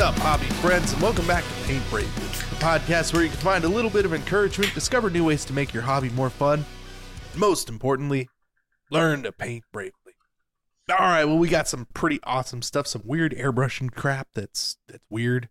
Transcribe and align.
Up, 0.00 0.14
hobby 0.20 0.46
friends, 0.46 0.94
and 0.94 1.02
welcome 1.02 1.26
back 1.26 1.44
to 1.44 1.64
Paint 1.64 1.82
Bravely, 1.90 2.22
the 2.22 2.56
podcast 2.56 3.12
where 3.12 3.22
you 3.22 3.28
can 3.28 3.36
find 3.40 3.64
a 3.64 3.68
little 3.68 3.90
bit 3.90 4.06
of 4.06 4.14
encouragement, 4.14 4.72
discover 4.72 5.10
new 5.10 5.26
ways 5.26 5.44
to 5.44 5.52
make 5.52 5.74
your 5.74 5.82
hobby 5.82 6.08
more 6.08 6.30
fun, 6.30 6.64
most 7.36 7.68
importantly, 7.68 8.26
learn 8.90 9.22
to 9.24 9.30
paint 9.30 9.62
bravely. 9.72 10.14
All 10.88 10.96
right, 10.96 11.26
well, 11.26 11.36
we 11.36 11.50
got 11.50 11.68
some 11.68 11.86
pretty 11.92 12.18
awesome 12.22 12.62
stuff, 12.62 12.86
some 12.86 13.02
weird 13.04 13.34
airbrushing 13.34 13.92
crap 13.92 14.28
that's 14.34 14.78
that's 14.88 15.04
weird. 15.10 15.50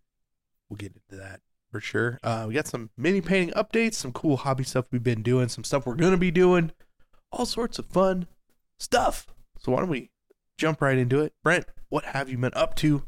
We'll 0.68 0.78
get 0.78 0.94
into 0.94 1.22
that 1.22 1.42
for 1.70 1.78
sure. 1.78 2.18
Uh, 2.24 2.46
we 2.48 2.54
got 2.54 2.66
some 2.66 2.90
mini 2.96 3.20
painting 3.20 3.54
updates, 3.54 3.94
some 3.94 4.12
cool 4.12 4.38
hobby 4.38 4.64
stuff 4.64 4.86
we've 4.90 5.00
been 5.00 5.22
doing, 5.22 5.48
some 5.48 5.62
stuff 5.62 5.86
we're 5.86 5.94
gonna 5.94 6.16
be 6.16 6.32
doing, 6.32 6.72
all 7.30 7.46
sorts 7.46 7.78
of 7.78 7.86
fun 7.86 8.26
stuff. 8.80 9.28
So 9.60 9.70
why 9.70 9.78
don't 9.78 9.90
we 9.90 10.10
jump 10.58 10.82
right 10.82 10.98
into 10.98 11.20
it? 11.20 11.34
Brent, 11.44 11.66
what 11.88 12.04
have 12.06 12.28
you 12.28 12.36
been 12.36 12.50
up 12.56 12.74
to 12.76 13.04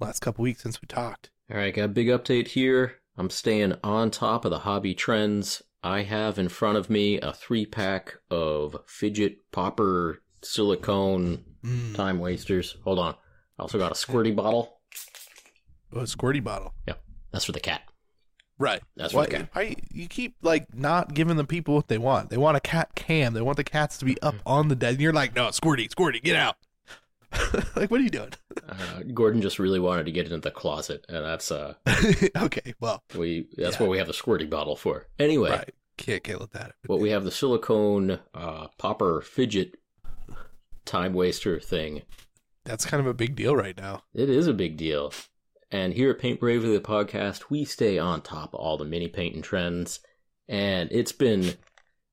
last 0.00 0.20
couple 0.20 0.42
weeks 0.42 0.62
since 0.62 0.80
we 0.82 0.86
talked? 0.86 1.30
All 1.50 1.56
right, 1.56 1.74
got 1.74 1.84
a 1.84 1.88
big 1.88 2.08
update 2.08 2.48
here. 2.48 2.96
I'm 3.16 3.30
staying 3.30 3.74
on 3.84 4.10
top 4.10 4.44
of 4.44 4.50
the 4.50 4.60
hobby 4.60 4.94
trends. 4.94 5.62
I 5.82 6.02
have 6.02 6.38
in 6.38 6.48
front 6.48 6.78
of 6.78 6.88
me 6.90 7.18
a 7.20 7.32
three 7.32 7.66
pack 7.66 8.14
of 8.30 8.76
fidget 8.86 9.38
popper 9.52 10.22
silicone 10.42 11.44
Mm. 11.64 11.94
time 11.94 12.18
wasters. 12.18 12.76
Hold 12.84 12.98
on. 12.98 13.14
I 13.58 13.62
also 13.62 13.76
got 13.78 13.92
a 13.92 13.94
squirty 13.94 14.34
bottle. 14.34 14.80
Oh, 15.92 16.00
a 16.00 16.04
squirty 16.04 16.42
bottle. 16.42 16.72
Yeah. 16.88 16.94
That's 17.32 17.44
for 17.44 17.52
the 17.52 17.60
cat. 17.60 17.82
Right. 18.58 18.80
That's 18.96 19.12
Why, 19.12 19.20
what 19.22 19.34
I- 19.34 19.48
I, 19.54 19.76
you 19.90 20.06
keep 20.08 20.36
like 20.42 20.74
not 20.74 21.12
giving 21.14 21.36
the 21.36 21.44
people 21.44 21.74
what 21.74 21.88
they 21.88 21.98
want. 21.98 22.30
They 22.30 22.36
want 22.38 22.56
a 22.56 22.60
cat 22.60 22.94
cam. 22.94 23.34
They 23.34 23.40
want 23.42 23.56
the 23.58 23.64
cats 23.64 23.98
to 23.98 24.04
be 24.06 24.20
up 24.22 24.36
on 24.46 24.68
the 24.68 24.74
dead. 24.76 24.92
And 24.94 25.00
you're 25.02 25.12
like, 25.12 25.34
no, 25.34 25.48
Squirty, 25.48 25.88
Squirty, 25.88 26.22
get 26.22 26.36
out. 26.36 26.56
like, 27.76 27.90
what 27.90 28.00
are 28.00 28.04
you 28.04 28.10
doing? 28.10 28.32
Uh, 28.68 29.02
Gordon 29.14 29.40
just 29.42 29.58
really 29.58 29.80
wanted 29.80 30.06
to 30.06 30.12
get 30.12 30.26
into 30.26 30.38
the 30.38 30.50
closet, 30.50 31.04
and 31.08 31.24
that's 31.24 31.50
uh 31.52 31.74
okay, 32.36 32.74
well, 32.80 33.02
we 33.16 33.48
that's 33.56 33.76
Yeah. 33.76 33.82
what 33.82 33.90
we 33.90 33.98
have 33.98 34.06
the 34.06 34.12
squirty 34.12 34.48
bottle 34.48 34.76
for. 34.76 35.06
Anyway, 35.18 35.50
right. 35.50 35.74
Can't 35.96 36.22
get 36.22 36.40
with 36.40 36.52
that. 36.52 36.72
what 36.86 36.98
we 37.00 37.10
have 37.10 37.24
the 37.24 37.30
silicone 37.30 38.20
uh, 38.34 38.68
popper 38.78 39.20
fidget 39.20 39.74
time 40.84 41.12
waster 41.12 41.60
thing. 41.60 42.02
That's 42.64 42.86
kind 42.86 43.00
of 43.00 43.06
a 43.06 43.14
big 43.14 43.36
deal 43.36 43.54
right 43.54 43.76
now. 43.76 44.02
It 44.14 44.30
is 44.30 44.46
a 44.46 44.54
big 44.54 44.76
deal. 44.76 45.12
And 45.70 45.92
here 45.94 46.10
at 46.10 46.18
Paint 46.18 46.40
Bravely, 46.40 46.72
the 46.72 46.80
podcast, 46.80 47.44
we 47.50 47.64
stay 47.64 47.98
on 47.98 48.22
top 48.22 48.54
of 48.54 48.60
all 48.60 48.76
the 48.76 48.84
mini 48.84 49.08
painting 49.08 49.42
trends. 49.42 50.00
And 50.48 50.90
it's 50.90 51.12
been 51.12 51.54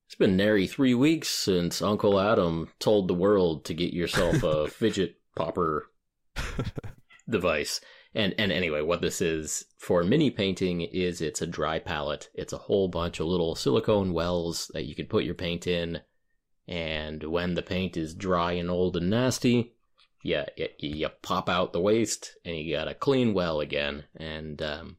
it's 0.08 0.14
been 0.14 0.38
nary 0.38 0.66
three 0.66 0.94
weeks 0.94 1.28
since 1.28 1.82
Uncle 1.82 2.18
Atom 2.18 2.70
told 2.78 3.08
the 3.08 3.14
world 3.14 3.66
to 3.66 3.74
get 3.74 3.92
yourself 3.92 4.42
a 4.42 4.66
fidget 4.70 5.16
popper 5.36 5.90
device. 7.28 7.82
And 8.14 8.34
and 8.38 8.50
anyway, 8.50 8.80
what 8.80 9.02
this 9.02 9.20
is 9.20 9.66
for 9.76 10.02
mini 10.02 10.30
painting 10.30 10.80
is 10.80 11.20
it's 11.20 11.42
a 11.42 11.46
dry 11.46 11.78
palette. 11.78 12.30
It's 12.32 12.54
a 12.54 12.58
whole 12.58 12.88
bunch 12.88 13.20
of 13.20 13.26
little 13.26 13.54
silicone 13.54 14.14
wells 14.14 14.70
that 14.72 14.86
you 14.86 14.94
can 14.94 15.04
put 15.04 15.24
your 15.24 15.34
paint 15.34 15.66
in. 15.66 16.00
And 16.66 17.22
when 17.24 17.52
the 17.52 17.62
paint 17.62 17.98
is 17.98 18.14
dry 18.14 18.52
and 18.52 18.70
old 18.70 18.96
and 18.96 19.10
nasty, 19.10 19.74
yeah, 20.22 20.46
you, 20.56 20.68
you 20.78 21.08
pop 21.20 21.50
out 21.50 21.74
the 21.74 21.82
waste 21.82 22.34
and 22.46 22.56
you 22.56 22.74
got 22.74 22.88
a 22.88 22.94
clean 22.94 23.34
well 23.34 23.60
again. 23.60 24.04
And 24.16 24.62
um, 24.62 24.96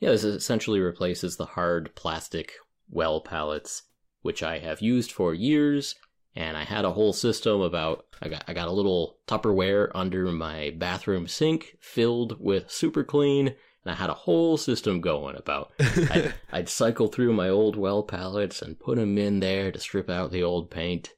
yeah, 0.00 0.08
this 0.08 0.24
essentially 0.24 0.80
replaces 0.80 1.36
the 1.36 1.44
hard 1.44 1.94
plastic 1.94 2.54
well 2.90 3.20
palettes, 3.20 3.82
which 4.22 4.42
I 4.42 4.58
have 4.58 4.80
used 4.80 5.12
for 5.12 5.34
years. 5.34 5.94
And 6.36 6.56
I 6.56 6.62
had 6.64 6.84
a 6.84 6.92
whole 6.92 7.12
system 7.12 7.60
about 7.62 8.06
I 8.22 8.28
got 8.28 8.44
I 8.46 8.52
got 8.52 8.68
a 8.68 8.72
little 8.72 9.18
Tupperware 9.26 9.90
under 9.94 10.26
my 10.30 10.72
bathroom 10.76 11.26
sink 11.26 11.76
filled 11.80 12.36
with 12.38 12.70
super 12.70 13.02
clean, 13.02 13.48
and 13.48 13.56
I 13.86 13.94
had 13.94 14.10
a 14.10 14.14
whole 14.14 14.56
system 14.56 15.00
going 15.00 15.34
about 15.34 15.72
I'd, 15.80 16.34
I'd 16.52 16.68
cycle 16.68 17.08
through 17.08 17.32
my 17.32 17.48
old 17.48 17.76
well 17.76 18.04
palettes 18.04 18.62
and 18.62 18.78
put 18.78 18.98
them 18.98 19.18
in 19.18 19.40
there 19.40 19.72
to 19.72 19.80
strip 19.80 20.08
out 20.08 20.30
the 20.30 20.44
old 20.44 20.70
paint. 20.70 21.10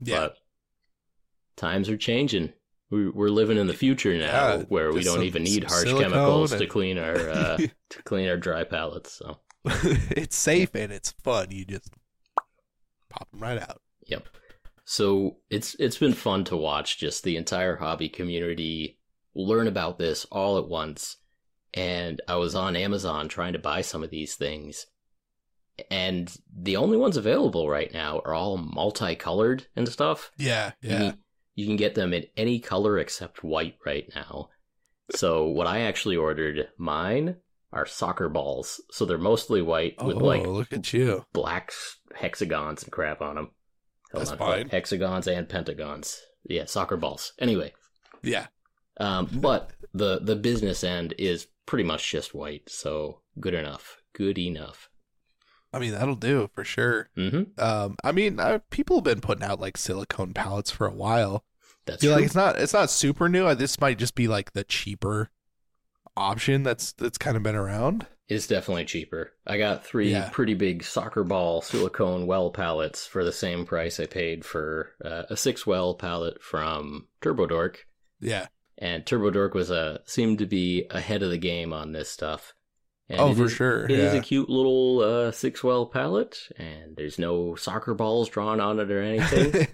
yeah. 0.00 0.20
But 0.20 0.36
times 1.56 1.88
are 1.88 1.96
changing. 1.96 2.52
We- 2.90 3.10
We're 3.10 3.28
living 3.28 3.58
in 3.58 3.66
the 3.66 3.74
future 3.74 4.16
now, 4.16 4.54
Yeah, 4.56 4.62
where 4.68 4.92
we 4.92 5.02
don't 5.02 5.16
some- 5.16 5.24
even 5.24 5.42
need 5.42 5.64
harsh 5.64 5.92
chemicals 5.92 6.52
to 6.56 6.66
clean 6.66 6.96
our 6.96 7.16
uh, 7.28 7.56
to 7.90 8.02
clean 8.04 8.28
our 8.28 8.38
dry 8.38 8.64
palettes. 8.64 9.12
So 9.12 9.40
it's 9.64 10.36
safe 10.36 10.74
and 10.74 10.90
it's 10.92 11.10
fun. 11.22 11.48
You 11.50 11.66
just 11.66 11.90
pop 13.10 13.30
them 13.30 13.40
right 13.40 13.58
out. 13.60 13.80
Yep. 14.06 14.28
So 14.84 15.36
it's 15.50 15.74
it's 15.78 15.98
been 15.98 16.14
fun 16.14 16.44
to 16.44 16.56
watch 16.56 16.98
just 16.98 17.22
the 17.24 17.36
entire 17.36 17.76
hobby 17.76 18.08
community 18.08 18.98
learn 19.34 19.66
about 19.68 19.98
this 19.98 20.24
all 20.26 20.58
at 20.58 20.68
once. 20.68 21.16
And 21.74 22.20
I 22.26 22.36
was 22.36 22.54
on 22.54 22.74
Amazon 22.76 23.28
trying 23.28 23.52
to 23.52 23.58
buy 23.58 23.82
some 23.82 24.02
of 24.02 24.10
these 24.10 24.34
things. 24.34 24.86
And 25.90 26.34
the 26.52 26.76
only 26.76 26.96
ones 26.96 27.16
available 27.16 27.68
right 27.68 27.92
now 27.92 28.20
are 28.24 28.34
all 28.34 28.56
multicolored 28.56 29.66
and 29.76 29.88
stuff. 29.88 30.30
Yeah, 30.38 30.72
yeah. 30.82 30.98
can- 30.98 31.18
You 31.54 31.66
can 31.66 31.76
get 31.76 31.94
them 31.94 32.12
in 32.14 32.24
any 32.36 32.58
color 32.58 32.98
except 32.98 33.44
white 33.44 33.76
right 33.84 34.08
now. 34.14 34.48
So 35.14 35.46
what 35.46 35.66
I 35.66 35.80
actually 35.82 36.16
ordered, 36.16 36.68
mine 36.78 37.36
are 37.72 37.86
soccer 37.86 38.28
balls. 38.28 38.80
So 38.90 39.04
they're 39.04 39.18
mostly 39.18 39.62
white 39.62 39.94
Oh, 39.98 40.06
with 40.06 40.16
like 40.16 40.46
look 40.46 40.72
at 40.72 40.92
you. 40.92 41.26
black 41.32 41.72
hexagons 42.14 42.82
and 42.82 42.92
crap 42.92 43.20
on 43.20 43.36
them. 43.36 43.50
That's 44.12 44.32
fine. 44.32 44.68
Hexagons 44.70 45.26
and 45.26 45.48
pentagons. 45.48 46.20
Yeah, 46.44 46.64
soccer 46.64 46.96
balls. 46.96 47.32
Anyway, 47.38 47.74
Yeah. 48.22 48.46
um, 48.98 49.26
but 49.32 49.72
the 49.92 50.18
the 50.20 50.36
business 50.36 50.82
end 50.82 51.14
is 51.18 51.46
pretty 51.66 51.84
much 51.84 52.10
just 52.10 52.34
white, 52.34 52.68
so 52.70 53.20
good 53.38 53.54
enough. 53.54 53.98
Good 54.14 54.38
enough. 54.38 54.88
I 55.72 55.78
mean, 55.78 55.92
that'll 55.92 56.14
do 56.14 56.48
for 56.54 56.64
sure. 56.64 57.10
Mm-hmm. 57.18 57.60
Um, 57.62 57.96
I 58.02 58.12
mean, 58.12 58.40
uh, 58.40 58.60
people 58.70 58.96
have 58.96 59.04
been 59.04 59.20
putting 59.20 59.44
out 59.44 59.60
like 59.60 59.76
silicone 59.76 60.32
palettes 60.32 60.70
for 60.70 60.86
a 60.86 60.94
while. 60.94 61.44
That's 61.84 62.02
true. 62.02 62.12
like 62.12 62.24
it's 62.24 62.34
not 62.34 62.58
it's 62.58 62.72
not 62.72 62.88
super 62.90 63.28
new. 63.28 63.46
Uh, 63.46 63.54
This 63.54 63.78
might 63.80 63.98
just 63.98 64.14
be 64.14 64.26
like 64.28 64.52
the 64.52 64.64
cheaper 64.64 65.30
option 66.18 66.62
that's 66.62 66.92
that's 66.92 67.18
kind 67.18 67.36
of 67.36 67.42
been 67.42 67.54
around. 67.54 68.06
It's 68.28 68.46
definitely 68.46 68.84
cheaper. 68.84 69.32
I 69.46 69.56
got 69.56 69.86
three 69.86 70.10
Yeah. 70.10 70.28
pretty 70.30 70.52
big 70.54 70.84
soccer 70.84 71.24
ball 71.24 71.62
silicone 71.62 72.26
well 72.26 72.50
palettes 72.50 73.06
for 73.06 73.24
the 73.24 73.32
same 73.32 73.64
price 73.64 73.98
I 73.98 74.04
paid 74.06 74.44
for 74.44 74.90
uh, 75.02 75.22
a 75.30 75.36
six 75.36 75.66
well 75.66 75.94
palette 75.94 76.42
from 76.42 77.06
TurboDork. 77.22 77.76
Yeah. 78.20 78.48
And 78.76 79.04
TurboDork 79.04 79.54
was 79.54 79.70
a 79.70 80.00
seemed 80.04 80.38
to 80.40 80.46
be 80.46 80.86
ahead 80.90 81.22
of 81.22 81.30
the 81.30 81.38
game 81.38 81.72
on 81.72 81.92
this 81.92 82.10
stuff. 82.10 82.52
And 83.08 83.18
oh, 83.18 83.34
for 83.34 83.46
is- 83.46 83.52
sure. 83.52 83.84
It 83.84 83.92
is 83.92 84.12
yeah. 84.12 84.20
a 84.20 84.22
cute 84.22 84.50
little 84.50 85.00
uh, 85.00 85.32
six 85.32 85.64
well 85.64 85.86
palette, 85.86 86.36
and 86.58 86.94
there's 86.96 87.18
no 87.18 87.54
soccer 87.54 87.94
balls 87.94 88.28
drawn 88.28 88.60
on 88.60 88.78
it 88.78 88.90
or 88.90 89.00
anything. 89.00 89.66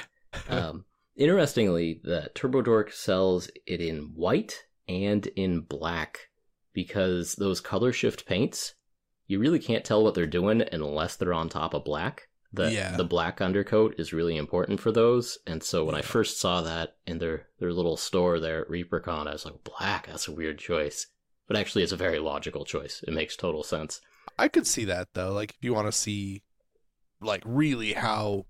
um, 0.50 0.84
interestingly, 1.16 2.00
the 2.04 2.30
TurboDork 2.34 2.92
sells 2.92 3.48
it 3.66 3.80
in 3.80 4.12
white 4.14 4.64
and 4.92 5.26
in 5.28 5.60
black 5.60 6.28
because 6.72 7.34
those 7.36 7.60
color 7.60 7.92
shift 7.92 8.26
paints, 8.26 8.74
you 9.26 9.38
really 9.38 9.58
can't 9.58 9.84
tell 9.84 10.02
what 10.02 10.14
they're 10.14 10.26
doing 10.26 10.62
unless 10.72 11.16
they're 11.16 11.34
on 11.34 11.48
top 11.48 11.74
of 11.74 11.84
black. 11.84 12.28
The 12.52 12.70
Yeah. 12.70 12.96
the 12.96 13.04
black 13.04 13.40
undercoat 13.40 13.94
is 13.98 14.12
really 14.12 14.36
important 14.36 14.78
for 14.80 14.92
those, 14.92 15.38
and 15.46 15.62
so 15.62 15.84
when 15.86 15.94
I 15.94 16.02
first 16.02 16.38
saw 16.38 16.60
that 16.62 16.96
in 17.06 17.18
their 17.18 17.48
their 17.58 17.72
little 17.72 17.96
store 17.96 18.38
there 18.40 18.60
at 18.62 18.68
ReaperCon, 18.68 19.26
I 19.26 19.32
was 19.32 19.46
like, 19.46 19.64
black, 19.64 20.06
that's 20.06 20.28
a 20.28 20.32
weird 20.32 20.58
choice. 20.58 21.06
But 21.48 21.56
actually, 21.56 21.82
it's 21.82 21.92
a 21.92 21.96
very 21.96 22.18
logical 22.18 22.64
choice. 22.66 23.02
It 23.08 23.14
makes 23.14 23.36
total 23.36 23.62
sense. 23.62 24.00
I 24.38 24.48
could 24.48 24.66
see 24.66 24.84
that 24.84 25.08
though. 25.14 25.32
Like 25.32 25.50
if 25.52 25.64
you 25.64 25.72
want 25.74 25.88
to 25.88 25.92
see 25.92 26.42
like 27.22 27.42
really 27.46 27.94
how 27.94 28.46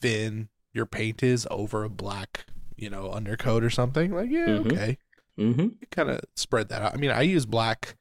thin 0.00 0.48
your 0.72 0.86
paint 0.86 1.22
is 1.22 1.46
over 1.50 1.84
a 1.84 1.88
black, 1.90 2.46
you 2.76 2.90
know, 2.90 3.10
undercoat 3.10 3.62
or 3.64 3.70
something, 3.70 4.12
like 4.12 4.30
yeah, 4.30 4.46
Mhm. 4.58 4.72
okay. 4.72 4.98
Mm-hmm. 5.38 5.68
Kind 5.90 6.10
of 6.10 6.20
spread 6.34 6.68
that 6.70 6.82
out. 6.82 6.94
I 6.94 6.96
mean, 6.96 7.10
I 7.10 7.22
use 7.22 7.46
black 7.46 7.96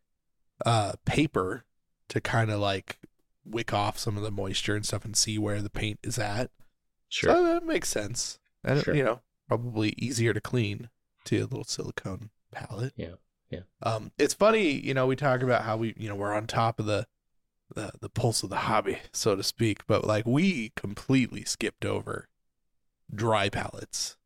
uh 0.66 0.94
paper 1.06 1.66
to 2.08 2.22
kind 2.22 2.50
of 2.50 2.60
like 2.60 2.98
wick 3.44 3.74
off 3.74 3.98
some 4.00 4.16
of 4.18 4.24
the 4.24 4.32
moisture 4.32 4.76
and 4.76 4.86
stuff 4.86 5.04
and 5.06 5.16
see 5.16 5.38
where 5.38 5.62
the 5.62 5.70
paint 5.70 6.00
is 6.04 6.18
at. 6.18 6.50
Sure. 7.10 7.32
So 7.32 7.44
that 7.44 7.66
makes 7.66 7.90
sense. 7.90 8.40
And 8.64 8.82
Sure. 8.84 8.96
you 8.96 9.04
know, 9.04 9.22
probably 9.48 9.94
easier 9.98 10.34
to 10.34 10.42
clean 10.42 10.90
to 11.26 11.38
a 11.40 11.42
little 11.42 11.64
silicone 11.64 12.30
palette. 12.52 12.94
Yeah, 12.96 13.16
yeah. 13.50 13.62
Um, 13.84 14.12
it's 14.18 14.34
funny, 14.34 14.72
you 14.72 14.94
know, 14.94 15.06
we 15.08 15.16
talk 15.16 15.42
about 15.44 15.64
how 15.64 15.78
we, 15.78 15.94
you 15.98 16.08
know, 16.08 16.16
we're 16.16 16.34
on 16.34 16.48
top 16.48 16.80
of 16.80 16.86
the 16.86 17.06
the 17.74 17.92
the 18.00 18.10
pulse 18.10 18.44
of 18.44 18.50
the 18.50 18.56
hobby, 18.58 19.00
so 19.12 19.36
to 19.36 19.44
speak, 19.44 19.86
but 19.88 20.06
like 20.06 20.26
we 20.26 20.72
completely 20.76 21.44
skipped 21.44 21.84
over 21.86 22.30
dry 23.14 23.50
palettes, 23.50 24.18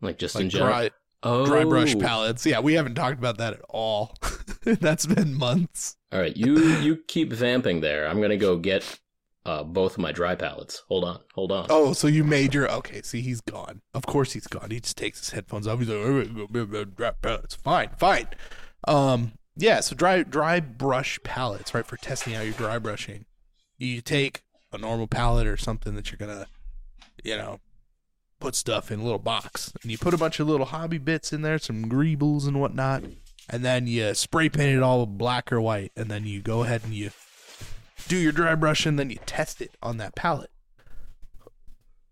like 0.00 0.18
just 0.18 0.34
like 0.34 0.44
in 0.44 0.50
general. 0.50 0.70
dry 0.70 0.90
oh, 1.22 1.46
dry 1.46 1.64
brush 1.64 1.98
palettes. 1.98 2.44
Yeah, 2.46 2.60
we 2.60 2.74
haven't 2.74 2.94
talked 2.94 3.18
about 3.18 3.38
that 3.38 3.54
at 3.54 3.60
all. 3.68 4.14
That's 4.64 5.06
been 5.06 5.34
months. 5.34 5.96
All 6.12 6.20
right, 6.20 6.36
you 6.36 6.58
you 6.58 6.98
keep 7.08 7.32
vamping 7.32 7.80
there. 7.80 8.08
I'm 8.08 8.20
gonna 8.20 8.36
go 8.36 8.56
get 8.56 8.98
uh, 9.44 9.62
both 9.62 9.92
of 9.92 9.98
my 9.98 10.12
dry 10.12 10.34
palettes. 10.34 10.82
Hold 10.88 11.04
on, 11.04 11.20
hold 11.34 11.52
on. 11.52 11.66
Oh, 11.70 11.92
so 11.92 12.06
you 12.06 12.24
made 12.24 12.54
your 12.54 12.70
okay? 12.70 13.02
See, 13.02 13.20
he's 13.20 13.40
gone. 13.40 13.80
Of 13.94 14.06
course, 14.06 14.32
he's 14.32 14.46
gone. 14.46 14.70
He 14.70 14.80
just 14.80 14.96
takes 14.96 15.20
his 15.20 15.30
headphones 15.30 15.66
off. 15.66 15.78
He's 15.78 15.88
like, 15.88 15.98
"All 15.98 16.12
right, 16.12 16.34
go, 16.34 16.46
go, 16.46 16.66
go, 16.66 16.84
dry 16.84 17.12
pallets. 17.22 17.54
Fine, 17.54 17.90
fine. 17.98 18.28
Um, 18.86 19.32
yeah. 19.56 19.80
So 19.80 19.96
dry 19.96 20.22
dry 20.22 20.60
brush 20.60 21.18
palettes, 21.24 21.74
right? 21.74 21.86
For 21.86 21.96
testing 21.96 22.34
out 22.34 22.44
your 22.44 22.54
dry 22.54 22.78
brushing, 22.78 23.24
you 23.78 24.00
take 24.00 24.42
a 24.72 24.78
normal 24.78 25.06
palette 25.06 25.46
or 25.46 25.56
something 25.56 25.94
that 25.94 26.10
you're 26.10 26.18
gonna, 26.18 26.46
you 27.24 27.36
know, 27.36 27.60
put 28.40 28.54
stuff 28.54 28.90
in 28.90 29.00
a 29.00 29.02
little 29.02 29.18
box, 29.18 29.72
and 29.82 29.90
you 29.90 29.98
put 29.98 30.14
a 30.14 30.18
bunch 30.18 30.40
of 30.40 30.48
little 30.48 30.66
hobby 30.66 30.98
bits 30.98 31.32
in 31.32 31.42
there, 31.42 31.58
some 31.58 31.86
greebles 31.86 32.46
and 32.46 32.60
whatnot, 32.60 33.02
and 33.48 33.64
then 33.64 33.86
you 33.86 34.14
spray 34.14 34.48
paint 34.48 34.76
it 34.76 34.82
all 34.82 35.06
black 35.06 35.52
or 35.52 35.60
white, 35.60 35.92
and 35.96 36.10
then 36.10 36.24
you 36.24 36.40
go 36.40 36.62
ahead 36.62 36.82
and 36.84 36.94
you 36.94 37.10
do 38.06 38.16
your 38.16 38.32
dry 38.32 38.54
brush, 38.54 38.86
and 38.86 38.98
then 38.98 39.10
you 39.10 39.18
test 39.26 39.60
it 39.60 39.76
on 39.82 39.96
that 39.98 40.14
palette. 40.14 40.50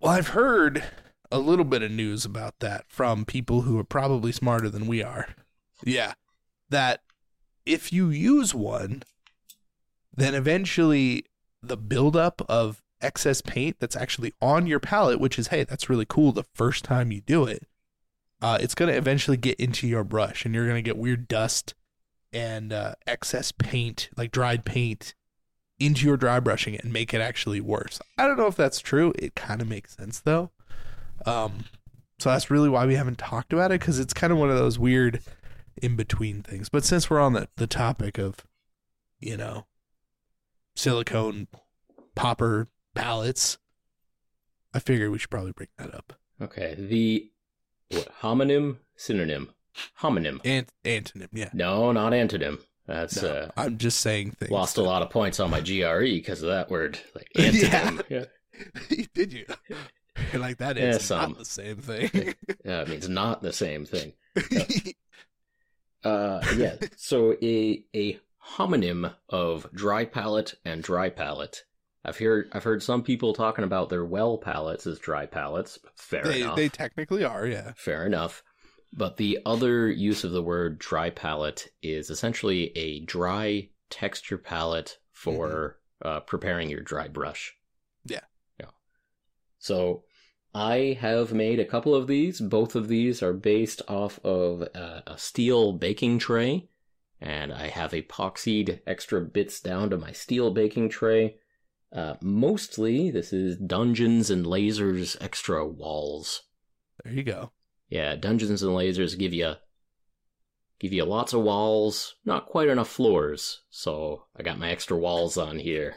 Well, 0.00 0.12
I've 0.12 0.28
heard 0.28 0.84
a 1.30 1.38
little 1.38 1.64
bit 1.64 1.82
of 1.82 1.90
news 1.90 2.24
about 2.24 2.60
that 2.60 2.84
from 2.88 3.24
people 3.24 3.62
who 3.62 3.78
are 3.78 3.84
probably 3.84 4.32
smarter 4.32 4.68
than 4.68 4.86
we 4.86 5.02
are. 5.02 5.28
Yeah. 5.84 6.14
That 6.68 7.02
if 7.64 7.92
you 7.92 8.10
use 8.10 8.54
one, 8.54 9.02
then 10.14 10.34
eventually 10.34 11.24
the 11.62 11.76
buildup 11.76 12.42
of 12.48 12.82
excess 13.00 13.40
paint 13.40 13.76
that's 13.78 13.96
actually 13.96 14.32
on 14.40 14.66
your 14.66 14.80
palette, 14.80 15.20
which 15.20 15.38
is, 15.38 15.48
hey, 15.48 15.64
that's 15.64 15.90
really 15.90 16.06
cool 16.06 16.32
the 16.32 16.44
first 16.54 16.84
time 16.84 17.12
you 17.12 17.20
do 17.20 17.44
it, 17.44 17.66
uh, 18.42 18.58
it's 18.60 18.74
going 18.74 18.90
to 18.90 18.96
eventually 18.96 19.36
get 19.36 19.58
into 19.58 19.86
your 19.86 20.04
brush 20.04 20.44
and 20.44 20.54
you're 20.54 20.66
going 20.66 20.76
to 20.76 20.82
get 20.82 20.96
weird 20.96 21.28
dust 21.28 21.74
and 22.32 22.72
uh, 22.72 22.94
excess 23.06 23.52
paint, 23.52 24.10
like 24.16 24.30
dried 24.30 24.64
paint, 24.64 25.14
into 25.78 26.06
your 26.06 26.16
dry 26.16 26.40
brushing 26.40 26.76
and 26.76 26.92
make 26.92 27.12
it 27.12 27.20
actually 27.20 27.60
worse. 27.60 28.00
I 28.16 28.26
don't 28.26 28.38
know 28.38 28.46
if 28.46 28.56
that's 28.56 28.80
true. 28.80 29.12
It 29.18 29.34
kind 29.34 29.60
of 29.60 29.68
makes 29.68 29.96
sense 29.96 30.20
though. 30.20 30.50
Um, 31.24 31.64
so 32.18 32.30
that's 32.30 32.50
really 32.50 32.68
why 32.68 32.86
we 32.86 32.94
haven't 32.94 33.18
talked 33.18 33.52
about 33.52 33.70
it 33.72 33.80
because 33.80 33.98
it's 33.98 34.14
kind 34.14 34.32
of 34.32 34.38
one 34.38 34.50
of 34.50 34.56
those 34.56 34.78
weird 34.78 35.20
in 35.76 35.96
between 35.96 36.42
things. 36.42 36.68
But 36.68 36.84
since 36.84 37.10
we're 37.10 37.20
on 37.20 37.34
the, 37.34 37.48
the 37.56 37.66
topic 37.66 38.18
of, 38.18 38.36
you 39.20 39.36
know, 39.36 39.66
silicone 40.74 41.48
popper 42.14 42.68
palettes, 42.96 43.58
I 44.74 44.78
figured 44.80 45.10
we 45.10 45.18
should 45.18 45.30
probably 45.30 45.52
bring 45.52 45.68
that 45.78 45.94
up. 45.94 46.12
Okay, 46.40 46.74
the 46.78 47.30
what, 47.90 48.08
homonym 48.22 48.78
synonym 48.96 49.50
homonym. 50.00 50.40
Ant- 50.44 50.72
antonym, 50.84 51.28
yeah. 51.32 51.50
No, 51.52 51.92
not 51.92 52.12
antonym. 52.12 52.60
That's 52.86 53.20
No, 53.22 53.28
uh, 53.28 53.50
I'm 53.56 53.78
just 53.78 54.00
saying 54.00 54.32
things. 54.32 54.50
lost 54.50 54.76
a 54.78 54.82
lot 54.82 55.02
of 55.02 55.10
points 55.10 55.40
on 55.40 55.50
my 55.50 55.60
GRE 55.60 56.00
because 56.04 56.42
of 56.42 56.48
that 56.48 56.70
word. 56.70 56.98
Like 57.14 57.28
antonym. 57.36 58.02
yeah. 58.08 58.24
Did 59.14 59.32
you? 59.32 59.44
You're 60.32 60.40
like 60.40 60.58
that 60.58 60.76
Yeah, 60.76 60.98
some. 60.98 61.30
not 61.32 61.38
the 61.38 61.44
same 61.44 61.76
thing. 61.78 62.34
Yeah, 62.64 62.82
it 62.82 62.88
means 62.88 63.08
not 63.08 63.42
the 63.42 63.52
same 63.52 63.84
thing. 63.84 64.12
Uh, 66.04 66.40
yeah. 66.56 66.76
So 66.96 67.34
a 67.42 67.84
a 67.94 68.18
homonym 68.56 69.12
of 69.28 69.66
dry 69.74 70.04
palette 70.04 70.54
and 70.64 70.82
dry 70.82 71.10
palette. 71.10 71.64
I've 72.06 72.18
heard 72.18 72.48
I've 72.52 72.62
heard 72.62 72.84
some 72.84 73.02
people 73.02 73.34
talking 73.34 73.64
about 73.64 73.90
their 73.90 74.04
well 74.04 74.38
palettes 74.38 74.86
as 74.86 75.00
dry 75.00 75.26
palettes. 75.26 75.78
Fair 75.96 76.22
they 76.22 76.42
enough. 76.42 76.56
they 76.56 76.68
technically 76.68 77.24
are, 77.24 77.46
yeah. 77.46 77.72
Fair 77.76 78.06
enough. 78.06 78.44
But 78.92 79.16
the 79.16 79.40
other 79.44 79.90
use 79.90 80.22
of 80.22 80.30
the 80.30 80.42
word 80.42 80.78
dry 80.78 81.10
palette 81.10 81.68
is 81.82 82.08
essentially 82.08 82.70
a 82.76 83.00
dry 83.00 83.70
texture 83.90 84.38
palette 84.38 84.98
for 85.12 85.80
uh, 86.00 86.20
preparing 86.20 86.70
your 86.70 86.80
dry 86.80 87.08
brush. 87.08 87.56
Yeah. 88.04 88.20
Yeah. 88.60 88.70
So 89.58 90.04
I 90.54 90.96
have 91.00 91.34
made 91.34 91.58
a 91.58 91.64
couple 91.64 91.94
of 91.94 92.06
these. 92.06 92.40
Both 92.40 92.76
of 92.76 92.86
these 92.86 93.20
are 93.20 93.32
based 93.32 93.82
off 93.88 94.20
of 94.24 94.62
a, 94.62 95.02
a 95.08 95.18
steel 95.18 95.72
baking 95.72 96.20
tray. 96.20 96.68
And 97.20 97.52
I 97.52 97.68
have 97.68 97.90
epoxied 97.90 98.80
extra 98.86 99.20
bits 99.22 99.60
down 99.60 99.90
to 99.90 99.96
my 99.96 100.12
steel 100.12 100.52
baking 100.52 100.90
tray. 100.90 101.38
Uh, 101.92 102.14
mostly, 102.20 103.10
this 103.10 103.32
is 103.32 103.56
Dungeons 103.56 104.30
and 104.30 104.44
Lasers 104.44 105.16
extra 105.20 105.66
walls. 105.66 106.42
There 107.04 107.12
you 107.12 107.22
go. 107.22 107.52
Yeah, 107.88 108.16
Dungeons 108.16 108.62
and 108.62 108.72
Lasers 108.72 109.16
give 109.18 109.32
you 109.32 109.54
give 110.78 110.92
you 110.92 111.04
lots 111.04 111.32
of 111.32 111.42
walls, 111.42 112.16
not 112.24 112.46
quite 112.46 112.68
enough 112.68 112.88
floors. 112.88 113.62
So 113.70 114.24
I 114.36 114.42
got 114.42 114.58
my 114.58 114.70
extra 114.70 114.96
walls 114.96 115.38
on 115.38 115.58
here. 115.58 115.96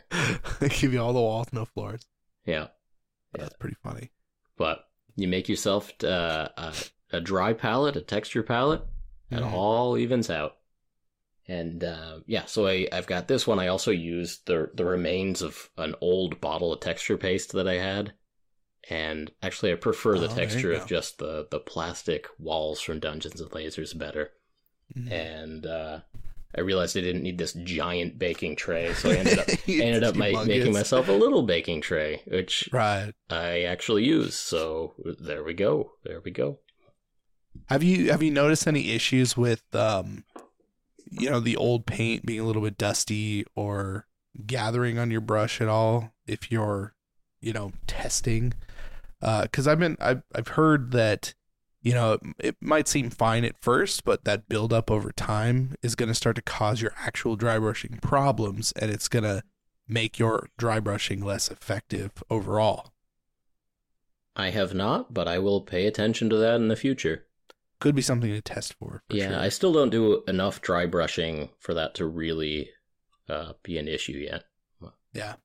they 0.60 0.70
give 0.80 0.94
you 0.94 1.02
all 1.02 1.12
the 1.14 1.20
walls, 1.20 1.48
no 1.52 1.66
floors. 1.66 2.06
Yeah, 2.46 2.68
Yeah. 3.36 3.44
That's 3.44 3.56
pretty 3.58 3.76
funny. 3.84 4.12
but 4.58 4.86
you 5.16 5.28
make 5.28 5.50
yourself 5.50 5.92
uh, 6.04 6.48
a, 6.56 6.74
a 7.12 7.20
dry 7.20 7.52
palette, 7.54 7.98
a 7.98 8.02
texture 8.02 8.44
palette, 8.44 8.84
and 9.32 9.44
Mhm. 9.44 9.52
all 9.52 9.98
evens 9.98 10.30
out. 10.30 10.54
And 11.50 11.84
uh, 11.84 12.20
yeah, 12.28 12.46
so 12.46 12.68
I, 12.68 12.88
I've 12.92 13.08
got 13.08 13.28
this 13.28 13.48
one. 13.48 13.60
I 13.60 13.68
also 13.68 13.90
used 13.92 14.46
the 14.46 14.70
the 14.74 14.86
remains 14.86 15.42
of 15.42 15.70
an 15.78 15.96
old 16.00 16.40
bottle 16.40 16.72
of 16.72 16.80
texture 16.80 17.18
paste 17.18 17.54
that 17.54 17.68
I 17.68 17.76
had. 17.80 18.14
And 18.90 19.32
actually, 19.42 19.72
I 19.72 19.76
prefer 19.76 20.18
the 20.20 20.30
Oh, 20.30 20.36
texture 20.36 20.72
of 20.74 20.86
just 20.88 21.18
the, 21.18 21.48
the 21.52 21.60
plastic 21.60 22.28
walls 22.40 22.80
from 22.82 23.00
Dungeons 23.00 23.42
and 23.42 23.50
Lasers 23.52 23.98
better. 23.98 24.32
Mhm. 24.96 25.12
and 25.12 25.66
uh, 25.66 26.00
I 26.56 26.62
realized 26.62 26.98
I 26.98 27.02
didn't 27.02 27.22
need 27.24 27.38
this 27.38 27.54
giant 27.54 28.18
baking 28.18 28.56
tray, 28.56 28.94
so 28.94 29.10
I 29.12 29.16
ended 29.16 29.40
up 29.40 29.48
ended 29.68 30.04
up 30.04 30.16
humongous. 30.18 30.48
making 30.48 30.74
myself 30.74 31.08
a 31.10 31.12
little 31.14 31.44
baking 31.44 31.82
tray, 31.82 32.22
which 32.28 32.70
Right. 32.72 33.14
I 33.30 33.64
actually 33.64 34.06
use. 34.06 34.36
So 34.36 34.94
there 35.20 35.44
we 35.44 35.54
go, 35.56 35.94
there 36.04 36.22
we 36.24 36.32
go. 36.32 36.60
Have 37.68 37.84
you 37.84 38.10
have 38.12 38.24
you 38.24 38.32
noticed 38.32 38.68
any 38.68 38.92
issues 38.92 39.36
with 39.38 39.64
um 39.76 40.24
you 41.10 41.30
know 41.30 41.40
the 41.40 41.58
old 41.58 41.86
paint 41.86 42.26
being 42.26 42.40
a 42.40 42.44
little 42.44 42.62
bit 42.62 42.78
dusty 42.78 43.46
or 43.56 44.08
gathering 44.46 44.98
on 44.98 45.12
your 45.12 45.22
brush 45.22 45.60
at 45.60 45.68
all 45.68 46.14
if 46.28 46.52
you're 46.52 46.94
you 47.42 47.54
know 47.54 47.72
testing 47.88 48.54
uh 49.22 49.48
cuz 49.52 49.68
I've 49.68 49.80
been 49.80 49.98
I've 50.00 50.24
I've 50.34 50.50
heard 50.50 50.92
that 50.92 51.34
you 51.82 51.94
know 51.94 52.14
it, 52.14 52.22
it 52.40 52.56
might 52.62 52.88
seem 52.88 53.10
fine 53.10 53.44
at 53.44 53.62
first 53.62 54.04
but 54.04 54.24
that 54.26 54.48
buildup 54.48 54.92
over 54.92 55.12
time 55.12 55.76
is 55.82 55.96
going 55.96 56.10
to 56.10 56.16
start 56.16 56.36
to 56.36 56.42
cause 56.42 56.82
your 56.82 56.94
actual 56.98 57.36
dry 57.36 57.58
brushing 57.58 58.00
problems 58.02 58.72
and 58.74 58.92
it's 58.92 59.08
going 59.08 59.24
to 59.24 59.44
make 59.88 60.20
your 60.20 60.50
dry 60.58 60.80
brushing 60.80 61.24
less 61.24 61.50
effective 61.50 62.12
overall 62.30 62.94
I 64.36 64.52
have 64.52 64.74
not, 64.74 65.14
but 65.14 65.28
I 65.28 65.38
will 65.38 65.60
pay 65.60 65.86
attention 65.86 66.30
to 66.30 66.38
that 66.38 66.56
in 66.56 66.70
the 66.70 66.78
future. 66.78 67.26
Could 67.80 67.96
be 67.96 68.02
something 68.02 68.30
to 68.32 68.42
test 68.42 68.74
for, 68.74 69.04
for 69.10 69.16
yeah, 69.16 69.30
sure. 69.30 69.40
I 69.40 69.50
still 69.50 69.72
don't 69.74 69.90
do 69.90 70.24
enough 70.28 70.62
dry 70.62 70.86
brushing 70.86 71.50
for 71.60 71.74
that 71.74 71.96
to 71.96 72.06
really 72.06 72.70
uh, 73.30 73.54
be 73.64 73.78
an 73.78 73.88
issue 73.88 74.14
yet. 74.18 74.44
yeah 75.14 75.36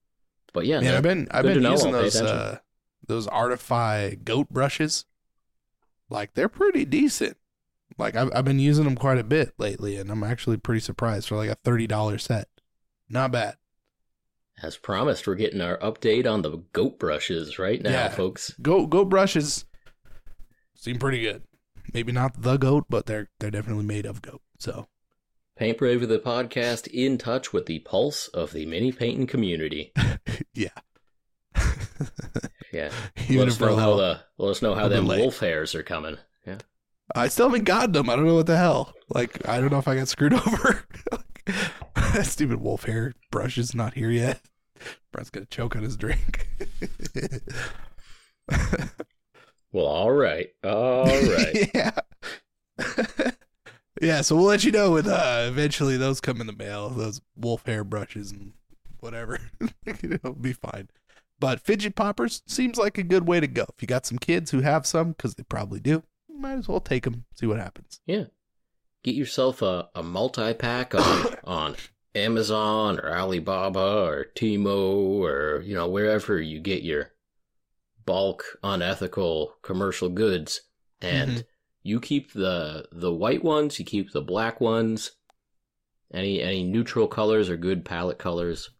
But 0.52 0.66
yeah, 0.66 0.80
Man, 0.80 0.90
no, 0.92 0.96
I've 0.96 1.02
been 1.02 1.28
I've 1.30 1.44
been 1.44 1.62
using 1.62 1.92
those 1.92 2.20
uh, 2.20 2.58
those 3.06 3.26
Artify 3.28 4.14
goat 4.14 4.48
brushes. 4.50 5.04
Like 6.10 6.34
they're 6.34 6.48
pretty 6.48 6.84
decent. 6.84 7.36
Like 7.98 8.16
I've 8.16 8.30
I've 8.34 8.44
been 8.44 8.58
using 8.58 8.84
them 8.84 8.96
quite 8.96 9.18
a 9.18 9.24
bit 9.24 9.52
lately, 9.58 9.96
and 9.96 10.10
I'm 10.10 10.24
actually 10.24 10.56
pretty 10.56 10.80
surprised 10.80 11.28
for 11.28 11.36
like 11.36 11.50
a 11.50 11.54
thirty 11.56 11.86
dollar 11.86 12.18
set. 12.18 12.48
Not 13.08 13.32
bad. 13.32 13.56
as 14.62 14.76
promised, 14.76 15.26
we're 15.26 15.34
getting 15.34 15.60
our 15.60 15.78
update 15.78 16.30
on 16.30 16.42
the 16.42 16.58
goat 16.72 16.98
brushes 16.98 17.58
right 17.58 17.80
now, 17.82 17.90
Yeah. 17.90 18.08
folks. 18.08 18.50
Goat 18.62 18.90
goat 18.90 19.08
brushes 19.08 19.64
seem 20.74 20.98
pretty 20.98 21.20
good. 21.20 21.42
Maybe 21.94 22.10
not 22.12 22.42
the 22.42 22.56
goat, 22.56 22.86
but 22.90 23.06
they're 23.06 23.30
they're 23.38 23.52
definitely 23.52 23.84
made 23.84 24.04
of 24.04 24.20
goat. 24.20 24.42
So 24.58 24.88
Paint 25.56 25.78
Brave 25.78 26.06
the 26.08 26.18
podcast 26.18 26.88
in 26.88 27.16
touch 27.16 27.52
with 27.52 27.66
the 27.66 27.78
pulse 27.78 28.26
of 28.28 28.52
the 28.52 28.66
mini 28.66 28.90
painting 28.90 29.28
community. 29.28 29.92
yeah. 30.54 30.68
Yeah. 32.72 32.90
Even 33.28 33.38
let 33.38 33.48
us 33.48 33.60
know 33.60 33.76
how 33.76 33.94
the 33.94 34.20
let 34.36 34.50
us 34.50 34.62
know 34.62 34.74
how 34.74 34.88
them 34.88 35.06
late. 35.06 35.20
wolf 35.20 35.38
hairs 35.38 35.76
are 35.76 35.84
coming. 35.84 36.18
Yeah. 36.44 36.58
I 37.14 37.28
still 37.28 37.46
haven't 37.48 37.64
gotten 37.64 37.92
them. 37.92 38.10
I 38.10 38.16
don't 38.16 38.26
know 38.26 38.34
what 38.34 38.46
the 38.46 38.56
hell. 38.56 38.92
Like, 39.10 39.48
I 39.48 39.60
don't 39.60 39.70
know 39.70 39.78
if 39.78 39.86
I 39.86 39.94
got 39.94 40.08
screwed 40.08 40.34
over. 40.46 40.84
that 41.94 42.26
stupid 42.26 42.60
wolf 42.60 42.84
hair 42.84 43.14
brush 43.30 43.56
is 43.56 43.74
not 43.74 43.94
here 43.94 44.10
yet. 44.10 44.40
Brent's 45.12 45.30
gonna 45.30 45.46
choke 45.46 45.76
on 45.76 45.84
his 45.84 45.96
drink. 45.96 46.48
Well, 49.74 49.86
all 49.86 50.12
right. 50.12 50.50
All 50.62 51.04
right. 51.06 51.70
yeah. 51.74 51.90
yeah, 54.00 54.20
so 54.20 54.36
we'll 54.36 54.44
let 54.44 54.62
you 54.62 54.70
know 54.70 54.92
when 54.92 55.08
uh, 55.08 55.46
eventually 55.48 55.96
those 55.96 56.20
come 56.20 56.40
in 56.40 56.46
the 56.46 56.52
mail, 56.52 56.88
those 56.90 57.20
wolf 57.36 57.66
hair 57.66 57.82
brushes 57.82 58.30
and 58.30 58.52
whatever. 59.00 59.40
It'll 59.86 60.34
be 60.34 60.52
fine. 60.52 60.90
But 61.40 61.60
fidget 61.60 61.96
poppers 61.96 62.42
seems 62.46 62.78
like 62.78 62.98
a 62.98 63.02
good 63.02 63.26
way 63.26 63.40
to 63.40 63.48
go. 63.48 63.62
If 63.62 63.82
you 63.82 63.88
got 63.88 64.06
some 64.06 64.18
kids 64.18 64.52
who 64.52 64.60
have 64.60 64.86
some, 64.86 65.10
because 65.10 65.34
they 65.34 65.42
probably 65.42 65.80
do, 65.80 66.04
you 66.28 66.38
might 66.38 66.58
as 66.58 66.68
well 66.68 66.80
take 66.80 67.02
them, 67.02 67.24
see 67.34 67.46
what 67.46 67.58
happens. 67.58 68.00
Yeah, 68.06 68.26
get 69.02 69.16
yourself 69.16 69.60
a, 69.60 69.88
a 69.96 70.04
multi 70.04 70.54
pack 70.54 70.94
on 70.94 71.34
on 71.44 71.76
Amazon 72.14 73.00
or 73.00 73.12
Alibaba 73.12 74.04
or 74.04 74.26
Temu 74.36 75.20
or, 75.20 75.62
you 75.66 75.74
know, 75.74 75.88
wherever 75.88 76.40
you 76.40 76.60
get 76.60 76.84
your 76.84 77.10
bulk 78.06 78.58
unethical 78.62 79.54
commercial 79.62 80.08
goods 80.08 80.62
and 81.00 81.30
Mhm. 81.38 81.44
you 81.82 82.00
keep 82.00 82.32
the 82.32 82.88
the 82.92 83.12
white 83.12 83.42
ones, 83.44 83.78
you 83.78 83.84
keep 83.84 84.12
the 84.12 84.22
black 84.22 84.60
ones. 84.60 85.12
Any 86.12 86.40
any 86.42 86.62
neutral 86.64 87.08
colors 87.08 87.48
or 87.50 87.56
good 87.56 87.84
palette 87.84 88.18
colors. 88.18 88.70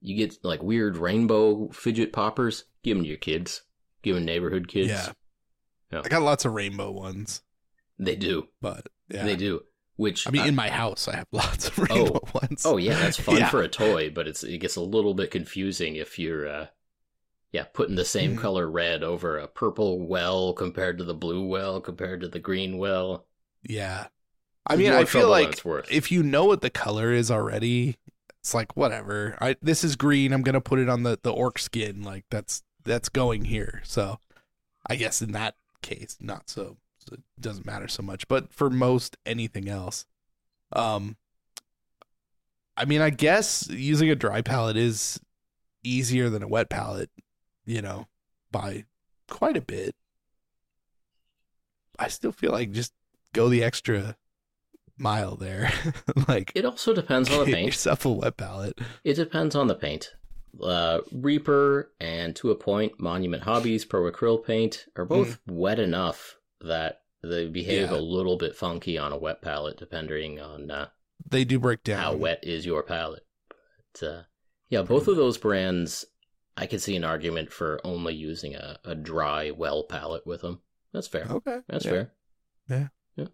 You 0.00 0.16
get 0.16 0.44
like 0.44 0.62
weird 0.62 0.96
rainbow 0.96 1.68
fidget 1.70 2.12
poppers, 2.12 2.64
give 2.82 2.96
them 2.96 3.04
to 3.04 3.08
your 3.08 3.18
kids. 3.18 3.62
Give 4.02 4.14
them 4.14 4.24
neighborhood 4.24 4.68
kids. 4.68 4.90
Yeah. 4.90 5.12
Yeah. 5.90 6.02
I 6.04 6.08
got 6.08 6.22
lots 6.22 6.44
of 6.44 6.52
rainbow 6.52 6.90
ones, 6.90 7.42
They 7.98 8.16
do. 8.16 8.48
but 8.60 8.88
yeah. 9.08 9.24
They 9.24 9.36
do. 9.36 9.62
Which 9.96 10.26
I 10.26 10.30
mean, 10.32 10.46
in 10.46 10.54
my 10.56 10.68
house, 10.70 11.06
I 11.08 11.16
have 11.16 11.28
lots 11.32 11.68
of 11.68 11.78
rainbow 11.78 12.20
ones. 12.34 12.64
Oh 12.66 12.76
yeah, 12.76 12.98
that's 12.98 13.18
fun 13.18 13.36
Yeah. 13.38 13.48
for 13.48 13.62
a 13.62 13.68
toy, 13.68 14.10
but 14.10 14.26
it's 14.28 14.42
it 14.44 14.58
gets 14.58 14.76
a 14.76 14.80
little 14.82 15.14
bit 15.14 15.30
confusing 15.30 15.96
if 15.96 16.18
you're 16.18 16.46
uh 16.48 16.66
yeah, 17.54 17.64
putting 17.72 17.94
the 17.94 18.04
same 18.04 18.34
Mhm. 18.36 18.40
color 18.40 18.68
red 18.68 19.04
over 19.04 19.38
a 19.38 19.46
purple 19.46 20.00
well 20.00 20.52
compared 20.52 20.98
to 20.98 21.04
the 21.04 21.14
blue 21.14 21.46
well 21.46 21.80
compared 21.80 22.20
to 22.22 22.28
the 22.28 22.40
green 22.40 22.78
well. 22.78 23.26
yeah. 23.62 24.08
I 24.66 24.76
mean, 24.76 24.90
more 24.90 25.00
I 25.00 25.04
feel 25.04 25.28
like 25.28 25.62
if 25.90 26.10
you 26.10 26.22
know 26.22 26.46
what 26.46 26.62
the 26.62 26.70
color 26.70 27.12
is 27.12 27.30
already, 27.30 27.98
it's 28.40 28.54
like 28.54 28.74
whatever. 28.76 29.36
I 29.40 29.56
this 29.62 29.84
is 29.84 29.94
green. 29.94 30.32
I'm 30.32 30.42
gonna 30.42 30.60
put 30.60 30.78
it 30.80 30.88
on 30.88 31.02
the 31.04 31.18
the 31.22 31.32
orc 31.32 31.58
skin. 31.58 32.02
Like 32.02 32.24
that's 32.30 32.62
that's 32.82 33.08
going 33.10 33.44
here. 33.44 33.82
So 33.84 34.18
I 34.86 34.96
guess 34.96 35.22
in 35.22 35.32
that 35.32 35.54
case, 35.82 36.16
not 36.20 36.48
so. 36.50 36.78
so 36.98 37.14
it 37.14 37.20
doesn't 37.38 37.66
matter 37.66 37.86
so 37.88 38.02
much. 38.02 38.26
But 38.26 38.52
for 38.54 38.70
most 38.70 39.16
anything 39.26 39.68
else, 39.68 40.06
um, 40.72 41.18
I 42.76 42.86
mean, 42.86 43.02
I 43.02 43.10
guess 43.10 43.68
using 43.68 44.08
a 44.10 44.14
dry 44.16 44.40
palette 44.40 44.78
is 44.78 45.20
easier 45.82 46.30
than 46.30 46.42
a 46.42 46.48
wet 46.48 46.70
palette. 46.70 47.10
You 47.66 47.82
know, 47.82 48.06
by 48.50 48.84
quite 49.28 49.56
a 49.56 49.60
bit. 49.62 49.94
I 51.98 52.08
still 52.08 52.32
feel 52.32 52.52
like 52.52 52.72
just 52.72 52.92
go 53.32 53.48
the 53.48 53.62
extra 53.62 54.16
mile 54.98 55.36
there. 55.36 55.72
like 56.28 56.52
it 56.54 56.64
also 56.64 56.92
depends 56.92 57.30
on 57.30 57.46
the 57.46 57.52
paint. 57.52 57.66
yourself 57.66 58.04
a 58.04 58.10
wet 58.10 58.36
palette. 58.36 58.78
It 59.04 59.14
depends 59.14 59.54
on 59.54 59.68
the 59.68 59.74
paint. 59.74 60.12
Uh, 60.62 61.00
Reaper 61.12 61.90
and 62.00 62.34
to 62.36 62.50
a 62.50 62.54
point, 62.54 63.00
Monument 63.00 63.42
Hobbies 63.42 63.84
Pro 63.84 64.10
Acryl 64.10 64.44
Paint 64.44 64.86
are 64.96 65.04
both 65.04 65.40
wet 65.48 65.80
enough 65.80 66.36
that 66.60 67.00
they 67.24 67.48
behave 67.48 67.90
Yeah. 67.90 67.96
a 67.96 68.00
little 68.00 68.36
bit 68.36 68.54
funky 68.54 68.96
on 68.96 69.10
a 69.12 69.18
wet 69.18 69.42
palette, 69.42 69.78
depending 69.78 70.40
on 70.40 70.70
uh, 70.70 70.88
They 71.28 71.44
do 71.44 71.58
break 71.58 71.82
down. 71.82 71.98
how 72.00 72.14
wet 72.14 72.38
is 72.44 72.64
your 72.66 72.84
palette. 72.84 73.26
But, 73.48 74.06
uh, 74.06 74.22
yeah, 74.68 74.82
both 74.82 75.08
of 75.08 75.16
those 75.16 75.38
brands, 75.38 76.04
I 76.56 76.66
could 76.66 76.80
see 76.80 76.96
an 76.96 77.04
argument 77.04 77.52
for 77.52 77.80
only 77.84 78.14
using 78.14 78.54
a, 78.54 78.78
a 78.84 78.94
dry 78.94 79.50
well 79.50 79.84
palette 79.84 80.26
with 80.26 80.42
them. 80.42 80.60
That's 80.92 81.08
fair. 81.08 81.26
Okay, 81.28 81.58
That's 81.68 81.84
fair. 81.84 82.12
yeah. 82.68 82.88
fair. 83.16 83.28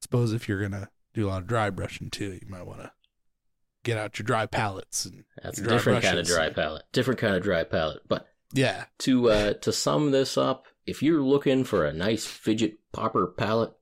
Suppose 0.00 0.32
if 0.32 0.48
you're 0.48 0.60
gonna 0.60 0.90
do 1.14 1.26
a 1.26 1.30
lot 1.30 1.42
of 1.42 1.48
dry 1.48 1.70
brushing 1.70 2.10
too, 2.10 2.32
you 2.34 2.46
might 2.48 2.66
want 2.66 2.80
to 2.82 2.92
get 3.84 3.98
out 3.98 4.18
your 4.18 4.24
dry 4.24 4.46
palettes 4.46 5.06
and 5.06 5.24
That's 5.42 5.58
a 5.58 5.62
different 5.62 6.02
kind 6.02 6.18
of 6.18 6.26
dry 6.26 6.50
palette. 6.50 6.84
Different 6.92 7.20
kind 7.20 7.34
of 7.34 7.42
dry 7.42 7.64
palette. 7.64 8.02
But 8.06 8.26
yeah, 8.52 8.84
to 9.00 9.30
uh, 9.30 9.52
to 9.54 9.72
sum 9.72 10.10
this 10.10 10.36
up, 10.36 10.66
if 10.86 11.02
you're 11.02 11.22
looking 11.22 11.64
for 11.64 11.84
a 11.84 11.92
nice 11.92 12.26
fidget 12.26 12.78
popper 12.92 13.26
palette 13.26 13.72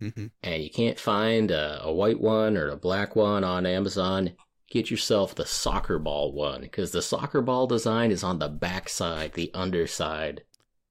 hmm 0.00 0.26
and 0.42 0.62
you 0.62 0.70
can't 0.70 0.98
find 0.98 1.50
a, 1.50 1.82
a 1.82 1.92
white 1.92 2.20
one 2.20 2.56
or 2.56 2.68
a 2.68 2.76
black 2.76 3.16
one 3.16 3.44
on 3.44 3.66
Amazon, 3.66 4.32
get 4.70 4.90
yourself 4.90 5.34
the 5.34 5.46
soccer 5.46 5.98
ball 5.98 6.32
one 6.32 6.60
because 6.62 6.90
the 6.92 7.02
soccer 7.02 7.40
ball 7.40 7.66
design 7.66 8.10
is 8.10 8.22
on 8.22 8.38
the 8.38 8.48
back 8.48 8.88
side, 8.88 9.32
the 9.34 9.50
underside. 9.54 10.42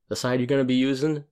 The 0.10 0.16
side 0.16 0.40
you're 0.40 0.48
going 0.48 0.62
to 0.62 0.66
be 0.66 0.76
using, 0.76 1.26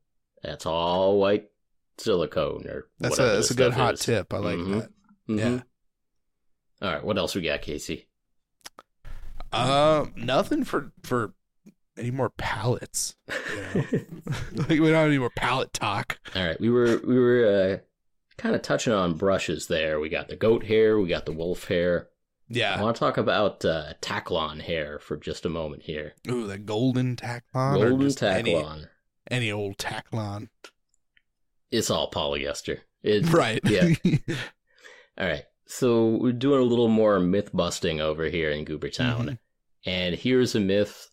that's 0.43 0.65
all 0.65 1.17
white 1.19 1.49
silicone 1.97 2.67
or 2.67 2.87
that's 2.99 3.17
a 3.17 3.21
whatever 3.21 3.35
that's 3.37 3.51
a 3.51 3.53
good 3.55 3.71
stuff 3.71 3.81
hot 3.81 3.93
is. 3.95 3.99
tip. 4.01 4.33
I 4.33 4.37
like 4.37 4.57
Mhm. 4.57 4.79
that. 4.81 4.89
Mhm. 5.29 5.39
Yeah. 5.39 5.61
All 6.87 6.93
right, 6.93 7.03
what 7.03 7.17
else 7.17 7.33
we 7.35 7.41
got, 7.41 7.61
Casey? 7.61 8.07
Um, 9.53 10.13
nothing 10.17 10.63
for 10.65 10.91
for 11.03 11.33
any 11.97 12.11
more 12.11 12.29
palettes. 12.29 13.15
You 13.49 13.61
know? 13.61 13.85
like 14.55 14.69
we 14.69 14.77
don't 14.77 14.93
have 14.93 15.07
any 15.07 15.17
more 15.17 15.29
palette 15.29 15.71
talk. 15.73 16.19
All 16.35 16.45
right, 16.45 16.59
we 16.59 16.69
were 16.69 16.99
we 17.05 17.17
were 17.17 17.45
uh, 17.45 17.77
kind 18.37 18.55
of 18.55 18.61
touching 18.61 18.91
on 18.93 19.13
brushes 19.13 19.67
there. 19.67 19.99
We 19.99 20.09
got 20.09 20.27
the 20.27 20.35
goat 20.35 20.65
hair, 20.65 20.99
we 20.99 21.07
got 21.07 21.25
the 21.25 21.31
wolf 21.31 21.67
hair. 21.69 22.09
I 22.53 22.81
want 22.81 22.95
to 22.95 22.99
talk 22.99 23.17
about 23.17 23.65
uh, 23.65 23.93
Taklon 24.01 24.61
hair 24.61 24.99
for 24.99 25.17
just 25.17 25.45
a 25.45 25.49
moment 25.49 25.83
here. 25.83 26.13
Ooh, 26.29 26.45
the 26.47 26.57
golden 26.57 27.15
taklon. 27.15 27.75
Golden 27.75 28.01
just 28.01 28.21
Any, 28.21 28.63
any 29.31 29.51
old 29.51 29.77
taklon. 29.77 30.49
It's 31.71 31.89
all 31.89 32.11
polyester. 32.11 32.79
It, 33.03 33.27
Right. 33.31 33.59
Yeah. 33.65 33.93
All 35.17 35.27
right. 35.27 35.43
So 35.65 36.17
we're 36.21 36.31
doing 36.33 36.59
a 36.61 36.65
little 36.65 36.87
more 36.87 37.19
myth 37.19 37.49
busting 37.53 37.99
over 38.01 38.25
here 38.25 38.51
in 38.51 38.65
Goobertown. 38.65 39.25
Mhm. 39.25 39.37
And 39.85 40.15
here's 40.15 40.55
a 40.55 40.59
myth 40.59 41.09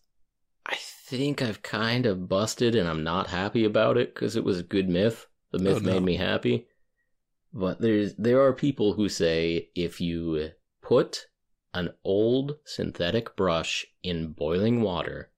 I 0.65 0.75
think 1.07 1.41
I've 1.41 1.61
kind 1.63 2.05
of 2.05 2.27
busted 2.29 2.75
and 2.75 2.87
I'm 2.87 3.03
not 3.03 3.27
happy 3.27 3.65
about 3.65 3.97
it 3.97 4.13
because 4.13 4.35
it 4.35 4.43
was 4.43 4.59
a 4.59 4.63
good 4.63 4.89
myth. 4.89 5.27
The 5.51 5.59
myth 5.59 5.77
Oh, 5.77 5.79
no. 5.79 5.93
made 5.93 6.03
me 6.03 6.15
happy. 6.15 6.67
But 7.53 7.81
there's 7.81 8.15
there 8.15 8.41
are 8.41 8.53
people 8.53 8.93
who 8.93 9.09
say 9.09 9.69
if 9.75 9.99
you 10.01 10.51
put 10.93 11.27
an 11.73 11.89
old 12.03 12.57
synthetic 12.65 13.35
brush 13.35 13.85
in 14.03 14.27
boiling 14.31 14.81
water, 14.81 15.31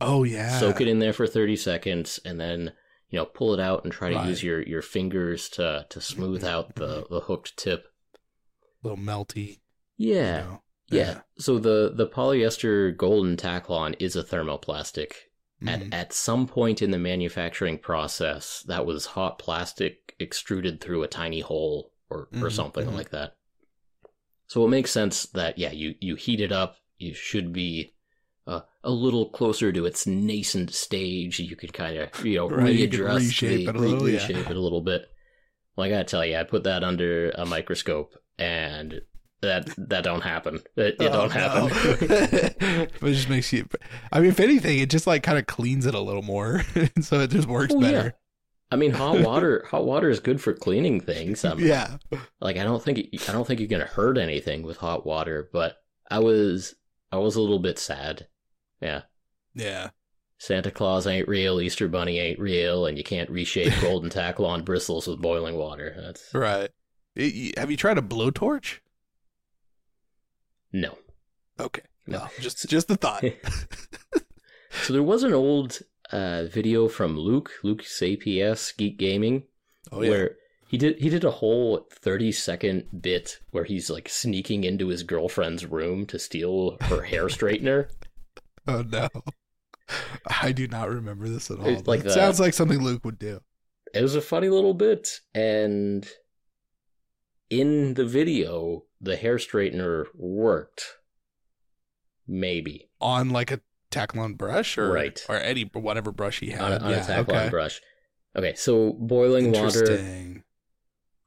oh 0.00 0.22
yeah. 0.24 0.58
soak 0.60 0.80
it 0.80 0.88
in 0.88 0.98
there 1.00 1.12
for 1.12 1.26
30 1.26 1.56
seconds 1.56 2.20
and 2.24 2.38
then 2.40 2.72
you 3.10 3.18
know 3.18 3.24
pull 3.24 3.52
it 3.54 3.60
out 3.60 3.82
and 3.84 3.92
try 3.92 4.10
to 4.10 4.16
Right. 4.16 4.28
use 4.28 4.42
your 4.42 4.62
your 4.62 4.82
fingers 4.82 5.48
to 5.50 5.86
to 5.88 6.00
smooth 6.00 6.44
out 6.44 6.76
the 6.76 7.06
the 7.10 7.20
hooked 7.20 7.56
tip 7.56 7.86
A 8.82 8.88
little 8.88 9.04
melty. 9.04 9.60
you 9.96 10.14
yeah 10.14 10.38
know. 10.40 10.62
yeah 10.90 11.20
so 11.38 11.58
the 11.58 11.92
the 11.94 12.06
polyester 12.08 12.96
golden 12.96 13.36
taklon 13.36 13.94
is 13.98 14.16
a 14.16 14.22
thermoplastic 14.22 15.12
Mhm. 15.62 15.68
at 15.92 15.94
at 16.00 16.12
some 16.12 16.46
point 16.48 16.82
in 16.82 16.90
the 16.90 16.98
manufacturing 16.98 17.78
process 17.78 18.64
that 18.66 18.84
was 18.86 19.06
hot 19.06 19.38
plastic 19.38 20.14
extruded 20.20 20.80
through 20.80 21.02
a 21.04 21.08
tiny 21.08 21.40
hole 21.40 21.92
or 22.10 22.28
or 22.34 22.48
Mhm, 22.50 22.52
something 22.52 22.86
mhm. 22.86 22.94
like 22.94 23.10
that 23.10 23.36
so 24.54 24.64
it 24.64 24.68
makes 24.68 24.92
sense 24.92 25.26
that 25.34 25.58
yeah 25.58 25.72
you 25.72 25.96
you 26.00 26.14
heat 26.14 26.40
it 26.40 26.52
up 26.52 26.76
you 26.98 27.12
should 27.12 27.52
be 27.52 27.92
uh, 28.46 28.60
a 28.84 28.90
little 28.90 29.30
closer 29.30 29.72
to 29.72 29.84
its 29.86 30.06
nascent 30.06 30.72
stage. 30.72 31.40
You 31.40 31.56
could 31.56 31.72
kind 31.72 31.96
of, 31.96 32.24
you 32.24 32.36
know, 32.36 32.48
Right, 32.50 32.74
you 32.74 33.04
reshape 33.04 33.64
the, 33.64 33.68
it 33.70 33.74
a 33.76 33.78
little, 33.78 34.06
re- 34.06 34.14
yeah. 34.14 34.28
it 34.50 34.56
a 34.56 34.60
little 34.60 34.82
bit. 34.82 35.06
Well, 35.74 35.86
I 35.86 35.90
gotta 35.90 36.04
tell 36.04 36.24
you, 36.24 36.36
I 36.36 36.44
put 36.44 36.64
that 36.64 36.84
under 36.84 37.30
a 37.30 37.46
microscope, 37.46 38.14
and 38.38 39.00
that 39.40 39.70
that 39.88 40.04
don't 40.04 40.20
happen. 40.20 40.60
It, 40.76 40.96
it 41.00 41.08
Oh, 41.08 41.12
don't 41.26 41.32
happen. 41.32 42.08
no. 42.08 42.86
it 43.08 43.14
just 43.14 43.28
makes 43.30 43.50
you. 43.52 43.66
I 44.12 44.20
mean, 44.20 44.28
if 44.28 44.38
anything, 44.40 44.78
it 44.78 44.90
just 44.90 45.06
like 45.06 45.22
kind 45.22 45.38
of 45.38 45.46
cleans 45.46 45.86
it 45.86 45.94
a 45.94 46.00
little 46.00 46.22
more, 46.22 46.62
so 47.00 47.20
it 47.20 47.30
just 47.30 47.48
works 47.48 47.74
Oh, 47.74 47.80
better. 47.80 48.14
I 48.74 48.76
mean, 48.76 48.90
hot 48.90 49.20
water. 49.20 49.64
hot 49.70 49.84
water 49.84 50.10
is 50.10 50.18
good 50.18 50.40
for 50.40 50.52
cleaning 50.52 51.00
things. 51.00 51.44
I'm, 51.44 51.60
Yeah. 51.60 51.98
Like, 52.40 52.56
I 52.56 52.64
don't 52.64 52.82
think 52.82 52.98
I 53.28 53.30
don't 53.32 53.46
think 53.46 53.60
you're 53.60 53.68
gonna 53.68 53.84
hurt 53.84 54.18
anything 54.18 54.64
with 54.64 54.78
hot 54.78 55.06
water. 55.06 55.48
But 55.52 55.76
I 56.10 56.18
was 56.18 56.74
I 57.12 57.18
was 57.18 57.36
a 57.36 57.40
little 57.40 57.60
bit 57.60 57.78
sad. 57.78 58.26
Yeah. 58.82 59.02
Yeah. 59.54 59.90
Santa 60.38 60.72
Claus 60.72 61.06
ain't 61.06 61.28
real, 61.28 61.60
Easter 61.60 61.86
Bunny 61.86 62.18
ain't 62.18 62.40
real, 62.40 62.86
and 62.86 62.98
you 62.98 63.04
can't 63.04 63.30
reshape 63.30 63.72
golden 63.80 64.10
taklon 64.10 64.64
bristles 64.64 65.06
with 65.06 65.22
boiling 65.22 65.54
water. 65.54 65.94
That's 65.96 66.34
Right. 66.34 66.70
It- 67.14 67.56
have 67.56 67.70
you 67.70 67.76
tried 67.76 67.98
a 67.98 68.02
blowtorch? 68.02 68.80
no. 70.72 70.98
Okay. 71.60 71.82
No. 72.08 72.18
No, 72.18 72.28
just 72.40 72.68
just 72.68 72.88
the 72.88 72.96
thought. 72.96 73.22
So 74.82 74.92
there 74.92 75.04
was 75.04 75.22
an 75.22 75.32
old 75.32 75.78
uh, 76.12 76.44
video 76.44 76.88
from 76.88 77.18
Luke, 77.18 77.50
Luke's 77.62 77.98
APS 78.00 78.76
Geek 78.76 78.98
Gaming, 78.98 79.44
Oh 79.92 80.02
yeah. 80.02 80.10
where 80.10 80.36
he 80.68 80.78
did 80.78 80.98
he 80.98 81.08
did 81.08 81.24
a 81.24 81.30
whole 81.30 81.86
thirty 81.92 82.32
second 82.32 82.86
bit 83.00 83.38
where 83.50 83.64
he's 83.64 83.90
like 83.90 84.08
sneaking 84.08 84.64
into 84.64 84.88
his 84.88 85.02
girlfriend's 85.02 85.64
room 85.66 86.06
to 86.06 86.18
steal 86.18 86.76
her 86.82 87.02
hair 87.02 87.26
straightener. 87.26 87.88
Oh 88.66 88.80
no. 88.80 89.08
I 90.40 90.52
do 90.52 90.66
not 90.66 90.88
remember 90.88 91.28
this 91.28 91.50
at 91.50 91.58
all. 91.58 91.66
It's 91.66 91.86
like 91.86 92.00
it 92.00 92.04
the- 92.04 92.10
sounds 92.14 92.40
like 92.40 92.54
something 92.54 92.82
Luke 92.82 93.04
would 93.04 93.18
do. 93.18 93.40
It 93.92 94.00
was 94.00 94.14
a 94.14 94.22
funny 94.22 94.48
little 94.48 94.72
bit, 94.72 95.20
and 95.34 96.08
in 97.50 97.92
the 97.92 98.06
video, 98.06 98.84
the 99.02 99.16
hair 99.16 99.36
straightener 99.36 100.06
worked. 100.14 100.96
Maybe 102.26 102.88
On 103.02 103.28
like 103.30 103.50
a 103.52 103.60
Taklon 103.94 104.36
brush 104.36 104.76
or 104.78 104.90
Right. 104.92 105.24
or 105.28 105.36
any 105.36 105.62
whatever 105.72 106.12
brush 106.12 106.40
he 106.40 106.50
had. 106.50 106.60
on, 106.60 106.82
on 106.82 106.90
yeah, 106.90 107.04
a 107.04 107.24
Taklon 107.24 107.28
okay. 107.28 107.48
brush. 107.50 107.80
Okay, 108.36 108.54
so 108.54 108.92
boiling 108.94 109.52
water. 109.52 110.42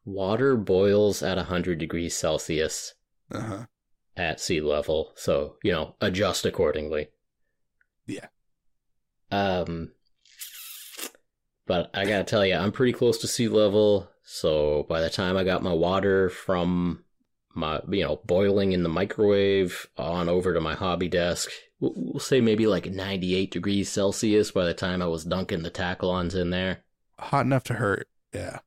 Water 0.05 0.55
boils 0.55 1.21
at 1.23 1.37
100 1.37 1.77
degrees 1.79 2.15
Celsius. 2.15 2.93
Uh-huh. 3.29 3.65
at 4.15 4.39
sea 4.39 4.61
level, 4.61 5.11
so 5.15 5.57
you 5.63 5.71
know, 5.73 5.95
adjust 5.99 6.45
accordingly. 6.45 7.09
Yeah. 8.05 8.27
Um, 9.29 9.91
but 11.65 11.89
I 11.93 12.05
gotta 12.05 12.23
tell 12.23 12.45
you, 12.45 12.55
I'm 12.55 12.71
pretty 12.71 12.93
close 12.93 13.17
to 13.19 13.27
sea 13.27 13.49
level. 13.49 14.09
So 14.23 14.85
by 14.87 15.01
the 15.01 15.09
time 15.09 15.35
I 15.35 15.43
got 15.43 15.61
my 15.61 15.73
water 15.73 16.29
from 16.29 17.03
my, 17.53 17.81
you 17.89 18.03
know, 18.05 18.21
boiling 18.25 18.71
in 18.71 18.83
the 18.83 18.89
microwave 18.89 19.87
on 19.97 20.29
over 20.29 20.53
to 20.53 20.61
my 20.61 20.73
hobby 20.75 21.09
desk, 21.09 21.49
we'll, 21.79 22.19
say 22.19 22.41
maybe 22.41 22.67
like 22.67 22.89
98 22.91 23.51
degrees 23.51 23.89
Celsius 23.89 24.51
by 24.51 24.65
the 24.65 24.73
time 24.73 25.01
I 25.01 25.07
was 25.07 25.23
dunking 25.23 25.63
the 25.63 25.71
Taklons 25.71 26.35
in 26.35 26.49
there. 26.49 26.83
Hot 27.19 27.45
enough 27.45 27.63
to 27.65 27.73
hurt. 27.75 28.07
Yeah. 28.33 28.59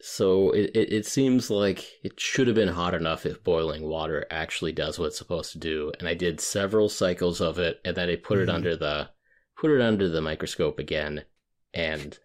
So 0.00 0.50
it, 0.50 0.70
it, 0.74 0.92
it 0.92 1.06
seems 1.06 1.50
like 1.50 1.84
it 2.04 2.20
should 2.20 2.46
have 2.46 2.56
been 2.56 2.68
hot 2.68 2.94
enough 2.94 3.24
if 3.26 3.42
boiling 3.42 3.82
water 3.88 4.26
actually 4.30 4.72
does 4.72 4.98
what 4.98 5.06
it's 5.06 5.18
supposed 5.18 5.52
to 5.52 5.58
do. 5.58 5.92
And 5.98 6.06
I 6.08 6.14
did 6.14 6.40
several 6.40 6.88
cycles 6.88 7.40
of 7.40 7.58
it, 7.58 7.80
and 7.84 7.96
then 7.96 8.10
I 8.10 8.16
put 8.16 8.38
it 8.38 8.48
Mhm. 8.48 8.54
under 8.54 8.76
the 8.76 9.10
put 9.58 9.70
it 9.70 9.80
under 9.80 10.08
the 10.08 10.20
microscope 10.20 10.78
again. 10.78 11.24
And 11.72 12.18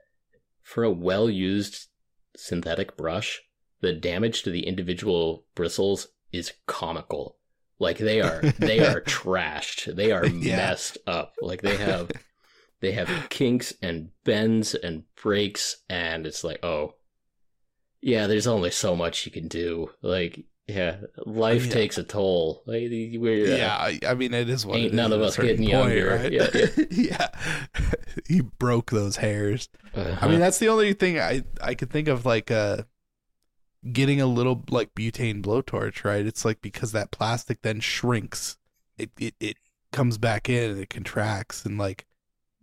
for 0.62 0.84
a 0.84 0.92
well 0.92 1.30
used 1.30 1.88
synthetic 2.36 2.98
brush, 2.98 3.42
the 3.80 3.94
damage 3.94 4.44
to 4.44 4.52
the 4.52 4.68
individual 4.68 5.46
bristles 5.56 6.08
is 6.32 6.54
comical. 6.68 7.38
Like 7.82 7.98
they 7.98 8.22
are 8.22 8.42
they 8.60 8.80
are 8.86 9.02
trashed. 9.18 9.94
They 9.96 10.12
are 10.12 10.26
Yeah. 10.48 10.58
messed 10.58 11.00
up. 11.08 11.34
Like 11.42 11.62
they 11.64 11.76
have 11.78 12.12
they 12.80 12.92
have 12.94 13.10
kinks 13.30 13.74
and 13.82 14.10
bends 14.24 14.76
and 14.76 15.04
breaks 15.22 15.78
and 15.90 16.26
it's 16.28 16.44
like, 16.44 16.64
oh 16.64 16.94
yeah, 18.02 18.28
there's 18.28 18.48
only 18.48 18.72
so 18.72 18.96
much 18.96 19.26
you 19.26 19.32
can 19.32 19.48
do. 19.48 19.90
Like, 20.02 20.46
yeah, 20.68 20.98
life 21.26 21.66
Yeah. 21.68 21.72
takes 21.74 21.98
a 22.00 22.04
toll. 22.04 22.64
Like, 22.66 22.82
we're, 22.90 23.54
uh, 23.54 23.58
Yeah, 23.58 24.10
I, 24.10 24.14
mean 24.16 24.34
it 24.34 24.50
is 24.50 24.66
what 24.66 24.78
Ain't 24.80 24.94
none 24.94 25.12
is 25.12 25.18
of 25.18 25.22
us 25.24 25.38
getting 25.38 25.64
younger. 25.64 26.16
right? 26.18 26.32
Yeah, 26.32 26.48
yeah. 26.90 27.28
he 28.28 28.42
broke 28.42 28.90
those 28.92 29.18
hairs. 29.18 29.70
uh-huh. 29.94 30.18
I 30.20 30.28
mean, 30.28 30.40
that's 30.40 30.58
the 30.60 30.70
only 30.70 30.94
thing 30.94 31.20
I 31.20 31.44
I 31.62 31.76
could 31.76 31.90
think 31.92 32.08
of 32.08 32.26
like 32.26 32.50
uh 32.52 32.84
getting 33.92 34.22
a 34.22 34.26
little 34.26 34.64
like 34.70 34.94
butane 34.94 35.42
blowtorch, 35.42 36.04
right? 36.04 36.26
It's 36.26 36.46
like 36.46 36.62
because 36.62 36.92
that 36.92 37.12
plastic 37.12 37.62
then 37.62 37.80
shrinks. 37.80 38.58
It 38.98 39.12
it, 39.20 39.36
it 39.40 39.58
comes 39.92 40.18
back 40.18 40.50
in 40.50 40.72
and 40.72 40.80
it 40.80 40.90
contracts 40.90 41.66
and 41.66 41.78
like 41.78 42.06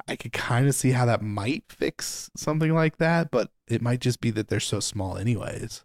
I 0.07 0.17
could 0.17 0.33
kind 0.33 0.67
of 0.69 0.75
see 0.75 0.93
how 0.93 1.05
that 1.07 1.21
might 1.23 1.65
fix 1.69 2.31
something 2.37 2.73
like 2.73 2.97
that, 2.99 3.31
but 3.31 3.51
it 3.67 3.83
might 3.83 4.01
just 4.01 4.21
be 4.21 4.31
that 4.31 4.49
they're 4.49 4.61
so 4.61 4.81
small 4.81 5.19
anyways. 5.19 5.85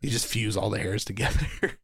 You 0.00 0.10
just 0.10 0.26
fuse 0.26 0.56
all 0.56 0.68
the 0.68 0.78
hairs 0.78 1.04
together. 1.04 1.46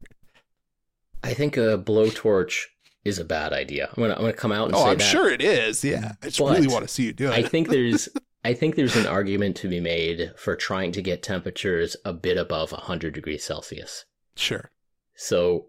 I 1.24 1.32
think 1.32 1.56
a 1.56 1.78
blowtorch 1.78 2.66
is 3.04 3.18
a 3.18 3.24
bad 3.24 3.52
idea. 3.52 3.88
I'm 3.96 4.02
gonna 4.02 4.14
I'm 4.14 4.20
gonna 4.20 4.32
come 4.32 4.52
out 4.52 4.66
and 4.66 4.74
oh, 4.74 4.84
say 4.84 4.90
I'm 4.90 4.98
that. 4.98 5.04
sure 5.04 5.30
it 5.30 5.40
is. 5.40 5.82
Yeah. 5.84 6.12
I 6.22 6.26
just 6.26 6.38
But 6.38 6.56
really 6.56 6.68
want 6.68 6.86
to 6.86 6.88
see 6.88 7.04
you 7.04 7.12
do 7.12 7.28
it. 7.28 7.32
I 7.32 7.42
think 7.42 7.68
there's 7.68 8.08
I 8.44 8.54
think 8.54 8.74
there's 8.74 8.96
an 8.96 9.06
argument 9.06 9.56
to 9.56 9.68
be 9.68 9.80
made 9.80 10.32
for 10.36 10.56
trying 10.56 10.92
to 10.92 11.02
get 11.02 11.22
temperatures 11.22 11.96
a 12.04 12.12
bit 12.12 12.38
above 12.38 12.72
100 12.72 13.12
degrees 13.14 13.44
Celsius. 13.44 14.04
sure. 14.34 14.70
So, 15.14 15.66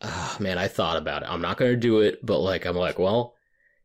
ah, 0.00 0.36
man, 0.40 0.56
I 0.56 0.68
thought 0.68 0.96
about 0.96 1.22
it. 1.22 1.28
I'm 1.30 1.42
not 1.42 1.58
going 1.58 1.70
to 1.72 1.76
do 1.76 2.00
it, 2.00 2.24
but 2.24 2.38
like, 2.38 2.64
I'm 2.64 2.76
like, 2.76 2.98
well, 2.98 3.34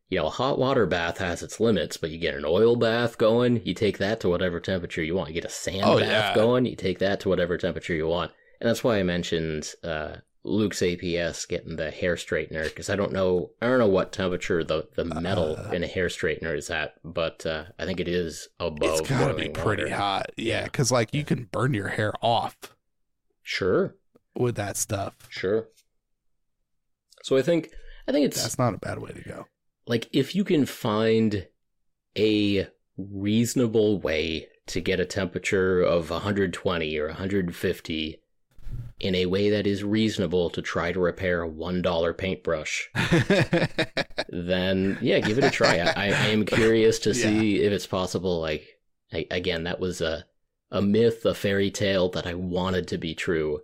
you 0.08 0.18
know, 0.18 0.26
a 0.26 0.30
hot 0.30 0.58
water 0.58 0.86
bath 0.86 1.18
has 1.18 1.42
its 1.42 1.60
limits, 1.60 1.96
but 1.98 2.10
you 2.10 2.18
get 2.18 2.34
an 2.34 2.44
oil 2.46 2.76
bath 2.76 3.18
going, 3.18 3.60
you 3.64 3.74
take 3.74 3.98
that 3.98 4.20
to 4.20 4.28
whatever 4.30 4.60
temperature 4.60 5.02
you 5.02 5.14
want. 5.14 5.28
You 5.30 5.34
get 5.34 5.44
a 5.44 5.50
sand 5.50 5.82
Oh, 5.84 5.98
bath 5.98 6.08
yeah. 6.08 6.34
going, 6.34 6.64
you 6.66 6.76
take 6.76 6.98
that 7.00 7.20
to 7.20 7.28
whatever 7.28 7.58
temperature 7.58 7.94
you 7.94 8.06
want. 8.06 8.32
And 8.60 8.68
that's 8.68 8.82
why 8.84 8.98
I 8.98 9.02
mentioned 9.02 9.74
uh, 9.82 10.16
Luke's 10.46 10.80
APS 10.80 11.48
getting 11.48 11.76
the 11.76 11.90
hair 11.90 12.16
straightener 12.16 12.64
because 12.64 12.90
I 12.90 12.96
don't 12.96 13.12
know, 13.12 13.50
I 13.62 13.66
don't 13.66 13.78
know 13.78 13.88
what 13.88 14.12
temperature 14.12 14.62
the 14.62 14.88
the 14.94 15.04
metal 15.04 15.56
Uh. 15.56 15.70
in 15.72 15.82
a 15.82 15.86
hair 15.86 16.08
straightener 16.08 16.56
is 16.56 16.68
at, 16.70 16.94
but 17.02 17.46
uh, 17.46 17.64
I 17.78 17.86
think 17.86 17.98
it 17.98 18.08
is 18.08 18.48
above. 18.60 19.00
It's 19.00 19.08
got 19.08 19.28
to 19.28 19.34
be 19.34 19.48
pretty 19.48 19.84
water. 19.84 19.96
hot. 19.96 20.32
Yeah, 20.36 20.60
Yeah. 20.60 20.64
because 20.64 20.92
like 20.92 21.14
you 21.14 21.24
can 21.24 21.44
burn 21.44 21.72
your 21.74 21.88
hair 21.88 22.12
off 22.22 22.56
Sure, 23.42 23.96
with 24.36 24.56
that 24.56 24.76
stuff. 24.76 25.16
sure. 25.30 25.68
So 27.22 27.36
I 27.38 27.42
think 27.42 27.70
I 28.06 28.12
think 28.12 28.26
it's 28.26 28.42
That's 28.42 28.58
not 28.58 28.74
a 28.74 28.78
bad 28.78 28.98
way 28.98 29.12
to 29.12 29.22
go. 29.22 29.46
like 29.86 30.08
if 30.12 30.34
you 30.34 30.44
can 30.44 30.66
find 30.66 31.46
a 32.18 32.68
reasonable 32.98 33.98
way 33.98 34.48
to 34.66 34.80
get 34.80 35.00
a 35.00 35.04
temperature 35.06 35.80
of 35.80 36.10
120 36.10 36.98
or 36.98 37.06
150 37.08 38.20
in 39.00 39.14
a 39.14 39.26
way 39.26 39.50
that 39.50 39.66
is 39.66 39.82
reasonable 39.84 40.48
to 40.50 40.62
try 40.62 40.92
to 40.92 41.00
repair 41.00 41.42
a 41.42 41.48
$1 41.50 42.16
paintbrush 42.18 42.88
then 44.28 44.98
yeah 45.00 45.20
give 45.20 45.38
it 45.38 45.44
a 45.44 45.50
try 45.50 45.78
i, 45.78 45.92
I 46.06 46.06
am 46.28 46.44
curious 46.44 46.98
to 47.00 47.10
Yeah. 47.14 47.14
see 47.22 47.60
if 47.62 47.72
it's 47.72 47.86
possible 47.86 48.40
like 48.40 48.78
I, 49.12 49.26
again 49.30 49.64
that 49.64 49.80
was 49.80 50.00
a 50.00 50.24
a 50.70 50.80
myth 50.82 51.24
a 51.24 51.34
fairy 51.34 51.70
tale 51.70 52.08
that 52.10 52.26
i 52.26 52.34
wanted 52.34 52.88
to 52.88 52.98
be 52.98 53.14
true 53.14 53.60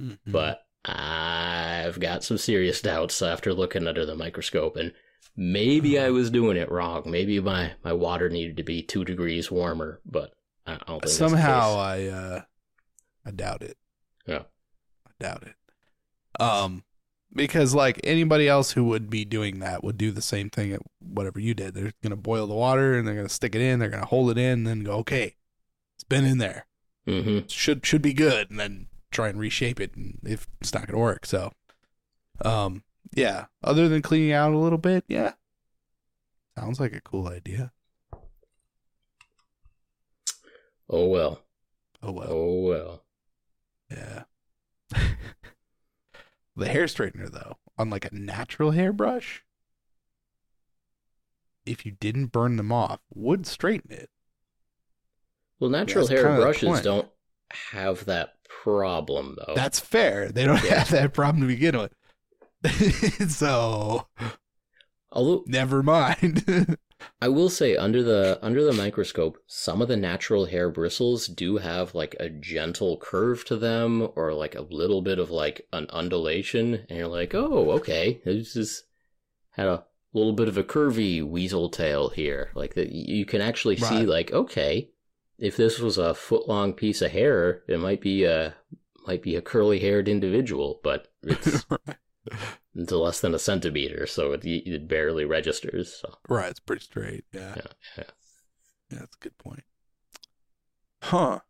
Mhm. 0.00 0.18
but 0.26 0.60
I've 0.84 2.00
got 2.00 2.24
some 2.24 2.38
serious 2.38 2.80
doubts 2.80 3.22
after 3.22 3.54
looking 3.54 3.86
under 3.86 4.04
the 4.04 4.16
microscope, 4.16 4.74
and 4.74 4.92
maybe 5.36 5.96
I 5.96 6.10
was 6.10 6.28
doing 6.28 6.56
it 6.56 6.72
wrong. 6.72 7.04
Maybe 7.06 7.38
my, 7.38 7.74
my 7.84 7.92
water 7.92 8.28
needed 8.28 8.56
to 8.56 8.64
be 8.64 8.82
two 8.82 9.04
degrees 9.04 9.48
warmer, 9.48 10.00
but 10.04 10.32
I 10.66 10.78
don't 10.88 11.00
think 11.02 11.06
somehow. 11.06 11.76
I 11.76 12.06
uh 12.06 12.40
I 13.24 13.30
doubt 13.30 13.62
it. 13.62 13.76
Yeah. 14.26 14.42
I 15.06 15.10
doubt 15.20 15.42
it. 15.44 16.40
Um 16.40 16.84
because 17.34 17.74
like 17.74 17.98
anybody 18.04 18.46
else 18.48 18.72
who 18.72 18.84
would 18.84 19.08
be 19.08 19.24
doing 19.24 19.60
that 19.60 19.82
would 19.82 19.96
do 19.96 20.10
the 20.10 20.20
same 20.22 20.50
thing 20.50 20.72
at 20.72 20.80
whatever 21.00 21.40
you 21.40 21.54
did. 21.54 21.74
They're 21.74 21.92
gonna 22.02 22.16
boil 22.16 22.46
the 22.46 22.54
water 22.54 22.94
and 22.98 23.06
they're 23.08 23.14
gonna 23.14 23.28
stick 23.28 23.54
it 23.54 23.60
in, 23.60 23.78
they're 23.78 23.88
gonna 23.90 24.04
hold 24.06 24.30
it 24.30 24.38
in, 24.38 24.58
and 24.60 24.66
then 24.66 24.80
go, 24.84 24.92
okay, 24.98 25.36
it's 25.96 26.04
been 26.04 26.24
in 26.24 26.38
there. 26.38 26.66
Mhm. 27.06 27.50
should 27.50 27.84
should 27.84 28.02
be 28.02 28.12
good 28.12 28.50
and 28.50 28.60
then 28.60 28.86
try 29.10 29.28
and 29.28 29.38
reshape 29.40 29.80
it 29.80 29.94
and 29.96 30.18
if 30.24 30.46
it's 30.60 30.72
not 30.72 30.86
gonna 30.86 30.98
work 31.00 31.26
so 31.26 31.52
um 32.44 32.84
yeah 33.12 33.46
other 33.62 33.88
than 33.88 34.00
cleaning 34.02 34.32
out 34.32 34.52
a 34.52 34.56
little 34.58 34.78
bit 34.78 35.04
yeah 35.08 35.32
sounds 36.56 36.78
like 36.80 36.92
a 36.94 37.00
cool 37.00 37.26
idea 37.28 37.72
Oh 40.88 41.06
well. 41.08 41.42
oh 42.02 42.12
well 42.12 42.28
Oh 42.30 42.60
well. 42.60 43.04
Yeah 43.96 44.22
the 46.56 46.68
hair 46.68 46.84
straightener 46.84 47.30
though 47.30 47.56
on 47.78 47.90
like 47.90 48.04
a 48.04 48.14
natural 48.14 48.70
hairbrush 48.72 49.42
if 51.64 51.86
you 51.86 51.92
didn't 51.92 52.26
burn 52.26 52.56
them 52.56 52.72
off 52.72 53.00
would 53.14 53.46
straighten 53.46 53.92
it 53.92 54.10
Well, 55.60 55.70
natural 55.70 56.06
that's 56.06 56.20
hair 56.20 56.36
brushes 56.36 56.80
don't 56.82 57.08
have 57.72 58.04
that 58.06 58.34
problem, 58.64 59.36
though. 59.38 59.54
that's 59.54 59.78
fair 59.80 60.30
they 60.30 60.44
don't. 60.44 60.62
Yeah. 60.64 60.78
have 60.80 60.90
that 60.90 61.12
problem 61.14 61.40
to 61.42 61.46
begin 61.48 61.76
with 61.78 61.92
so 63.30 64.06
Although 65.10 65.44
never 65.46 65.82
mind 65.82 66.44
I 67.20 67.28
will 67.28 67.48
say, 67.48 67.76
under 67.76 68.02
the 68.02 68.38
under 68.42 68.64
the 68.64 68.72
microscope, 68.72 69.38
some 69.46 69.82
of 69.82 69.88
the 69.88 69.96
natural 69.96 70.46
hair 70.46 70.70
bristles 70.70 71.26
do 71.26 71.58
have 71.58 71.94
like 71.94 72.16
a 72.18 72.28
gentle 72.28 72.96
curve 72.96 73.44
to 73.46 73.56
them, 73.56 74.08
or 74.16 74.32
like 74.34 74.54
a 74.54 74.62
little 74.62 75.02
bit 75.02 75.18
of 75.18 75.30
like 75.30 75.66
an 75.72 75.86
undulation, 75.90 76.86
and 76.88 76.98
you're 76.98 77.08
like, 77.08 77.34
oh, 77.34 77.70
okay, 77.72 78.20
this 78.24 78.56
is 78.56 78.84
had 79.50 79.68
a 79.68 79.84
little 80.12 80.32
bit 80.32 80.48
of 80.48 80.56
a 80.56 80.64
curvy 80.64 81.22
weasel 81.22 81.68
tail 81.68 82.08
here. 82.10 82.50
Like 82.54 82.74
that, 82.74 82.90
you 82.90 83.24
can 83.24 83.40
actually 83.40 83.76
see, 83.76 84.06
like, 84.06 84.32
okay, 84.32 84.90
if 85.38 85.56
this 85.56 85.78
was 85.78 85.98
a 85.98 86.14
foot 86.14 86.48
long 86.48 86.72
piece 86.72 87.02
of 87.02 87.10
hair, 87.10 87.62
it 87.68 87.80
might 87.80 88.00
be 88.00 88.24
a 88.24 88.54
might 89.06 89.22
be 89.22 89.36
a 89.36 89.42
curly 89.42 89.80
haired 89.80 90.08
individual, 90.08 90.80
but 90.82 91.12
it's 91.22 91.66
it's 92.74 92.92
less 92.92 93.20
than 93.20 93.34
a 93.34 93.38
centimeter, 93.38 94.06
so 94.06 94.32
it, 94.32 94.44
it 94.44 94.88
barely 94.88 95.24
registers. 95.24 95.92
So. 95.94 96.14
Right, 96.28 96.50
it's 96.50 96.60
pretty 96.60 96.82
straight. 96.84 97.24
Yeah. 97.32 97.54
Yeah, 97.56 97.62
yeah. 97.98 98.04
Yeah, 98.90 98.98
that's 99.00 99.16
a 99.16 99.20
good 99.22 99.38
point. 99.38 99.64
Huh. 101.02 101.40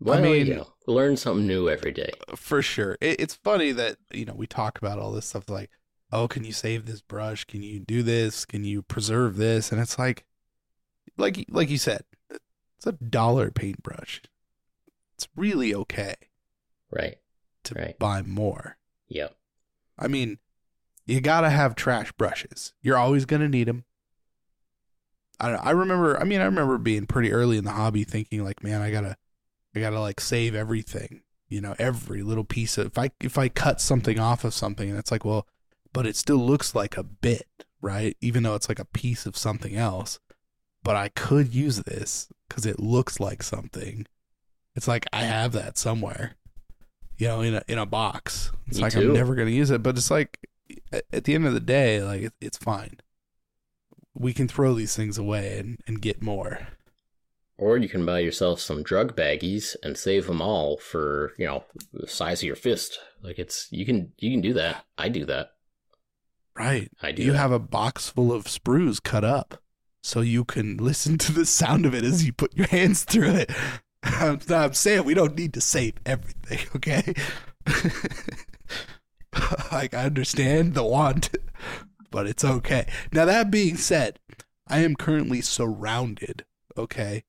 Well, 0.00 0.20
mean- 0.20 0.46
you 0.46 0.54
know, 0.56 0.74
learn 0.86 1.16
something 1.16 1.46
new 1.46 1.68
every 1.68 1.92
day. 1.92 2.10
Uh, 2.28 2.36
for 2.36 2.62
sure. 2.62 2.98
It, 3.00 3.20
it's 3.20 3.34
funny 3.34 3.72
that, 3.72 3.96
you 4.12 4.24
know, 4.24 4.34
we 4.34 4.46
talk 4.46 4.78
about 4.78 4.98
all 4.98 5.12
this 5.12 5.26
stuff 5.26 5.48
like, 5.48 5.70
oh, 6.12 6.28
can 6.28 6.44
you 6.44 6.52
save 6.52 6.86
this 6.86 7.00
brush? 7.00 7.44
Can 7.44 7.62
you 7.62 7.80
do 7.80 8.02
this? 8.02 8.44
Can 8.44 8.64
you 8.64 8.82
preserve 8.82 9.36
this? 9.36 9.72
And 9.72 9.80
it's 9.80 9.98
like, 9.98 10.24
like, 11.16 11.46
like 11.48 11.70
you 11.70 11.78
said, 11.78 12.02
it's 12.30 12.86
a 12.86 12.92
dollar 12.92 13.50
paintbrush. 13.50 14.22
It's 15.16 15.28
really 15.36 15.74
okay 15.74 16.14
Right. 16.90 17.16
to 17.64 17.74
Right. 17.74 17.98
buy 17.98 18.22
more. 18.22 18.76
Yep. 19.14 19.34
I 19.98 20.08
mean, 20.08 20.38
you 21.06 21.20
gotta 21.22 21.48
have 21.48 21.74
trash 21.74 22.12
brushes. 22.12 22.74
You're 22.82 22.98
always 22.98 23.24
gonna 23.24 23.48
need 23.48 23.68
them. 23.68 23.84
I. 25.40 25.52
I 25.52 25.70
remember. 25.70 26.20
I 26.20 26.24
mean, 26.24 26.40
I 26.40 26.44
remember 26.44 26.76
being 26.78 27.06
pretty 27.06 27.32
early 27.32 27.56
in 27.56 27.64
the 27.64 27.70
hobby, 27.72 28.04
thinking 28.04 28.44
like, 28.44 28.62
man, 28.62 28.82
I 28.82 28.90
gotta, 28.90 29.16
I 29.74 29.80
gotta 29.80 30.00
like 30.00 30.20
save 30.20 30.54
everything 30.54 31.22
You 31.48 31.60
know, 31.60 31.74
every 31.78 32.22
little 32.22 32.44
piece 32.44 32.78
of 32.78 32.86
if 32.88 32.98
I 32.98 33.10
if 33.20 33.38
I 33.38 33.48
cut 33.48 33.80
something 33.80 34.18
off 34.18 34.44
of 34.44 34.54
something 34.54 34.90
and 34.90 34.98
it's 34.98 35.10
like, 35.12 35.24
well, 35.24 35.46
but 35.92 36.06
it 36.06 36.16
still 36.16 36.38
looks 36.38 36.74
like 36.74 36.96
a 36.96 37.04
bit, 37.04 37.46
right? 37.80 38.16
Even 38.20 38.42
though 38.42 38.54
it's 38.56 38.68
like 38.68 38.78
a 38.80 38.84
piece 38.84 39.26
of 39.26 39.36
something 39.36 39.76
else. 39.76 40.18
But 40.82 40.96
I 40.96 41.08
could 41.10 41.54
use 41.54 41.78
this 41.84 42.28
because 42.48 42.66
it 42.66 42.80
looks 42.80 43.20
like 43.20 43.42
something. 43.42 44.06
It's 44.74 44.88
like 44.88 45.06
I 45.12 45.22
have 45.22 45.52
that 45.52 45.78
somewhere, 45.78 46.36
you 47.18 47.28
know, 47.28 47.40
in 47.40 47.54
a 47.54 47.62
in 47.68 47.78
a 47.78 47.86
box. 47.86 48.50
It's 48.66 48.76
Me 48.76 48.82
like 48.82 48.92
too. 48.92 49.00
I'm 49.00 49.14
never 49.14 49.34
gonna 49.34 49.50
use 49.50 49.70
it, 49.70 49.82
but 49.82 49.96
it's 49.96 50.10
like 50.10 50.38
at 50.92 51.04
at 51.12 51.24
the 51.24 51.34
end 51.34 51.46
of 51.46 51.54
the 51.54 51.60
day, 51.60 52.02
like 52.02 52.22
it, 52.22 52.32
it's 52.40 52.58
fine. 52.58 52.98
We 54.14 54.32
can 54.32 54.48
throw 54.48 54.74
these 54.74 54.94
things 54.94 55.18
away 55.18 55.58
and, 55.58 55.78
and 55.86 56.00
get 56.00 56.22
more. 56.22 56.68
Or 57.56 57.78
you 57.78 57.88
can 57.88 58.04
buy 58.04 58.20
yourself 58.20 58.60
some 58.60 58.82
drug 58.82 59.16
baggies 59.16 59.76
and 59.82 59.96
save 59.96 60.26
them 60.26 60.40
all 60.40 60.76
for, 60.76 61.32
you 61.38 61.46
know, 61.46 61.64
the 61.92 62.06
size 62.06 62.40
of 62.40 62.46
your 62.46 62.56
fist. 62.56 62.98
Like 63.22 63.38
it's 63.38 63.68
you 63.70 63.86
can 63.86 64.12
you 64.18 64.30
can 64.30 64.40
do 64.40 64.52
that. 64.54 64.84
I 64.98 65.08
do 65.08 65.24
that. 65.26 65.50
Right. 66.56 66.90
I 67.02 67.12
do. 67.12 67.22
You 67.22 67.32
that. 67.32 67.38
have 67.38 67.52
a 67.52 67.58
box 67.58 68.08
full 68.08 68.32
of 68.32 68.44
sprues 68.44 69.02
cut 69.02 69.24
up 69.24 69.60
so 70.02 70.20
you 70.20 70.44
can 70.44 70.76
listen 70.80 71.18
to 71.18 71.32
the 71.32 71.46
sound 71.46 71.86
of 71.86 71.94
it 71.94 72.04
as 72.04 72.24
you 72.24 72.32
put 72.32 72.56
your 72.56 72.66
hands 72.68 73.04
through 73.04 73.34
it. 73.34 73.50
I'm, 74.04 74.40
I'm 74.50 74.74
saying 74.74 75.04
we 75.04 75.14
don't 75.14 75.36
need 75.36 75.54
to 75.54 75.60
save 75.60 75.94
everything, 76.04 76.60
okay? 76.76 77.14
like, 79.72 79.94
I 79.94 80.04
understand 80.04 80.74
the 80.74 80.84
want, 80.84 81.30
but 82.10 82.26
it's 82.26 82.44
okay. 82.44 82.86
Now, 83.12 83.24
that 83.24 83.50
being 83.50 83.76
said, 83.76 84.20
I 84.68 84.80
am 84.80 84.94
currently 84.94 85.40
surrounded, 85.40 86.44
okay, 86.76 87.24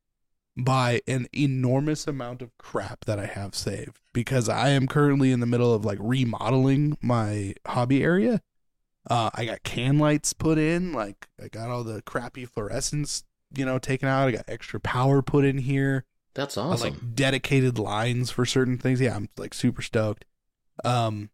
by 0.58 1.02
an 1.08 1.28
enormous 1.36 2.08
amount 2.08 2.42
of 2.42 2.58
crap 2.58 3.06
that 3.06 3.20
I 3.20 3.26
have 3.26 3.56
saved 3.56 4.00
because 4.14 4.48
I 4.48 4.70
am 4.70 4.88
currently 4.88 5.32
in 5.32 5.42
the 5.42 5.46
middle 5.46 5.74
of 5.74 5.84
like 5.84 5.98
remodeling 6.02 6.98
my 7.02 7.56
hobby 7.66 8.04
area. 8.04 8.42
Uh, 9.10 9.30
I 9.34 9.46
got 9.46 9.64
can 9.64 10.00
lights 10.00 10.34
put 10.34 10.58
in. 10.58 10.94
Like 10.94 11.28
I 11.44 11.50
got 11.50 11.70
all 11.70 11.84
the 11.84 12.02
crappy 12.04 12.48
fluorescents, 12.48 13.24
you 13.56 13.66
know, 13.66 13.80
taken 13.80 14.08
out. 14.08 14.28
I 14.28 14.32
got 14.32 14.46
extra 14.48 14.80
power 14.80 15.22
put 15.22 15.44
in 15.44 15.58
here. 15.58 16.06
That's 16.36 16.58
awesome. 16.58 16.94
like 16.94 17.16
dedicated 17.16 17.80
lines 17.80 18.30
for 18.30 18.46
certain 18.46 18.78
things. 18.78 19.02
Yeah, 19.02 19.16
I'm 19.16 19.30
like 19.38 19.54
super 19.54 19.82
stoked. 19.82 20.26
Um, 20.84 21.30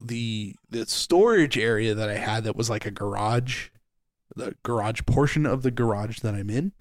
the 0.00 0.56
the 0.68 0.84
storage 0.86 1.56
area 1.56 1.94
that 1.94 2.10
I 2.10 2.16
had 2.16 2.44
that 2.44 2.56
was 2.56 2.68
like 2.68 2.84
a 2.84 2.90
garage, 2.90 3.68
the 4.34 4.56
garage 4.64 5.02
portion 5.06 5.46
of 5.46 5.62
the 5.62 5.70
garage 5.70 6.18
that 6.20 6.34
I'm 6.34 6.50
in, 6.50 6.72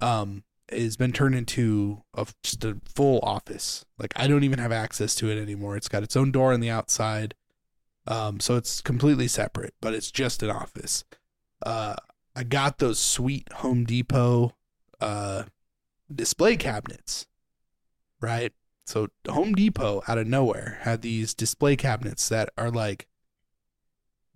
um, 0.00 0.42
has 0.70 0.96
been 0.96 1.12
turned 1.12 1.36
into 1.36 2.02
a 2.14 2.26
just 2.42 2.64
a 2.64 2.78
full 2.84 3.20
office. 3.22 3.84
Like 3.96 4.12
I 4.16 4.26
don't 4.26 4.44
even 4.44 4.58
have 4.58 4.72
access 4.72 5.14
to 5.16 5.30
it 5.30 5.40
anymore. 5.40 5.76
It's 5.76 5.88
got 5.88 6.02
its 6.02 6.16
own 6.16 6.32
door 6.32 6.52
on 6.52 6.60
the 6.60 6.70
outside. 6.70 7.34
Um, 8.08 8.40
so 8.40 8.56
it's 8.56 8.80
completely 8.80 9.28
separate, 9.28 9.74
but 9.80 9.94
it's 9.94 10.10
just 10.10 10.42
an 10.42 10.50
office. 10.50 11.04
Uh, 11.64 11.94
I 12.34 12.42
got 12.42 12.78
those 12.78 12.98
sweet 12.98 13.52
Home 13.54 13.84
Depot 13.84 14.54
uh 15.00 15.44
display 16.14 16.56
cabinets, 16.56 17.26
right? 18.20 18.52
So 18.86 19.08
Home 19.28 19.54
Depot 19.54 20.02
out 20.08 20.18
of 20.18 20.26
nowhere 20.26 20.78
had 20.82 21.02
these 21.02 21.34
display 21.34 21.76
cabinets 21.76 22.28
that 22.30 22.48
are 22.56 22.70
like, 22.70 23.06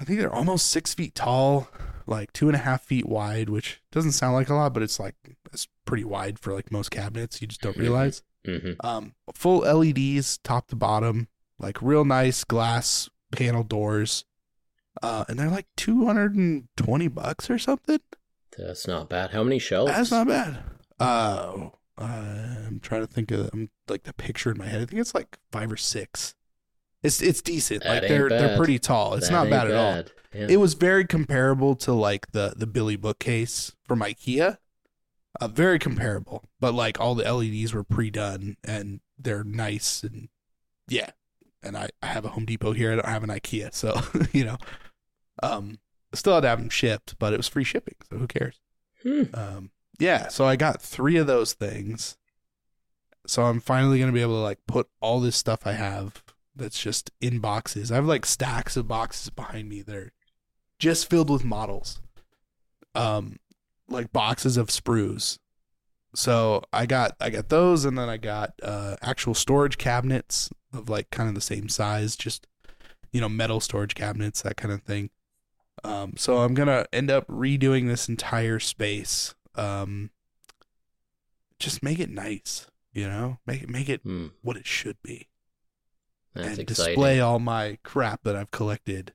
I 0.00 0.04
think 0.04 0.18
they're 0.18 0.32
almost 0.32 0.68
six 0.68 0.92
feet 0.94 1.14
tall, 1.14 1.68
like 2.06 2.32
two 2.32 2.48
and 2.48 2.56
a 2.56 2.61
half 2.61 2.82
feet 2.82 3.06
wide, 3.06 3.48
which 3.48 3.80
doesn't 3.92 4.12
sound 4.12 4.35
like 4.35 4.48
a 4.48 4.54
lot, 4.54 4.74
but 4.74 4.82
it's 4.82 4.98
like 5.00 5.14
it's 5.52 5.68
pretty 5.85 6.04
wide 6.04 6.38
for 6.38 6.52
like 6.52 6.70
most 6.72 6.90
cabinets. 6.90 7.40
You 7.40 7.48
just 7.48 7.61
don't 7.62 7.76
realize. 7.76 8.22
hmm 8.44 8.72
Um, 8.80 9.14
full 9.35 9.58
LEDs, 9.61 10.38
top 10.38 10.68
to 10.68 10.76
bottom, 10.76 11.28
like 11.58 11.80
real 11.80 12.04
nice 12.04 12.44
glass 12.44 13.08
panel 13.30 13.62
doors. 13.62 14.24
Uh, 15.02 15.24
and 15.28 15.38
they're 15.38 15.48
like 15.48 15.66
two 15.76 16.04
hundred 16.04 16.35
and 16.35 16.68
twenty 16.76 17.08
bucks 17.08 17.48
or 17.48 17.58
something. 17.58 18.00
That's 18.58 18.87
not 18.87 19.08
bad. 19.08 19.30
How 19.30 19.42
many 19.42 19.58
shelves? 19.58 19.90
That's 19.92 20.11
not 20.11 20.26
bad. 20.26 20.58
Uh, 21.02 21.70
I'm 21.98 22.80
trying 22.80 23.02
to 23.02 23.06
think 23.06 23.30
of 23.30 23.50
I'm 23.52 23.70
like 23.88 24.04
the 24.04 24.12
picture 24.12 24.50
in 24.50 24.58
my 24.58 24.66
head. 24.66 24.82
I 24.82 24.84
think 24.86 25.00
it's 25.00 25.14
like 25.14 25.38
five 25.50 25.70
or 25.70 25.76
six. 25.76 26.34
It's 27.02 27.20
it's 27.20 27.42
decent. 27.42 27.82
That 27.82 28.02
like 28.02 28.08
they're 28.08 28.28
they're 28.28 28.56
pretty 28.56 28.78
tall. 28.78 29.14
It's 29.14 29.28
That 29.28 29.32
not 29.34 29.42
ain't 29.46 29.50
bad, 29.50 29.70
at 29.70 29.76
all. 29.76 30.04
Yeah. 30.34 30.46
It 30.50 30.56
was 30.58 30.74
very 30.74 31.04
comparable 31.04 31.74
to 31.76 31.92
like 31.92 32.32
the 32.32 32.54
the 32.56 32.66
Billy 32.66 32.96
bookcase 32.96 33.72
from 33.86 34.00
IKEA. 34.00 34.58
Uh, 35.40 35.48
very 35.48 35.78
comparable, 35.78 36.44
but 36.60 36.74
like 36.74 37.00
all 37.00 37.14
the 37.14 37.24
LEDs 37.30 37.72
were 37.72 37.82
pre-done 37.84 38.56
and 38.64 39.00
they're 39.18 39.44
nice 39.44 40.02
and 40.02 40.28
yeah. 40.88 41.10
And 41.62 41.76
I, 41.76 41.88
I 42.02 42.06
have 42.06 42.24
a 42.24 42.28
Home 42.30 42.44
Depot 42.44 42.72
here. 42.72 42.92
I 42.92 42.96
don't 42.96 43.06
have 43.06 43.24
an 43.24 43.30
IKEA, 43.30 43.72
so 43.72 44.00
you 44.32 44.44
know, 44.44 44.58
um, 45.42 45.78
still 46.12 46.34
had 46.34 46.40
to 46.42 46.48
have 46.48 46.58
them 46.58 46.68
shipped, 46.68 47.18
but 47.18 47.32
it 47.32 47.36
was 47.36 47.48
free 47.48 47.64
shipping, 47.64 47.94
so 48.10 48.18
who 48.18 48.26
cares? 48.26 48.60
Hmm. 49.02 49.22
Um, 49.32 49.70
yeah, 50.02 50.28
so 50.28 50.44
I 50.44 50.56
got 50.56 50.82
three 50.82 51.16
of 51.16 51.26
those 51.26 51.52
things. 51.52 52.16
So 53.26 53.44
I'm 53.44 53.60
finally 53.60 54.00
gonna 54.00 54.12
be 54.12 54.20
able 54.20 54.38
to 54.38 54.42
like 54.42 54.58
put 54.66 54.88
all 55.00 55.20
this 55.20 55.36
stuff 55.36 55.66
I 55.66 55.72
have 55.72 56.22
that's 56.54 56.80
just 56.80 57.10
in 57.20 57.38
boxes. 57.38 57.92
I 57.92 57.96
have 57.96 58.06
like 58.06 58.26
stacks 58.26 58.76
of 58.76 58.88
boxes 58.88 59.30
behind 59.30 59.68
me 59.68 59.82
that 59.82 59.94
are 59.94 60.12
just 60.78 61.08
filled 61.08 61.30
with 61.30 61.44
models. 61.44 62.00
Um, 62.94 63.38
like 63.88 64.12
boxes 64.12 64.56
of 64.56 64.68
sprues. 64.68 65.38
So 66.14 66.62
I 66.72 66.86
got 66.86 67.16
I 67.20 67.30
got 67.30 67.48
those, 67.48 67.84
and 67.84 67.96
then 67.96 68.08
I 68.08 68.16
got 68.16 68.52
uh, 68.62 68.96
actual 69.00 69.34
storage 69.34 69.78
cabinets 69.78 70.50
of 70.72 70.88
like 70.88 71.10
kind 71.10 71.28
of 71.28 71.34
the 71.34 71.40
same 71.40 71.68
size, 71.68 72.16
just 72.16 72.46
you 73.12 73.20
know 73.20 73.28
metal 73.28 73.60
storage 73.60 73.94
cabinets, 73.94 74.42
that 74.42 74.56
kind 74.56 74.74
of 74.74 74.82
thing. 74.82 75.10
Um, 75.84 76.14
so 76.16 76.38
I'm 76.38 76.54
gonna 76.54 76.86
end 76.92 77.10
up 77.10 77.26
redoing 77.28 77.86
this 77.88 78.08
entire 78.08 78.58
space. 78.58 79.34
Um, 79.54 80.10
just 81.58 81.82
make 81.82 81.98
it 81.98 82.10
nice, 82.10 82.66
you 82.92 83.08
know, 83.08 83.38
make 83.46 83.62
it 83.62 83.68
make 83.68 83.88
it 83.88 84.00
Hmm. 84.02 84.28
what 84.42 84.56
it 84.56 84.66
should 84.66 84.96
be, 85.02 85.28
That's 86.34 86.48
and 86.50 86.58
exciting. 86.60 86.94
display 86.94 87.20
all 87.20 87.38
my 87.38 87.78
crap 87.82 88.22
that 88.24 88.36
I've 88.36 88.50
collected. 88.50 89.12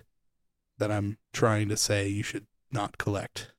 That 0.79 0.91
I'm 0.91 1.17
trying 1.33 1.69
to 1.69 1.77
say 1.77 2.07
you 2.07 2.21
should 2.21 2.45
not 2.71 2.99
collect. 2.99 3.51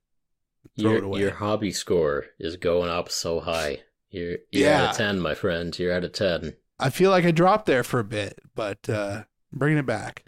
Throw 0.79 0.91
it 0.93 0.95
your, 0.95 1.05
away. 1.05 1.21
your 1.21 1.31
hobby 1.35 1.73
score 1.73 2.27
is 2.39 2.57
going 2.57 2.89
up 2.91 3.11
so 3.11 3.41
high. 3.41 3.83
You're 4.11 4.39
you're 4.53 4.69
Yeah. 4.71 4.85
at 4.91 4.95
a 4.95 4.99
ten, 4.99 5.19
my 5.19 5.35
friend. 5.35 5.77
You're 5.77 5.91
at 5.93 6.05
a 6.05 6.09
ten. 6.09 6.57
I 6.79 6.91
feel 6.91 7.11
like 7.11 7.25
I 7.25 7.33
dropped 7.33 7.67
there 7.67 7.83
for 7.83 7.99
a 7.99 8.05
bit, 8.05 8.39
but 8.55 8.89
uh, 8.89 9.25
bringing 9.53 9.79
it 9.81 9.87
back. 9.87 10.27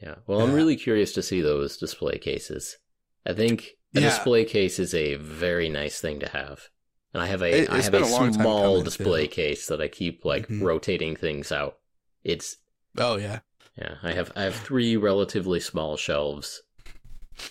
Yeah. 0.00 0.16
Well, 0.28 0.40
I'm 0.40 0.52
really 0.52 0.76
curious 0.76 1.12
to 1.14 1.22
see 1.22 1.40
those 1.40 1.76
display 1.76 2.18
cases. 2.18 2.78
I 3.26 3.32
think 3.32 3.70
a 3.94 4.00
Yeah. 4.00 4.08
display 4.08 4.44
case 4.44 4.78
is 4.78 4.94
a 4.94 5.14
very 5.16 5.68
nice 5.68 6.00
thing 6.00 6.20
to 6.20 6.28
have. 6.28 6.68
And 7.14 7.22
I 7.22 7.26
have 7.26 7.42
a 7.42 7.62
It- 7.62 7.70
I 7.70 7.80
have 7.82 7.94
a 7.94 8.02
a 8.02 8.32
small 8.32 8.82
display 8.82 9.26
too. 9.26 9.34
case 9.34 9.66
that 9.66 9.80
I 9.80 9.88
keep 9.88 10.24
like 10.24 10.48
Mhm. 10.48 10.62
rotating 10.62 11.14
things 11.16 11.52
out. 11.52 11.78
It's 12.24 12.56
Oh 12.96 13.16
yeah, 13.16 13.40
yeah, 13.76 13.96
I 14.02 14.12
have 14.12 14.32
I 14.36 14.42
have 14.42 14.54
three 14.56 14.96
relatively 14.96 15.60
small 15.60 15.96
shelves, 15.96 16.62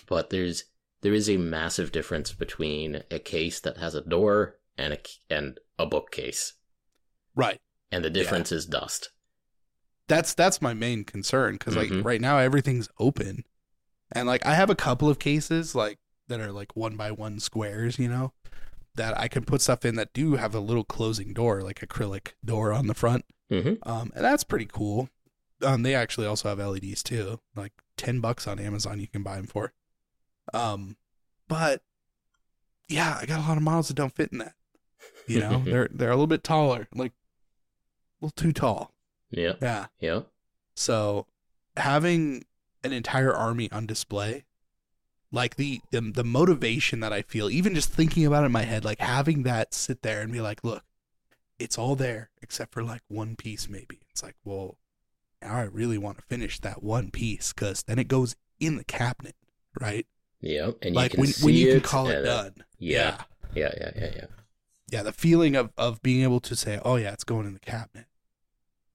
but 0.06 0.30
there's 0.30 0.64
there 1.02 1.14
is 1.14 1.28
a 1.28 1.36
massive 1.36 1.90
difference 1.92 2.32
between 2.32 3.02
a 3.10 3.18
case 3.18 3.58
that 3.60 3.76
has 3.78 3.94
a 3.94 4.00
door 4.00 4.58
and 4.78 4.92
a 4.94 4.98
and 5.30 5.58
a 5.78 5.86
bookcase, 5.86 6.54
right. 7.34 7.60
and 7.90 8.04
the 8.04 8.10
difference 8.10 8.50
is 8.52 8.66
dust. 8.66 9.10
That's 10.08 10.34
that's 10.34 10.60
my 10.62 10.74
main 10.74 11.04
concern 11.04 11.54
because 11.54 11.76
like 11.76 11.88
Mhm. 11.90 12.04
right 12.04 12.20
now 12.20 12.38
everything's 12.38 12.88
open, 12.98 13.44
and 14.10 14.26
like 14.26 14.44
I 14.46 14.54
have 14.54 14.70
a 14.70 14.74
couple 14.76 15.08
of 15.08 15.18
cases 15.18 15.74
like 15.74 15.98
that 16.32 16.40
are 16.40 16.52
like 16.52 16.74
one 16.74 16.96
by 16.96 17.10
one 17.12 17.38
squares, 17.38 17.98
you 17.98 18.08
know, 18.08 18.32
that 18.94 19.16
I 19.18 19.28
can 19.28 19.44
put 19.44 19.60
stuff 19.60 19.84
in 19.84 19.94
that 19.94 20.12
do 20.12 20.34
have 20.34 20.54
a 20.54 20.60
little 20.60 20.84
closing 20.84 21.32
door, 21.32 21.62
like 21.62 21.80
acrylic 21.80 22.32
door 22.44 22.72
on 22.72 22.86
the 22.88 22.94
front. 22.94 23.24
hmm 23.48 23.74
Um, 23.84 24.10
and 24.14 24.24
that's 24.24 24.44
pretty 24.44 24.66
cool. 24.66 25.08
Um, 25.62 25.82
they 25.84 25.94
actually 25.94 26.26
also 26.26 26.48
have 26.48 26.58
LEDs 26.58 27.02
too, 27.02 27.38
like 27.54 27.72
ten 27.96 28.20
bucks 28.20 28.46
on 28.48 28.58
Amazon 28.58 28.98
you 28.98 29.06
can 29.06 29.22
buy 29.22 29.36
them 29.36 29.46
for. 29.46 29.72
Um, 30.52 30.96
but 31.48 31.82
yeah, 32.88 33.18
I 33.20 33.26
got 33.26 33.38
a 33.38 33.42
lot 33.48 33.56
of 33.56 33.62
models 33.62 33.88
that 33.88 33.94
don't 33.94 34.14
fit 34.14 34.32
in 34.32 34.38
that. 34.38 34.54
You 35.26 35.40
know, 35.40 35.62
they're 35.64 35.88
they're 35.92 36.10
a 36.10 36.14
little 36.14 36.26
bit 36.26 36.42
taller, 36.44 36.88
like 36.94 37.12
a 38.20 38.24
little 38.26 38.34
too 38.34 38.52
tall. 38.52 38.92
Yeah, 39.30 39.54
Yeah. 39.62 39.86
yeah. 40.00 40.20
So 40.74 41.26
having 41.76 42.44
an 42.84 42.92
entire 42.92 43.32
army 43.32 43.70
on 43.70 43.86
display, 43.86 44.44
like 45.32 45.56
the, 45.56 45.80
the 45.90 46.00
the 46.00 46.24
motivation 46.24 47.00
that 47.00 47.12
I 47.12 47.22
feel, 47.22 47.50
even 47.50 47.74
just 47.74 47.90
thinking 47.90 48.26
about 48.26 48.42
it 48.42 48.46
in 48.46 48.52
my 48.52 48.62
head, 48.62 48.84
like 48.84 49.00
having 49.00 49.42
that 49.44 49.74
sit 49.74 50.02
there 50.02 50.20
and 50.20 50.30
be 50.30 50.40
like, 50.40 50.62
look, 50.62 50.84
it's 51.58 51.78
all 51.78 51.96
there 51.96 52.30
except 52.42 52.72
for 52.72 52.84
like 52.84 53.02
one 53.08 53.34
piece, 53.34 53.68
maybe. 53.68 54.00
It's 54.10 54.22
like, 54.22 54.36
well, 54.44 54.76
now 55.40 55.54
I 55.56 55.62
really 55.62 55.98
want 55.98 56.18
to 56.18 56.24
finish 56.24 56.60
that 56.60 56.82
one 56.82 57.10
piece 57.10 57.52
because 57.52 57.82
then 57.84 57.98
it 57.98 58.08
goes 58.08 58.36
in 58.60 58.76
the 58.76 58.84
cabinet, 58.84 59.34
right? 59.80 60.06
Yeah, 60.40 60.72
and 60.82 60.94
like 60.94 61.12
you 61.12 61.16
can 61.16 61.20
when 61.20 61.28
see 61.28 61.44
when 61.46 61.54
you 61.54 61.72
can 61.72 61.80
call 61.80 62.08
it 62.08 62.18
uh, 62.18 62.42
done. 62.42 62.64
Yeah, 62.78 63.18
yeah, 63.54 63.72
yeah, 63.76 63.90
yeah, 63.96 64.10
yeah. 64.14 64.24
yeah. 64.90 65.02
The 65.02 65.12
feeling 65.12 65.56
of 65.56 65.72
of 65.78 66.02
being 66.02 66.22
able 66.22 66.40
to 66.40 66.54
say, 66.54 66.78
oh 66.84 66.96
yeah, 66.96 67.12
it's 67.12 67.24
going 67.24 67.46
in 67.46 67.54
the 67.54 67.60
cabinet. 67.60 68.06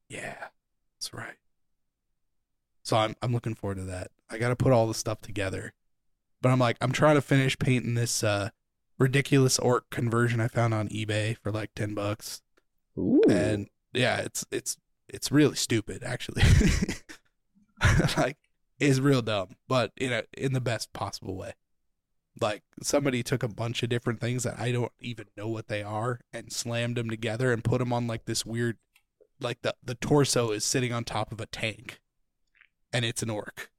Yeah, 0.07 0.35
that's 0.95 1.13
right. 1.13 1.37
So 2.83 2.95
I'm 2.97 3.15
I'm 3.21 3.33
looking 3.33 3.55
forward 3.55 3.77
to 3.77 3.83
that. 3.85 4.11
I 4.29 4.37
got 4.37 4.49
to 4.49 4.55
put 4.55 4.71
all 4.71 4.87
the 4.87 4.93
stuff 4.93 5.21
together, 5.21 5.73
but 6.41 6.49
I'm 6.49 6.59
like 6.59 6.77
I'm 6.81 6.91
trying 6.91 7.15
to 7.15 7.21
finish 7.21 7.57
painting 7.57 7.95
this 7.95 8.23
uh, 8.23 8.49
ridiculous 8.97 9.59
orc 9.59 9.89
conversion 9.89 10.39
I 10.39 10.47
found 10.47 10.73
on 10.73 10.89
eBay 10.89 11.37
for 11.37 11.51
like 11.51 11.71
ten 11.75 11.93
bucks, 11.93 12.41
Ooh. 12.97 13.21
and 13.29 13.67
yeah, 13.93 14.17
it's 14.17 14.45
it's 14.51 14.77
it's 15.07 15.31
really 15.31 15.55
stupid 15.55 16.03
actually. 16.03 16.43
like 18.17 18.37
it's 18.79 18.99
real 18.99 19.21
dumb, 19.21 19.55
but 19.67 19.91
in 19.97 20.11
a 20.11 20.23
in 20.37 20.53
the 20.53 20.61
best 20.61 20.93
possible 20.93 21.35
way. 21.35 21.53
Like 22.39 22.61
somebody 22.83 23.23
took 23.23 23.41
a 23.41 23.47
bunch 23.47 23.81
of 23.81 23.89
different 23.89 24.19
things 24.19 24.43
that 24.43 24.59
I 24.59 24.71
don't 24.71 24.91
even 24.99 25.25
know 25.35 25.47
what 25.47 25.69
they 25.69 25.81
are 25.81 26.19
and 26.31 26.53
slammed 26.53 26.97
them 26.97 27.09
together 27.09 27.51
and 27.51 27.63
put 27.63 27.79
them 27.79 27.91
on 27.91 28.05
like 28.05 28.25
this 28.25 28.45
weird 28.45 28.77
like 29.39 29.61
the 29.63 29.75
the 29.83 29.95
torso 29.95 30.51
is 30.51 30.63
sitting 30.63 30.93
on 30.93 31.03
top 31.03 31.31
of 31.31 31.41
a 31.41 31.47
tank 31.47 31.99
and 32.93 33.05
it's 33.05 33.23
an 33.23 33.29
orc. 33.29 33.71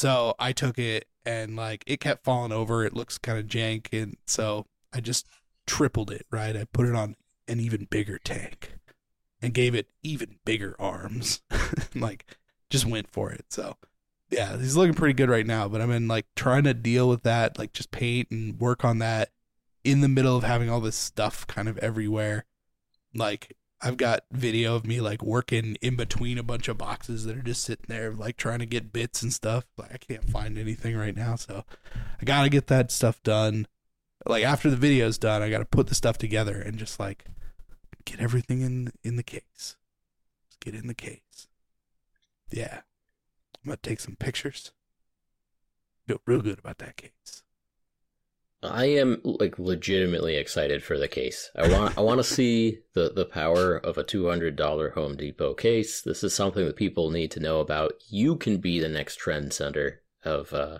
So 0.00 0.34
I 0.38 0.52
took 0.52 0.78
it 0.78 1.08
and 1.26 1.56
like 1.56 1.84
it 1.86 2.00
kept 2.00 2.24
falling 2.24 2.52
over. 2.52 2.86
It 2.86 2.94
looks 2.94 3.18
kind 3.18 3.38
of 3.38 3.44
jank 3.44 3.88
and 3.92 4.16
so 4.26 4.64
I 4.94 5.00
just 5.02 5.28
tripled 5.66 6.10
it, 6.10 6.24
right? 6.30 6.56
I 6.56 6.64
put 6.72 6.86
it 6.86 6.94
on 6.94 7.16
an 7.46 7.60
even 7.60 7.84
bigger 7.84 8.18
tank 8.18 8.78
and 9.42 9.52
gave 9.52 9.74
it 9.74 9.88
even 10.02 10.36
bigger 10.46 10.74
arms. 10.78 11.42
like 11.94 12.24
just 12.70 12.86
went 12.86 13.10
for 13.10 13.30
it. 13.30 13.44
So 13.50 13.76
yeah, 14.30 14.56
he's 14.56 14.74
looking 14.74 14.94
pretty 14.94 15.12
good 15.12 15.28
right 15.28 15.46
now, 15.46 15.68
but 15.68 15.82
I'm 15.82 15.90
in 15.90 16.08
like 16.08 16.24
trying 16.34 16.64
to 16.64 16.72
deal 16.72 17.06
with 17.06 17.22
that, 17.24 17.58
like 17.58 17.74
just 17.74 17.90
paint 17.90 18.30
and 18.30 18.58
work 18.58 18.86
on 18.86 19.00
that 19.00 19.32
in 19.84 20.00
the 20.00 20.08
middle 20.08 20.34
of 20.34 20.44
having 20.44 20.70
all 20.70 20.80
this 20.80 20.96
stuff 20.96 21.46
kind 21.46 21.68
of 21.68 21.76
everywhere. 21.76 22.46
Like 23.14 23.54
I've 23.82 23.96
got 23.96 24.24
video 24.30 24.76
of 24.76 24.86
me 24.86 25.00
like 25.00 25.22
working 25.22 25.76
in 25.80 25.96
between 25.96 26.36
a 26.36 26.42
bunch 26.42 26.68
of 26.68 26.76
boxes 26.76 27.24
that 27.24 27.36
are 27.36 27.42
just 27.42 27.62
sitting 27.62 27.86
there, 27.88 28.12
like 28.12 28.36
trying 28.36 28.58
to 28.58 28.66
get 28.66 28.92
bits 28.92 29.22
and 29.22 29.32
stuff. 29.32 29.64
Like 29.78 29.92
I 29.94 29.96
can't 29.96 30.28
find 30.28 30.58
anything 30.58 30.96
right 30.96 31.16
now, 31.16 31.36
so 31.36 31.64
I 32.20 32.24
gotta 32.24 32.50
get 32.50 32.66
that 32.66 32.90
stuff 32.90 33.22
done. 33.22 33.66
Like 34.26 34.44
after 34.44 34.68
the 34.68 34.76
video's 34.76 35.16
done, 35.16 35.42
I 35.42 35.48
gotta 35.48 35.64
put 35.64 35.86
the 35.86 35.94
stuff 35.94 36.18
together 36.18 36.60
and 36.60 36.78
just 36.78 37.00
like 37.00 37.24
get 38.04 38.20
everything 38.20 38.60
in 38.60 38.92
in 39.02 39.16
the 39.16 39.22
case. 39.22 39.76
Just 40.48 40.60
get 40.60 40.74
in 40.74 40.86
the 40.86 40.94
case. 40.94 41.48
Yeah, 42.50 42.80
I'm 43.64 43.68
gonna 43.68 43.78
take 43.82 44.00
some 44.00 44.16
pictures. 44.16 44.72
Feel 46.06 46.20
real 46.26 46.42
good 46.42 46.58
about 46.58 46.78
that 46.78 46.96
case. 46.96 47.42
I 48.62 48.84
am 48.86 49.20
like 49.24 49.58
legitimately 49.58 50.36
excited 50.36 50.82
for 50.82 50.98
the 50.98 51.08
case. 51.08 51.50
I 51.56 51.68
want 51.68 51.96
I 51.96 52.02
want 52.02 52.18
to 52.18 52.24
see 52.24 52.80
the 52.94 53.10
the 53.14 53.24
power 53.24 53.76
of 53.76 53.96
a 53.96 54.04
two 54.04 54.28
hundred 54.28 54.56
dollar 54.56 54.90
Home 54.90 55.16
Depot 55.16 55.54
case. 55.54 56.02
This 56.02 56.22
is 56.22 56.34
something 56.34 56.66
that 56.66 56.76
people 56.76 57.10
need 57.10 57.30
to 57.32 57.40
know 57.40 57.60
about. 57.60 57.92
You 58.08 58.36
can 58.36 58.58
be 58.58 58.78
the 58.78 58.88
next 58.88 59.16
trend 59.16 59.52
center 59.52 60.02
of. 60.24 60.52
uh 60.52 60.78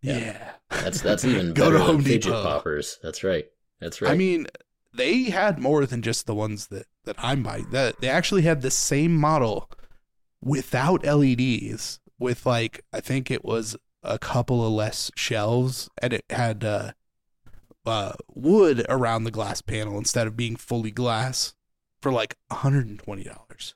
Yeah, 0.00 0.18
Yeah. 0.18 0.50
That's 0.70 1.02
that's 1.02 1.24
even 1.26 1.52
Go 1.52 1.66
better 1.66 1.78
to 1.78 1.84
Home 1.84 2.02
Depot. 2.02 2.42
poppers. 2.42 2.98
That's 3.02 3.22
right. 3.22 3.46
That's 3.80 4.00
right. 4.00 4.12
I 4.12 4.16
mean, 4.16 4.46
they 4.94 5.24
had 5.24 5.58
more 5.58 5.84
than 5.84 6.00
just 6.00 6.26
the 6.26 6.34
ones 6.34 6.68
that 6.68 6.86
that 7.04 7.16
I'm 7.18 7.42
buying. 7.42 7.70
That 7.70 8.00
they 8.00 8.08
actually 8.08 8.42
had 8.42 8.62
the 8.62 8.70
same 8.70 9.14
model 9.14 9.70
without 10.40 11.04
LEDs, 11.04 12.00
with 12.18 12.46
like 12.46 12.82
I 12.94 13.00
think 13.00 13.30
it 13.30 13.44
was 13.44 13.76
a 14.04 14.18
couple 14.18 14.64
of 14.64 14.72
less 14.72 15.10
shelves, 15.16 15.88
and 16.00 16.12
it 16.12 16.24
had 16.30 16.62
uh, 16.64 16.92
uh, 17.86 18.12
wood 18.34 18.84
around 18.88 19.24
the 19.24 19.30
glass 19.30 19.62
panel 19.62 19.98
instead 19.98 20.26
of 20.26 20.36
being 20.36 20.56
fully 20.56 20.90
glass 20.90 21.54
for 22.00 22.12
like 22.12 22.36
$120. 22.52 23.74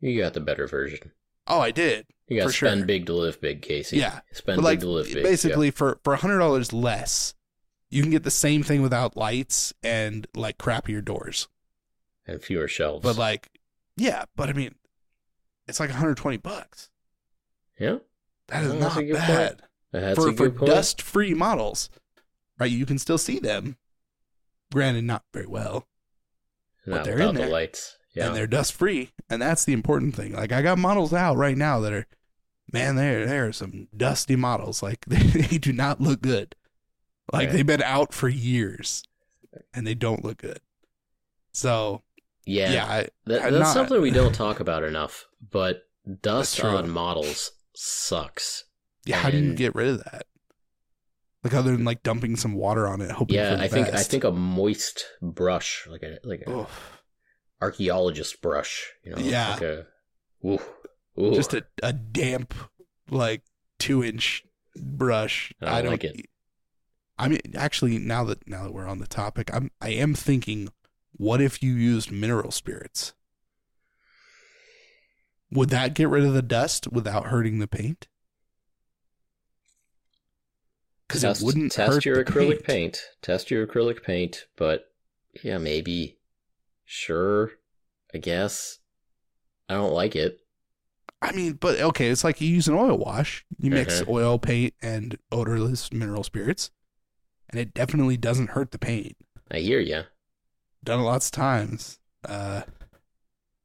you 0.00 0.20
got 0.20 0.34
the 0.34 0.40
better 0.40 0.66
version. 0.66 1.12
Oh, 1.46 1.60
I 1.60 1.70
did. 1.70 2.06
You 2.28 2.40
got 2.40 2.46
to 2.46 2.52
spend 2.52 2.80
sure. 2.80 2.86
big 2.86 3.06
to 3.06 3.14
live 3.14 3.40
big, 3.40 3.62
Casey. 3.62 3.98
Yeah. 3.98 4.20
spend 4.32 4.62
but 4.62 4.68
big 4.68 4.80
to 4.80 4.88
live 4.88 5.12
big. 5.12 5.22
basically 5.22 5.70
for 5.70 5.98
for 6.04 6.16
$100 6.16 6.72
less, 6.72 7.34
you 7.90 8.02
can 8.02 8.10
get 8.10 8.22
the 8.22 8.30
same 8.30 8.62
thing 8.62 8.80
without 8.82 9.16
lights 9.16 9.72
and 9.82 10.26
like 10.34 10.56
crappier 10.58 11.04
doors. 11.04 11.48
and 12.26 12.42
fewer 12.42 12.66
shelves. 12.68 13.02
But 13.02 13.16
like, 13.18 13.50
yeah, 13.96 14.24
but 14.36 14.48
I 14.48 14.52
mean, 14.54 14.74
it's 15.68 15.80
like 15.80 15.90
120 15.90 16.38
bucks. 16.38 16.90
yeah, 17.78 17.98
That 18.48 18.62
is 18.64 18.72
Oh, 18.72 18.78
that's 18.78 18.94
not 18.96 19.02
a 19.04 19.12
bad 19.12 20.14
for 20.16 20.32
for 20.32 20.48
dust 20.48 21.00
free 21.02 21.34
models. 21.34 21.88
Right, 22.58 22.70
you 22.70 22.86
can 22.86 22.98
still 22.98 23.18
see 23.18 23.38
them. 23.38 23.76
Granted, 24.72 25.04
not 25.04 25.22
very 25.32 25.46
well, 25.46 25.86
Not 26.86 27.04
they're 27.04 27.14
without 27.14 27.28
in 27.30 27.34
the 27.36 27.40
there. 27.42 27.50
lights. 27.50 27.96
Yeah, 28.14 28.28
and 28.28 28.36
they're 28.36 28.46
dust 28.46 28.72
free, 28.74 29.10
and 29.28 29.42
that's 29.42 29.64
the 29.64 29.72
important 29.72 30.14
thing. 30.14 30.32
Like 30.32 30.52
I 30.52 30.62
got 30.62 30.78
models 30.78 31.12
out 31.12 31.36
right 31.36 31.56
now 31.56 31.80
that 31.80 31.92
are, 31.92 32.06
man, 32.72 32.94
there 32.96 33.26
there 33.26 33.46
are 33.48 33.52
some 33.52 33.88
dusty 33.96 34.36
models. 34.36 34.82
Like 34.82 35.04
they, 35.06 35.58
do 35.58 35.72
not 35.72 36.00
look 36.00 36.22
good. 36.22 36.54
Like 37.32 37.48
Okay. 37.48 37.56
they've 37.58 37.66
been 37.66 37.82
out 37.82 38.12
for 38.14 38.28
years, 38.28 39.02
and 39.72 39.86
they 39.86 39.94
don't 39.94 40.24
look 40.24 40.38
good. 40.38 40.60
So 41.52 42.02
yeah. 42.46 42.72
yeah, 42.72 42.84
I, 42.86 42.98
That, 43.26 43.42
that's 43.42 43.52
not- 43.52 43.72
something 43.74 44.00
we 44.00 44.10
don't 44.10 44.34
talk 44.34 44.60
about 44.60 44.82
enough. 44.84 45.26
But 45.50 45.82
dust 46.22 46.58
true. 46.58 46.68
on 46.70 46.90
models 46.90 47.50
sucks. 47.74 48.64
yeah. 49.04 49.16
How 49.16 49.30
do 49.30 49.38
you 49.38 49.54
get 49.54 49.74
rid 49.74 49.88
of 49.88 50.04
that? 50.04 50.26
Like 51.42 51.52
other 51.54 51.72
than 51.72 51.84
like 51.84 52.02
dumping 52.02 52.36
some 52.36 52.54
water 52.54 52.88
on 52.88 53.00
it, 53.02 53.10
hoping 53.10 53.36
Yeah, 53.36 53.50
for 53.50 53.56
the 53.58 53.62
I 53.64 53.68
think 53.68 53.88
I 53.88 54.02
think 54.02 54.24
a 54.24 54.32
moist 54.32 55.04
brush, 55.20 55.86
like 55.90 56.02
a 56.02 56.18
like 56.24 56.42
a 56.46 56.66
archaeologist 57.60 58.40
brush, 58.40 58.92
you 59.04 59.12
know, 59.12 59.18
Yeah. 59.18 59.50
like 59.52 59.62
a 59.62 59.86
ooh, 60.44 60.58
ooh. 61.20 61.34
just 61.34 61.54
a, 61.54 61.64
a 61.82 61.92
damp 61.92 62.54
like 63.10 63.42
two 63.78 64.02
inch 64.02 64.44
brush. 64.76 65.52
I 65.60 65.82
don't 65.82 65.90
like 65.92 66.04
it. 66.04 66.26
I 67.18 67.28
mean, 67.28 67.40
actually, 67.54 67.98
now 67.98 68.24
that 68.24 68.48
now 68.48 68.64
that 68.64 68.72
we're 68.72 68.88
on 68.88 68.98
the 68.98 69.06
topic, 69.06 69.50
I'm 69.54 69.70
I 69.80 69.90
am 69.90 70.14
thinking, 70.14 70.68
what 71.12 71.40
if 71.40 71.62
you 71.62 71.74
used 71.74 72.10
mineral 72.10 72.50
spirits? 72.50 73.12
Would 75.54 75.70
that 75.70 75.94
get 75.94 76.10
rid 76.10 76.24
of 76.24 76.34
the 76.34 76.42
dust 76.42 76.88
without 76.92 77.28
hurting 77.28 77.60
the 77.60 77.66
paint? 77.66 78.08
Because 81.08 81.24
it 81.24 81.28
test, 81.28 81.42
wouldn't 81.42 81.72
test 81.72 81.92
hurt 81.94 82.04
your 82.04 82.22
acrylic 82.24 82.64
paint. 82.64 83.00
Test 83.22 83.50
your 83.50 83.66
acrylic 83.66 84.02
paint, 84.02 84.46
but 84.56 84.92
yeah, 85.42 85.58
maybe. 85.58 86.18
Sure, 86.84 87.52
I 88.12 88.18
guess. 88.18 88.78
I 89.68 89.74
don't 89.74 89.92
like 89.94 90.16
it. 90.16 90.40
I 91.22 91.32
mean, 91.32 91.54
but 91.54 91.80
okay, 91.80 92.08
it's 92.08 92.24
like 92.24 92.40
you 92.40 92.48
use 92.48 92.68
an 92.68 92.74
oil 92.74 92.98
wash. 92.98 93.46
You 93.58 93.70
mix 93.70 94.02
Mhm. 94.02 94.08
oil, 94.08 94.38
paint, 94.38 94.74
and 94.82 95.18
odorless 95.32 95.92
mineral 95.92 96.22
spirits, 96.24 96.70
and 97.48 97.60
it 97.60 97.74
definitely 97.74 98.16
doesn't 98.16 98.50
hurt 98.50 98.72
the 98.72 98.78
paint. 98.78 99.16
I 99.50 99.60
hear 99.60 99.80
ya. 99.80 100.02
Done 100.84 101.00
it 101.00 101.04
lots 101.04 101.26
of 101.28 101.32
times. 101.32 101.98
Uh, 102.24 102.62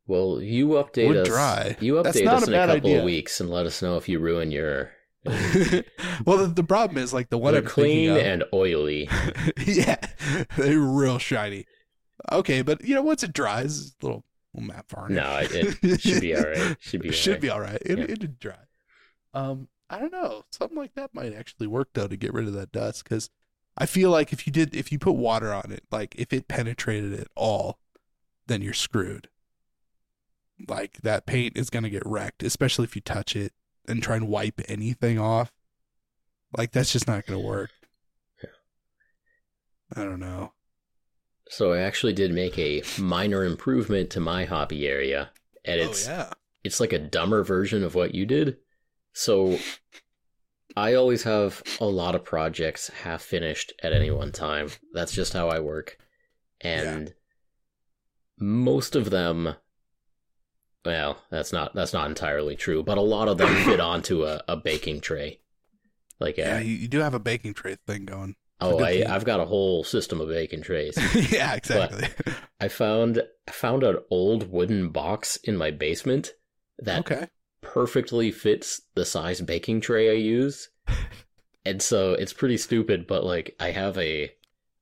Well, 0.10 0.42
you 0.42 0.70
update 0.70 1.08
Would 1.08 1.18
us. 1.18 1.28
dry. 1.28 1.78
You 1.80 2.02
That's 2.02 2.18
update 2.18 2.26
not 2.26 2.36
us 2.38 2.42
a 2.42 2.48
in 2.48 2.54
a 2.54 2.58
bad 2.58 2.66
couple 2.76 2.90
idea. 2.90 3.00
of 3.00 3.06
weeks 3.06 3.40
and 3.40 3.50
let 3.52 3.68
us 3.68 3.80
know 3.84 3.96
if 3.96 4.10
you 4.10 4.18
ruin 4.20 4.50
your. 4.52 4.92
well, 5.24 6.38
the, 6.38 6.52
the 6.56 6.64
problem 6.64 6.98
is 6.98 7.14
like 7.14 7.30
the 7.30 7.38
one 7.38 7.54
They're 7.54 7.62
I'm 7.62 7.68
clean 7.68 8.12
and 8.18 8.44
oily. 8.52 9.08
yeah, 9.66 9.98
they're 10.58 10.80
real 10.80 11.20
shiny. 11.20 11.66
Okay, 12.32 12.64
but 12.64 12.84
you 12.84 12.96
know 12.96 13.04
once 13.04 13.22
it 13.24 13.34
dries, 13.34 13.80
it's 13.80 13.96
a 14.02 14.06
little, 14.08 14.24
little 14.56 14.68
matte 14.68 14.90
varnish. 14.90 15.16
No, 15.16 15.38
it, 15.42 15.78
it 15.84 16.02
should 16.06 16.22
be 16.22 16.36
all 16.36 16.44
right. 16.44 16.76
Should 16.80 17.02
be. 17.02 17.10
It 17.10 17.12
all 17.12 17.16
should 17.18 17.32
right. 17.34 17.42
be 17.42 17.50
all 17.52 17.62
right. 17.62 17.82
It 17.86 17.98
Yeah. 18.00 18.04
it'd 18.06 18.40
dry. 18.40 18.56
Um, 19.36 19.68
I 19.92 20.00
don't 20.00 20.12
know. 20.12 20.44
Something 20.52 20.78
like 20.78 20.96
that 20.96 21.14
might 21.14 21.34
actually 21.34 21.68
work 21.68 21.90
though 21.94 22.08
to 22.08 22.18
get 22.18 22.34
rid 22.34 22.48
of 22.48 22.54
that 22.54 22.72
dust 22.72 23.04
because 23.04 23.30
I 23.78 23.86
feel 23.86 24.10
like 24.10 24.34
if 24.34 24.48
you 24.48 24.54
did, 24.54 24.74
if 24.76 24.92
you 24.92 24.98
put 24.98 25.12
water 25.14 25.54
on 25.54 25.72
it, 25.72 25.84
like 25.92 26.16
if 26.18 26.34
it 26.34 26.48
penetrated 26.48 27.14
at 27.14 27.28
all, 27.36 27.78
then 28.48 28.62
you're 28.64 28.74
screwed. 28.74 29.30
Like 30.68 31.02
that 31.02 31.26
paint 31.26 31.58
is 31.58 31.70
gonna 31.70 31.90
get 31.90 32.04
wrecked, 32.06 32.44
especially 32.44 32.86
if 32.86 32.96
you 32.96 33.02
touch 33.02 33.36
it 33.36 33.54
and 33.88 34.04
try 34.04 34.16
and 34.16 34.28
wipe 34.28 34.62
anything 34.68 35.20
off. 35.20 35.52
Like 36.58 36.72
that's 36.72 36.92
just 36.92 37.08
not 37.08 37.26
gonna 37.26 37.40
work. 37.40 37.72
Yeah. 38.44 38.50
I 39.96 40.04
don't 40.04 40.20
know. 40.20 40.54
So 41.50 41.74
I 41.74 41.80
actually 41.80 42.14
did 42.14 42.32
make 42.32 42.58
a 42.60 42.84
minor 43.00 43.44
improvement 43.44 44.12
to 44.12 44.20
my 44.20 44.46
hobby 44.46 44.88
area, 44.88 45.32
and 45.66 45.82
oh, 45.82 45.84
it's 45.84 46.08
oh 46.08 46.12
yeah. 46.12 46.34
it's 46.64 46.80
like 46.80 46.94
a 46.94 47.00
dumber 47.00 47.44
version 47.44 47.84
of 47.84 47.96
what 47.96 48.14
you 48.14 48.26
did. 48.26 48.58
So 49.14 49.58
I 50.76 50.94
always 50.94 51.24
have 51.24 51.64
a 51.82 51.86
lot 51.86 52.16
of 52.16 52.24
projects 52.24 52.90
half 52.90 53.22
finished 53.22 53.74
at 53.82 53.94
any 53.94 54.12
one 54.12 54.32
time. 54.32 54.70
That's 54.94 55.12
just 55.12 55.34
how 55.34 55.50
I 55.50 55.60
work. 55.60 55.98
And 56.62 57.14
most 58.38 58.96
of 58.96 59.10
them 59.10 59.56
well, 60.86 61.18
that's 61.30 61.52
not 61.54 61.74
that's 61.74 61.94
not 61.94 62.10
entirely 62.10 62.56
true, 62.56 62.84
but 62.84 62.98
a 62.98 63.02
lot 63.02 63.28
of 63.28 63.38
them 63.38 63.54
fit 63.66 63.80
onto 63.80 64.24
a, 64.24 64.42
a 64.48 64.56
baking 64.56 65.02
tray. 65.02 65.40
Like 66.20 66.38
a, 66.38 66.42
Yeah, 66.42 66.60
you, 66.60 66.76
you 66.76 66.88
do 66.88 67.00
have 67.00 67.14
a 67.14 67.20
baking 67.20 67.54
tray 67.54 67.78
thing 67.88 68.06
going. 68.06 68.36
Oh, 68.62 68.80
I. 68.80 69.06
I've 69.08 69.24
got 69.24 69.40
a 69.40 69.46
whole 69.46 69.86
system 69.86 70.20
of 70.20 70.28
baking 70.28 70.64
trays. 70.64 70.98
yeah, 71.32 71.56
exactly. 71.56 72.08
I 72.60 72.68
found 72.68 73.24
I 73.48 73.52
found 73.52 73.84
an 73.84 74.00
old 74.10 74.52
wooden 74.52 74.90
box 74.90 75.38
in 75.38 75.56
my 75.56 75.72
basement 75.72 76.34
that 76.80 77.00
okay. 77.00 77.28
perfectly 77.62 78.32
fits 78.32 78.82
the 78.96 79.06
size 79.06 79.42
baking 79.42 79.82
tray 79.82 80.10
I 80.10 80.16
use. 80.16 80.70
And 81.66 81.82
so 81.82 82.14
it's 82.14 82.34
pretty 82.34 82.58
stupid, 82.58 83.06
but 83.06 83.24
like 83.24 83.56
I 83.60 83.72
have 83.72 83.98
a 83.98 84.32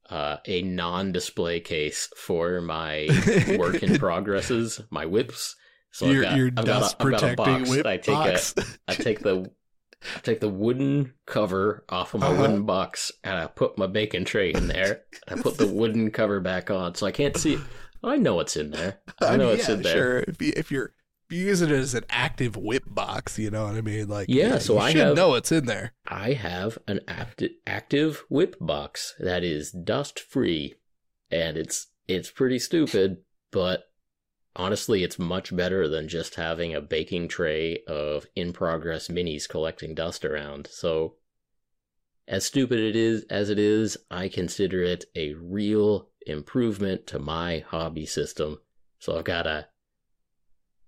uh, 0.09 0.37
a 0.45 0.61
non-display 0.61 1.59
case 1.59 2.09
for 2.15 2.61
my 2.61 3.09
work 3.57 3.83
in 3.83 3.97
progresses, 3.99 4.79
my 4.89 5.05
whips. 5.05 5.55
So 5.91 6.07
your 6.11 6.23
I've 6.25 6.29
got, 6.31 6.37
your 6.37 6.47
I've 6.57 6.65
dust 6.65 6.99
protecting 6.99 7.35
box. 7.35 7.69
whip 7.69 7.85
I 7.85 7.97
take 7.97 8.15
box. 8.15 8.53
a 8.57 8.63
I 8.87 8.93
take 8.95 9.19
the 9.19 9.49
I 10.15 10.19
take 10.21 10.39
the 10.39 10.49
wooden 10.49 11.13
cover 11.25 11.83
off 11.89 12.13
of 12.13 12.21
my 12.21 12.27
Uh-huh. 12.27 12.41
wooden 12.41 12.63
box 12.65 13.11
and 13.23 13.35
I 13.35 13.47
put 13.47 13.77
my 13.77 13.87
bacon 13.87 14.25
tray 14.25 14.51
in 14.51 14.67
there. 14.67 15.01
and 15.27 15.39
I 15.39 15.43
put 15.43 15.57
the 15.57 15.67
wooden 15.67 16.11
cover 16.11 16.39
back 16.39 16.69
on 16.69 16.93
so 16.95 17.07
I 17.07 17.11
can't 17.11 17.35
see 17.35 17.55
it. 17.55 17.61
I 18.03 18.17
know 18.17 18.35
what's 18.35 18.55
in 18.55 18.69
there. 18.71 18.99
I 19.21 19.37
know 19.37 19.47
mean, 19.47 19.55
it's 19.59 19.67
yeah, 19.67 19.75
in 19.75 19.81
there. 19.81 19.93
Sure, 19.93 20.19
if 20.27 20.41
you 20.41 20.53
if 20.55 20.71
you're 20.71 20.91
if 21.29 21.35
you 21.35 21.45
use 21.47 21.61
it 21.61 21.71
as 21.71 21.93
an 21.95 22.05
active 22.09 22.55
whip 22.55 22.83
box, 22.85 23.37
you 23.39 23.49
know 23.49 23.65
what 23.65 23.75
I 23.75 23.81
mean. 23.81 24.07
Like 24.07 24.27
Yeah, 24.29 24.59
so 24.59 24.73
you 24.75 24.79
I 24.79 24.91
should 24.91 25.01
have- 25.01 25.15
know 25.15 25.29
what's 25.29 25.51
in 25.51 25.65
there. 25.65 25.93
I 26.07 26.33
have 26.33 26.77
an 26.87 26.99
act- 27.07 27.43
active 27.65 28.23
whip 28.29 28.55
box 28.61 29.15
that 29.19 29.43
is 29.43 29.71
dust 29.71 30.19
free, 30.19 30.75
and 31.31 31.57
it's 31.57 31.87
it's 32.07 32.29
pretty 32.29 32.59
stupid, 32.59 33.17
but 33.51 33.85
honestly, 34.57 35.03
it's 35.03 35.17
much 35.17 35.55
better 35.55 35.87
than 35.87 36.09
just 36.09 36.35
having 36.35 36.75
a 36.75 36.81
baking 36.81 37.29
tray 37.29 37.83
of 37.87 38.25
in 38.35 38.51
progress 38.51 39.07
minis 39.07 39.47
collecting 39.47 39.95
dust 39.95 40.25
around. 40.25 40.67
So, 40.69 41.15
as 42.27 42.45
stupid 42.45 42.79
it 42.79 42.95
is 42.95 43.23
as 43.29 43.49
it 43.49 43.59
is, 43.59 43.97
I 44.11 44.27
consider 44.27 44.83
it 44.83 45.05
a 45.15 45.33
real 45.35 46.09
improvement 46.25 47.07
to 47.07 47.19
my 47.19 47.59
hobby 47.59 48.05
system. 48.05 48.59
So 48.99 49.17
I've 49.17 49.23
got 49.23 49.47
a 49.47 49.67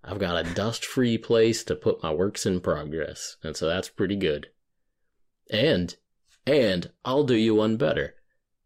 I've 0.03 0.19
got 0.19 0.45
a 0.45 0.53
dust 0.53 0.85
free 0.85 1.17
place 1.17 1.63
to 1.65 1.75
put 1.75 2.01
my 2.01 2.11
works 2.11 2.45
in 2.45 2.61
progress, 2.61 3.37
and 3.43 3.55
so 3.55 3.67
that's 3.67 3.89
pretty 3.89 4.15
good. 4.15 4.49
And, 5.51 5.95
and 6.45 6.91
I'll 7.03 7.23
do 7.23 7.35
you 7.35 7.55
one 7.55 7.75
better. 7.75 8.15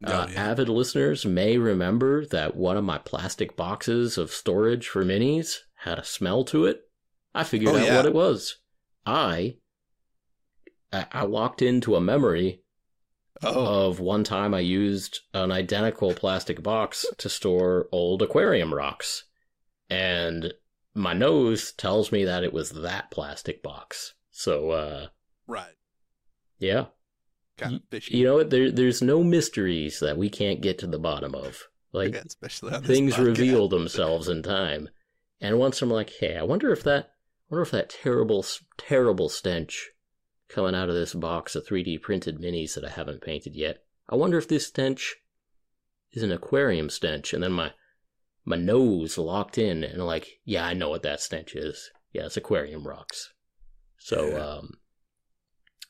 Uh, 0.04 0.26
Oh, 0.28 0.32
yeah. 0.32 0.52
Avid 0.52 0.70
listeners 0.70 1.26
may 1.26 1.58
remember 1.58 2.26
that 2.28 2.56
one 2.56 2.78
of 2.78 2.84
my 2.84 2.98
plastic 2.98 3.56
boxes 3.56 4.18
of 4.18 4.32
storage 4.32 4.88
for 4.88 5.04
minis 5.04 5.60
had 5.76 6.00
a 6.00 6.04
smell 6.04 6.44
to 6.46 6.66
it. 6.66 6.82
I 7.34 7.44
figured 7.44 7.74
Oh, 7.76 7.78
out 7.78 7.86
yeah. 7.88 7.96
what 7.98 8.06
it 8.06 8.14
was. 8.14 8.58
I, 9.06 9.58
I 10.92 11.06
I 11.12 11.26
walked 11.26 11.62
into 11.62 11.96
a 11.96 12.02
memory 12.02 12.62
oh, 13.42 13.88
of 13.88 14.00
one 14.00 14.24
time 14.24 14.54
I 14.54 14.60
used 14.60 15.22
an 15.34 15.52
identical 15.52 16.14
plastic 16.14 16.62
box 16.64 17.06
to 17.18 17.30
store 17.30 17.88
old 17.92 18.22
aquarium 18.22 18.74
rocks. 18.74 19.26
And 19.90 20.54
my 20.94 21.14
nose 21.14 21.72
tells 21.72 22.12
me 22.12 22.24
that 22.26 22.44
it 22.44 22.54
was 22.54 22.72
that 22.72 23.12
plastic 23.12 23.62
box. 23.64 24.14
So, 24.32 24.72
uh, 24.72 25.08
right. 25.48 25.76
yeah. 26.60 26.86
Kind 27.58 27.76
of 27.76 27.82
fishy. 27.90 28.18
You 28.18 28.26
know 28.26 28.36
what? 28.36 28.50
There, 28.50 28.72
there's 28.72 29.02
no 29.02 29.24
mysteries 29.24 30.00
that 30.00 30.18
we 30.18 30.30
can't 30.30 30.62
get 30.62 30.80
to 30.80 30.88
the 30.88 31.00
bottom 31.00 31.36
of. 31.36 31.68
Like, 31.92 32.14
Yeah, 32.14 32.24
especially 32.26 32.80
things 32.82 33.20
reveal 33.20 33.68
themselves 33.68 34.28
in 34.28 34.42
time. 34.42 34.90
And 35.40 35.60
once 35.60 35.82
I'm 35.82 35.92
like, 35.92 36.12
hey, 36.20 36.36
I 36.38 36.44
wonder 36.44 36.72
if 36.72 36.84
that, 36.84 37.06
I 37.06 37.54
wonder 37.56 37.62
if 37.62 37.72
that 37.72 37.90
terrible, 37.90 38.44
terrible 38.78 39.30
stench 39.30 39.92
coming 40.48 40.74
out 40.74 40.90
of 40.90 40.96
this 40.96 41.14
box 41.14 41.56
of 41.56 41.68
3D 41.68 42.02
printed 42.02 42.40
minis 42.40 42.74
that 42.76 42.86
I 42.86 42.90
haven't 42.90 43.22
painted 43.22 43.56
yet. 43.56 43.84
I 44.10 44.16
wonder 44.16 44.38
if 44.38 44.48
this 44.48 44.68
stench 44.68 45.16
is 46.12 46.24
an 46.24 46.32
aquarium 46.32 46.90
stench. 46.90 47.34
And 47.34 47.44
then 47.44 47.52
my, 47.52 47.72
my 48.46 48.56
nose 48.56 49.18
locked 49.18 49.58
in 49.58 49.84
and 49.84 50.04
like, 50.06 50.40
yeah, 50.46 50.66
I 50.66 50.74
know 50.74 50.90
what 50.90 51.04
that 51.04 51.22
stench 51.22 51.56
is. 51.56 51.92
Yeah, 52.12 52.26
it's 52.26 52.38
aquarium 52.38 52.88
rocks. 52.88 53.32
So, 54.00 54.30
Yeah. 54.30 54.46
um, 54.46 54.78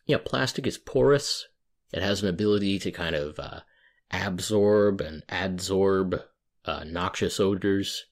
yeah, 0.06 0.18
plastic 0.24 0.68
is 0.68 0.78
porous. 0.78 1.46
It 1.94 2.02
has 2.02 2.22
an 2.22 2.28
ability 2.30 2.80
to 2.80 2.92
kind 2.92 3.16
of, 3.16 3.40
uh, 3.40 3.62
absorb 4.12 5.02
and 5.02 5.24
adsorb 5.28 6.22
uh, 6.66 6.84
noxious 6.86 7.40
odors. 7.40 8.06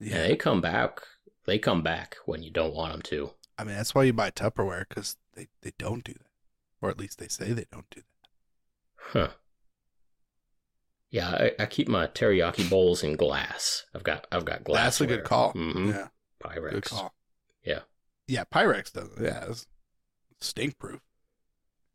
Yeah. 0.00 0.16
And 0.16 0.30
they 0.30 0.36
come 0.36 0.60
back. 0.60 1.00
They 1.46 1.58
come 1.58 1.82
back 1.82 2.16
when 2.26 2.42
you 2.42 2.50
don't 2.50 2.74
want 2.74 2.92
them 2.92 3.02
to. 3.02 3.30
I 3.58 3.64
mean, 3.64 3.76
that's 3.76 3.94
why 3.94 4.04
you 4.04 4.12
buy 4.12 4.30
Tupperware 4.30 4.86
because 4.88 5.16
they, 5.34 5.48
they 5.62 5.72
don't 5.78 6.04
do 6.04 6.12
that, 6.12 6.26
or 6.82 6.90
at 6.90 6.98
least 6.98 7.18
they 7.18 7.28
say 7.28 7.52
they 7.52 7.66
don't 7.72 7.88
do 7.90 8.02
that. 8.02 9.18
Huh. 9.20 9.28
Yeah, 11.10 11.30
I, 11.30 11.52
I 11.60 11.66
keep 11.66 11.88
my 11.88 12.08
teriyaki 12.08 12.68
bowls 12.68 13.02
in 13.02 13.16
glass. 13.16 13.84
I've 13.94 14.02
got 14.02 14.26
I've 14.30 14.44
got 14.44 14.64
glass. 14.64 14.84
That's 14.84 15.00
a 15.02 15.06
good 15.06 15.24
call. 15.24 15.52
hmm 15.52 15.90
Yeah, 15.90 16.08
Pyrex. 16.44 16.70
good 16.72 16.84
call. 16.84 17.14
Yeah. 17.64 17.80
yeah. 18.26 18.44
Pyrex 18.52 18.92
does. 18.92 19.08
Yeah, 19.20 19.46
stink 20.40 20.78
proof. 20.78 21.00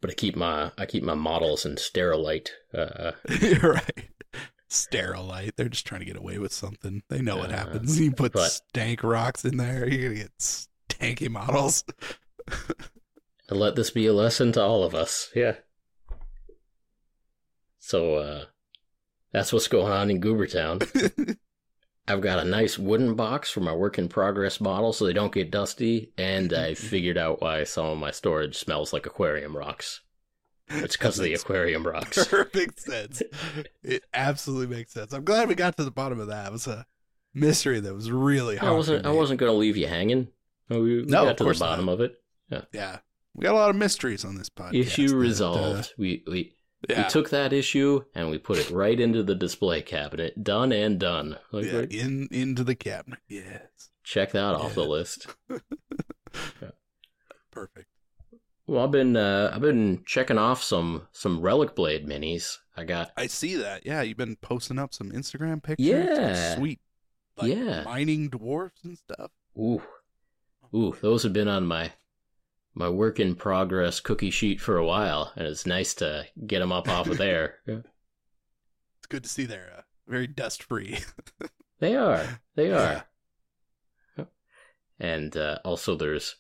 But 0.02 0.10
I 0.10 0.14
keep 0.14 0.36
my 0.36 0.72
I 0.78 0.86
keep 0.88 1.04
my 1.04 1.14
models 1.14 1.66
in 1.66 1.76
sterilite. 1.76 2.50
Uh, 2.74 3.12
right. 3.64 4.10
Sterilite. 4.70 5.56
They're 5.56 5.70
just 5.70 5.86
trying 5.86 6.00
to 6.02 6.06
get 6.06 6.16
away 6.18 6.40
with 6.40 6.52
something. 6.54 7.04
They 7.10 7.22
know 7.22 7.38
what 7.38 7.52
Uh, 7.52 7.58
happens. 7.58 8.00
You 8.00 8.12
put 8.12 8.34
but- 8.34 8.50
stank 8.52 9.04
rocks 9.04 9.46
in 9.46 9.58
there, 9.58 9.88
you're 9.88 10.10
gonna 10.10 10.22
get 10.24 10.38
stanky 10.40 11.30
models. 11.30 11.84
and 13.50 13.60
let 13.60 13.76
this 13.76 13.92
be 13.92 14.08
a 14.08 14.14
lesson 14.14 14.52
to 14.54 14.62
all 14.62 14.84
of 14.84 14.96
us. 14.96 15.30
Yeah. 15.36 15.56
So 17.80 18.16
uh, 18.16 18.46
that's 19.34 19.52
what's 19.54 19.68
going 19.68 19.92
on 19.92 20.10
in 20.10 20.22
Goobertown. 20.22 21.38
I've 22.08 22.22
got 22.22 22.40
a 22.40 22.44
nice 22.46 22.78
wooden 22.80 23.16
box 23.16 23.52
for 23.52 23.60
my 23.62 23.74
work 23.74 23.98
in 23.98 24.10
progress 24.10 24.60
models 24.60 24.98
so 24.98 25.06
they 25.06 25.14
don't 25.14 25.34
get 25.34 25.52
dusty, 25.52 26.12
and 26.18 26.52
I 26.54 26.74
figured 26.74 27.18
out 27.18 27.42
why 27.42 27.64
some 27.64 27.86
of 27.86 27.98
my 27.98 28.12
storage 28.12 28.58
smells 28.58 28.92
like 28.92 29.06
aquarium 29.06 29.56
rocks. 29.56 30.02
It's 30.70 30.96
because 30.98 31.20
of 31.20 31.26
the 31.26 31.34
aquarium 31.34 31.86
rocks. 31.86 32.26
Perfect 32.30 32.80
sense. 32.82 33.22
It 33.84 34.04
absolutely 34.14 34.76
makes 34.76 34.94
sense. 34.94 35.12
I'm 35.14 35.24
glad 35.26 35.48
we 35.50 35.56
got 35.56 35.76
to 35.78 35.84
the 35.84 35.92
bottom 35.92 36.20
of 36.20 36.28
that. 36.28 36.48
It 36.48 36.52
was 36.54 36.66
a 36.68 36.86
mystery 37.34 37.80
that 37.82 37.94
was 37.94 38.10
really 38.12 38.58
I 38.58 38.62
hard. 38.66 38.78
wasn't. 38.78 39.06
I 39.06 39.12
wasn't 39.12 39.40
going 39.40 39.52
to 39.52 39.58
leave 39.58 39.76
you 39.78 39.88
hanging. 39.88 40.30
We, 40.70 40.80
we 40.80 41.02
No, 41.04 41.26
got 41.26 41.32
of 41.32 41.38
to 41.38 41.44
the 41.54 41.60
bottom 41.60 41.86
not. 41.88 41.94
of 41.94 42.02
it. 42.02 42.16
Yeah, 42.50 42.62
yeah, 42.74 42.98
we 43.36 43.44
got 43.44 43.54
a 43.54 43.58
lot 43.58 43.70
of 43.70 43.76
mysteries 43.76 44.24
on 44.26 44.36
this 44.36 44.50
podcast. 44.50 44.76
Issue 44.76 45.08
that, 45.10 45.16
uh, 45.16 45.20
resolved. 45.20 45.94
we 45.98 46.24
we 46.28 46.56
yeah, 46.89 47.04
we 47.04 47.10
took 47.10 47.30
that 47.30 47.54
issue 47.54 48.04
and 48.15 48.30
we 48.30 48.38
put 48.38 48.58
it 48.58 48.70
right 48.72 49.00
into 49.00 49.24
the 49.24 49.36
display 49.36 49.82
cabinet. 49.82 50.44
Done 50.44 50.72
and 50.72 51.00
done. 51.00 51.38
Like, 51.52 51.65
yeah, 51.65 51.74
like, 51.74 51.94
in 51.94 52.28
into 52.32 52.63
the 52.63 52.76
cabinet. 52.76 53.20
Yes, 53.28 53.89
check 54.04 54.32
that 54.32 54.54
off 54.56 54.74
the 54.76 54.82
Yeah. 54.84 54.88
list. 54.88 55.28
perfect. 57.52 57.88
Well, 58.67 58.84
I've 58.86 58.91
been 58.91 59.17
uh, 59.17 59.52
I've 59.54 59.62
been 59.62 60.04
checking 60.06 60.38
off 60.38 60.63
some 60.63 61.08
some 61.12 61.41
Relicblade 61.41 62.06
minis. 62.06 62.58
I 62.78 62.84
got 62.86 63.12
I 63.17 63.28
see 63.28 63.56
that. 63.56 63.86
Yeah, 63.86 64.02
you've 64.02 64.17
been 64.17 64.38
posting 64.38 64.80
up 64.80 64.94
some 64.94 65.12
Instagram 65.12 65.62
pictures. 65.62 65.86
Yeah. 65.88 66.56
sweet. 66.56 66.80
Like 67.38 67.54
Yeah. 67.54 67.84
mining 67.84 68.30
dwarfs 68.30 68.84
and 68.84 68.98
stuff. 68.98 69.32
ooh 69.58 69.82
ooh 70.74 70.96
those 71.02 71.24
have 71.24 71.34
been 71.34 71.50
on 71.50 71.65
my 71.65 71.91
my 72.73 72.89
work 72.89 73.19
in 73.19 73.36
progress 73.36 73.99
cookie 73.99 74.29
sheet 74.31 74.62
for 74.62 74.77
a 74.77 74.86
while, 74.86 75.31
and 75.36 75.47
it's 75.47 75.65
nice 75.65 75.93
to 75.95 76.25
get 76.47 76.60
them 76.60 76.71
up 76.71 76.88
off 76.88 77.07
of 77.07 77.17
there. 77.17 77.55
Yeah. 77.67 77.79
It's 78.99 79.07
good 79.07 79.23
to 79.23 79.29
see 79.29 79.45
they're 79.45 79.73
uh, 79.77 79.81
very 80.07 80.27
dust 80.27 80.63
free. 80.63 80.99
They 81.79 81.95
are. 81.95 82.39
They 82.55 82.69
Yeah. 82.69 83.01
are. 84.17 84.27
And 84.99 85.36
uh, 85.36 85.57
also, 85.65 85.95
there's 85.95 86.36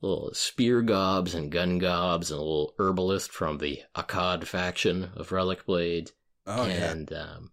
little 0.00 0.30
spear 0.32 0.80
gobs 0.80 1.34
and 1.34 1.52
gun 1.52 1.76
gobs, 1.78 2.30
and 2.30 2.38
a 2.38 2.42
little 2.42 2.74
herbalist 2.78 3.30
from 3.30 3.58
the 3.58 3.82
Akkad 3.94 4.44
faction 4.44 5.10
of 5.14 5.28
Relicblade. 5.28 6.12
oh 6.46 6.64
yeah. 6.66 6.90
and 6.92 7.12
um, 7.12 7.52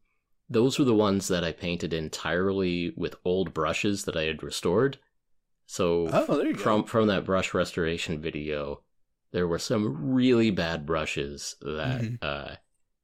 those 0.49 0.79
were 0.79 0.85
the 0.85 0.93
ones 0.95 1.27
that 1.27 1.43
I 1.43 1.51
painted 1.51 1.93
entirely 1.93 2.93
with 2.95 3.15
old 3.25 3.53
brushes 3.53 4.05
that 4.05 4.15
I 4.15 4.23
had 4.23 4.41
restored. 4.41 4.99
So 5.65 6.07
Oh, 6.11 6.53
from 6.55 6.81
go. 6.81 6.87
from 6.87 7.07
that 7.07 7.25
brush 7.25 7.53
restoration 7.53 8.21
video, 8.21 8.83
there 9.31 9.47
were 9.47 9.59
some 9.59 10.13
really 10.13 10.51
bad 10.51 10.85
brushes 10.85 11.55
that 11.61 12.01
Mhm. 12.01 12.17
uh, 12.21 12.55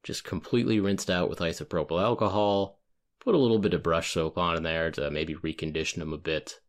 just 0.02 0.24
completely 0.24 0.78
rinsed 0.80 1.10
out 1.10 1.28
with 1.28 1.40
isopropyl 1.40 2.00
alcohol. 2.02 2.78
Put 3.18 3.34
a 3.34 3.38
little 3.38 3.58
bit 3.58 3.74
of 3.74 3.82
brush 3.82 4.12
soap 4.12 4.38
on 4.38 4.56
in 4.56 4.62
there 4.62 4.90
to 4.92 5.10
maybe 5.10 5.34
recondition 5.34 5.96
them 5.96 6.12
a 6.12 6.18
bit. 6.18 6.60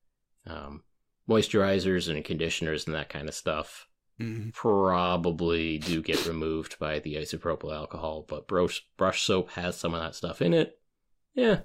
Um, 0.45 0.83
moisturizers 1.29 2.09
and 2.13 2.25
conditioners 2.25 2.85
and 2.87 2.95
that 2.95 3.09
kind 3.09 3.29
of 3.29 3.35
stuff 3.35 3.87
Mhm. 4.19 4.53
probably 4.53 5.77
do 5.77 6.01
get 6.01 6.25
removed 6.25 6.77
by 6.79 6.99
the 6.99 7.15
isopropyl 7.15 7.73
alcohol, 7.73 8.25
but 8.27 8.47
brush 8.47 8.85
brush 8.97 9.21
soap 9.21 9.51
has 9.51 9.77
some 9.77 9.93
of 9.93 10.01
that 10.01 10.15
stuff 10.15 10.41
in 10.41 10.53
it. 10.53 10.79
Yeah. 11.33 11.61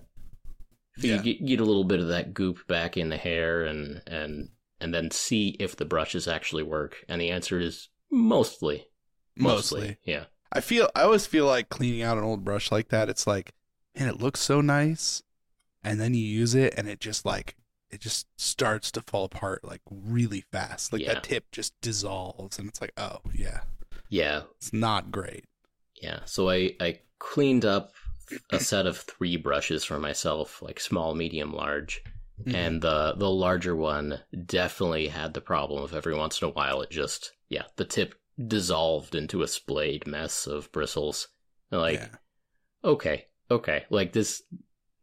If 0.99 1.05
you 1.05 1.19
get, 1.19 1.47
get 1.47 1.61
a 1.61 1.65
little 1.65 1.85
bit 1.85 2.01
of 2.01 2.09
that 2.09 2.33
goop 2.35 2.67
back 2.67 2.97
in 2.97 3.09
the 3.11 3.17
hair 3.17 3.65
and 3.65 4.03
and 4.07 4.49
and 4.81 4.93
then 4.95 5.11
see 5.11 5.57
if 5.61 5.77
the 5.77 5.85
brushes 5.85 6.27
actually 6.29 6.63
work, 6.63 7.05
and 7.09 7.21
the 7.21 7.31
answer 7.31 7.59
is 7.61 7.89
mostly, 8.11 8.87
mostly, 9.37 9.81
Mostly. 9.81 9.99
yeah. 10.05 10.25
I 10.53 10.61
feel 10.61 10.89
I 10.95 11.03
always 11.03 11.27
feel 11.27 11.47
like 11.47 11.69
cleaning 11.69 12.03
out 12.03 12.19
an 12.19 12.25
old 12.25 12.45
brush 12.45 12.71
like 12.71 12.89
that. 12.89 13.09
It's 13.09 13.27
like, 13.27 13.53
man, 13.99 14.09
it 14.09 14.21
looks 14.21 14.41
so 14.41 14.61
nice, 14.61 15.23
and 15.83 16.01
then 16.01 16.15
you 16.15 16.25
use 16.25 16.55
it, 16.55 16.75
and 16.77 16.89
it 16.89 17.01
just 17.01 17.25
like 17.27 17.57
it 17.91 18.01
just 18.01 18.27
starts 18.37 18.91
to 18.93 19.01
fall 19.03 19.25
apart 19.25 19.65
like 19.65 19.81
really 19.91 20.45
fast. 20.53 20.93
Like 20.93 21.03
Yeah. 21.03 21.15
that 21.15 21.23
tip 21.25 21.51
just 21.53 21.73
dissolves, 21.81 22.59
and 22.59 22.69
it's 22.69 22.81
like, 22.81 22.93
oh 22.97 23.19
yeah, 23.35 23.61
Yeah, 24.09 24.43
it's 24.57 24.73
not 24.73 25.11
great. 25.11 25.45
yeah. 26.01 26.21
So 26.27 26.49
I 26.51 26.75
I 26.81 27.01
cleaned 27.19 27.65
up 27.65 27.93
a 28.51 28.61
set 28.61 28.87
of 28.87 28.99
three 28.99 29.37
brushes 29.37 29.85
for 29.85 29.99
myself, 29.99 30.63
like 30.63 30.81
small, 30.81 31.15
medium, 31.15 31.53
large. 31.53 32.03
Mhm. 32.45 32.55
And 32.55 32.83
the 32.83 33.15
the 33.17 33.31
larger 33.31 33.75
one 33.75 34.21
definitely 34.45 35.09
had 35.09 35.33
the 35.35 35.41
problem 35.41 35.83
of 35.83 35.95
every 35.95 36.15
once 36.15 36.43
in 36.43 36.49
a 36.49 36.53
while 36.53 36.83
it 36.83 36.91
just 36.91 37.33
yeah, 37.49 37.65
the 37.77 37.85
tip 37.85 38.15
dissolved 38.47 39.15
into 39.15 39.43
a 39.43 39.49
splayed 39.49 40.07
mess 40.07 40.47
of 40.47 40.71
bristles. 40.73 41.29
Like 41.71 42.01
yeah. 42.01 42.09
okay, 42.85 43.27
okay, 43.51 43.85
like 43.91 44.13
this 44.13 44.43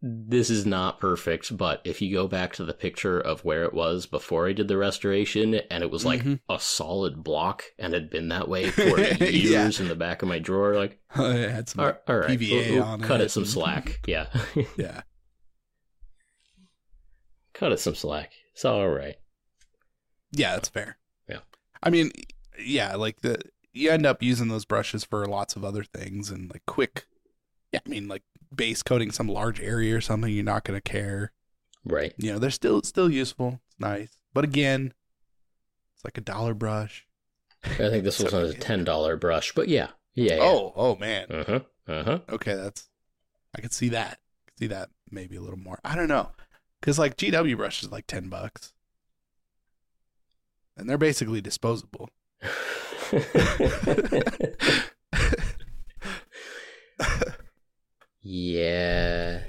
this 0.05 0.49
is 0.49 0.65
not 0.65 0.99
perfect, 0.99 1.55
but 1.55 1.79
if 1.85 2.01
you 2.01 2.13
go 2.13 2.27
back 2.27 2.51
to 2.53 2.65
the 2.65 2.73
picture 2.73 3.17
of 3.17 3.45
where 3.45 3.63
it 3.63 3.73
was 3.73 4.05
before 4.05 4.49
I 4.49 4.51
did 4.51 4.67
the 4.67 4.75
restoration 4.75 5.55
and 5.71 5.81
it 5.81 5.89
was 5.89 6.03
like 6.03 6.21
Mhm. 6.23 6.41
a 6.49 6.59
solid 6.59 7.23
block 7.23 7.63
and 7.79 7.93
had 7.93 8.09
been 8.09 8.27
that 8.27 8.49
way 8.49 8.69
for 8.69 8.99
Yeah. 8.99 9.23
years 9.23 9.79
in 9.79 9.87
the 9.87 9.95
back 9.95 10.21
of 10.21 10.27
my 10.27 10.39
drawer 10.39 10.75
like 10.75 10.99
it 11.15 11.49
had 11.49 11.69
some, 11.69 11.85
all 11.85 11.93
all 12.09 12.17
right, 12.17 12.29
PVA 12.37 12.71
we'll- 12.71 12.85
we'll 12.97 12.97
cut 13.07 13.21
it 13.21 13.25
it 13.25 13.31
some 13.31 13.45
slack. 13.45 14.01
Yeah. 14.07 14.27
yeah. 14.77 15.03
cut 17.53 17.71
it 17.71 17.79
some 17.79 17.95
slack. 17.95 18.31
It's 18.53 18.65
all 18.65 18.89
right. 18.89 19.15
Yeah, 20.31 20.53
that's 20.53 20.69
fair. 20.69 20.97
Yeah. 21.29 21.39
I 21.81 21.89
mean, 21.89 22.11
yeah, 22.59 22.95
like 22.95 23.21
the 23.21 23.39
you 23.71 23.89
end 23.89 24.05
up 24.05 24.21
using 24.21 24.49
those 24.49 24.65
brushes 24.65 25.03
for 25.03 25.25
lots 25.25 25.55
of 25.55 25.63
other 25.63 25.83
things 25.83 26.29
and 26.29 26.51
like 26.51 26.65
quick. 26.65 27.05
Yeah, 27.73 27.79
I 27.85 27.89
mean, 27.89 28.07
like 28.07 28.21
base 28.55 28.83
coating 28.83 29.11
some 29.11 29.27
large 29.27 29.59
area 29.59 29.97
or 29.97 30.01
something, 30.01 30.31
you're 30.31 30.43
not 30.45 30.63
gonna 30.63 30.79
care. 30.79 31.31
Right. 31.83 32.13
You 32.17 32.31
know, 32.31 32.39
they're 32.39 32.51
still 32.51 32.83
still 32.83 33.09
useful. 33.09 33.59
It's 33.67 33.79
nice, 33.79 34.19
but 34.33 34.43
again, 34.43 34.93
it's 35.95 36.05
like 36.05 36.17
a 36.17 36.21
dollar 36.21 36.53
brush. 36.53 37.05
I 37.65 37.69
think 37.89 38.03
this 38.03 38.17
So- 38.17 38.25
was 38.25 38.51
a 38.51 38.53
ten 38.53 38.83
dollar 38.83 39.17
brush, 39.17 39.51
but 39.55 39.67
yeah, 39.67 39.87
yeah. 40.13 40.35
yeah. 40.35 40.41
Oh, 40.43 40.71
oh 40.75 40.95
man. 40.97 41.25
Uh 41.31 41.43
huh. 41.45 41.59
Uh 41.87 42.03
huh. 42.03 42.19
Okay, 42.29 42.53
that's 42.53 42.87
I 43.57 43.61
could 43.61 43.73
see 43.73 43.89
that. 43.89 44.19
I 44.19 44.51
could 44.51 44.59
see 44.59 44.67
that 44.67 44.89
maybe 45.09 45.35
a 45.35 45.41
little 45.41 45.57
more. 45.59 45.79
I 45.83 45.95
don't 45.95 46.07
know, 46.07 46.29
because 46.79 46.99
like 46.99 47.17
GW 47.17 47.57
brush 47.57 47.81
is 47.81 47.91
like 47.91 48.05
ten 48.05 48.29
bucks, 48.29 48.71
and 50.77 50.87
they're 50.87 50.99
basically 50.99 51.41
disposable. 51.41 52.11
yeah. 58.23 59.41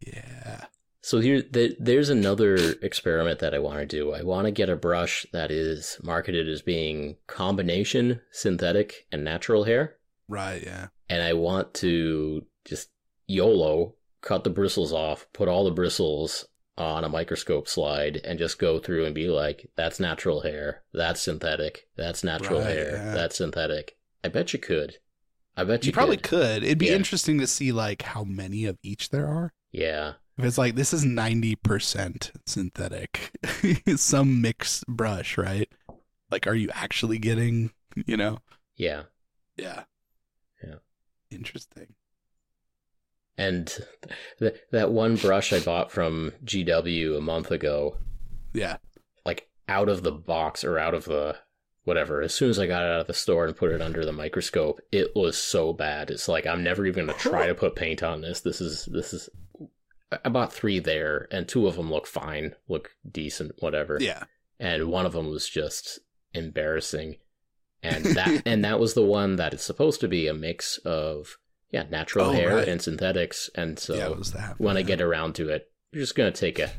Yeah. 0.00 0.64
So 1.02 1.18
here, 1.20 1.42
th- 1.42 1.76
there's 1.80 2.10
another 2.10 2.56
experiment 2.82 3.38
that 3.40 3.54
I 3.54 3.58
want 3.58 3.78
to 3.80 3.86
do. 3.86 4.12
I 4.12 4.22
want 4.22 4.44
to 4.46 4.50
get 4.52 4.68
a 4.68 4.76
brush 4.76 5.26
that 5.32 5.50
is 5.50 5.98
marketed 6.02 6.48
as 6.48 6.62
being 6.62 7.16
combination 7.26 8.20
synthetic 8.30 9.06
and 9.10 9.24
natural 9.24 9.64
hair, 9.64 9.96
Right. 10.28 10.62
Yeah. 10.62 10.88
and 11.08 11.22
I 11.22 11.32
want 11.32 11.74
to 11.74 12.44
just 12.66 12.90
YOLO 13.26 13.94
cut 14.20 14.44
the 14.44 14.50
bristles 14.50 14.92
off, 14.92 15.26
put 15.32 15.48
all 15.48 15.64
the 15.64 15.70
bristles 15.70 16.46
on 16.76 17.04
a 17.04 17.08
microscope 17.08 17.66
slide, 17.68 18.20
and 18.24 18.38
just 18.38 18.58
go 18.58 18.78
through 18.78 19.04
and 19.06 19.14
be 19.14 19.28
like, 19.28 19.70
"That's 19.76 20.00
natural 20.00 20.42
hair. 20.42 20.82
That's 20.92 21.20
synthetic. 21.22 21.88
That's 21.96 22.22
natural 22.22 22.60
Right, 22.60 22.68
hair. 22.76 22.90
yeah. 22.92 23.14
That's 23.14 23.36
synthetic." 23.36 23.96
I 24.22 24.28
bet 24.28 24.52
you 24.52 24.58
could. 24.58 24.98
I 25.56 25.64
bet 25.64 25.84
you, 25.84 25.88
You 25.88 25.92
probably 25.92 26.16
could. 26.16 26.24
could. 26.62 26.62
It'd 26.64 26.78
be 26.78 26.86
Yeah. 26.86 26.94
interesting 26.94 27.38
to 27.40 27.46
see 27.46 27.72
like 27.72 28.02
how 28.02 28.24
many 28.24 28.64
of 28.64 28.78
each 28.82 29.10
there 29.10 29.26
are. 29.26 29.52
Yeah. 29.72 30.14
If 30.38 30.44
it's 30.44 30.58
like 30.58 30.74
this 30.74 30.92
is 30.94 31.04
ninety 31.04 31.54
percent 31.56 32.32
synthetic, 32.46 33.30
some 33.96 34.40
mixed 34.40 34.86
brush, 34.86 35.36
right? 35.36 35.68
Like, 36.30 36.46
are 36.46 36.54
you 36.54 36.70
actually 36.72 37.18
getting? 37.18 37.72
You 38.06 38.16
know? 38.16 38.38
Yeah. 38.76 39.02
Yeah. 39.56 39.82
Yeah. 40.64 40.76
Interesting. 41.30 41.94
And 43.36 43.72
th- 44.38 44.54
that 44.70 44.92
one 44.92 45.16
brush 45.16 45.52
I 45.52 45.60
bought 45.60 45.90
from 45.90 46.32
GW 46.44 47.16
a 47.16 47.20
month 47.20 47.50
ago, 47.50 47.96
Yeah. 48.52 48.76
like 49.24 49.48
out 49.68 49.88
of 49.88 50.02
the 50.02 50.12
box 50.12 50.62
or 50.62 50.78
out 50.78 50.94
of 50.94 51.04
the 51.06 51.36
whatever, 51.90 52.22
as 52.22 52.32
soon 52.32 52.48
as 52.50 52.58
I 52.58 52.66
got 52.68 52.84
it 52.84 52.90
out 52.92 53.00
of 53.00 53.06
the 53.08 53.12
store 53.14 53.44
and 53.46 53.56
put 53.56 53.72
it 53.72 53.82
under 53.82 54.04
the 54.04 54.12
microscope, 54.12 54.80
it 54.92 55.08
was 55.16 55.36
so 55.36 55.72
bad. 55.72 56.08
It's 56.10 56.28
like 56.28 56.46
I'm 56.46 56.62
never 56.62 56.86
even 56.86 57.06
gonna 57.06 57.18
try 57.18 57.46
to 57.48 57.54
put 57.54 57.74
paint 57.76 58.02
on 58.02 58.20
this. 58.20 58.40
This 58.40 58.60
is 58.60 58.84
this 58.86 59.12
is. 59.12 59.28
I 60.24 60.28
bought 60.28 60.52
three 60.52 60.78
there, 60.78 61.26
and 61.30 61.46
two 61.48 61.66
of 61.66 61.76
them 61.76 61.90
look 61.90 62.06
fine, 62.06 62.54
look 62.68 62.92
decent, 63.10 63.52
whatever. 63.60 63.98
Yeah. 64.00 64.24
and 64.58 64.86
one 64.86 65.04
of 65.06 65.12
them 65.12 65.28
was 65.30 65.48
just 65.48 65.98
embarrassing 66.32 67.16
and 67.82 68.04
that 68.18 68.42
and 68.46 68.64
that 68.64 68.78
was 68.78 68.94
the 68.94 69.02
one 69.04 69.36
that 69.36 69.52
is 69.54 69.62
supposed 69.62 70.00
to 70.00 70.06
be 70.08 70.26
a 70.28 70.34
mix 70.34 70.78
of 70.84 71.38
yeah 71.72 71.84
natural 71.90 72.26
Oh, 72.26 72.32
hair 72.32 72.56
right. 72.56 72.68
and 72.68 72.80
synthetics 72.80 73.50
and 73.56 73.78
so 73.78 73.94
yeah. 73.94 74.08
Was 74.08 74.32
that. 74.32 74.60
when 74.60 74.76
i 74.76 74.82
get 74.82 75.00
around 75.00 75.34
to 75.36 75.48
it 75.48 75.70
i'm 75.92 75.98
just 75.98 76.14
gonna 76.14 76.30
take 76.30 76.58
a 76.60 76.70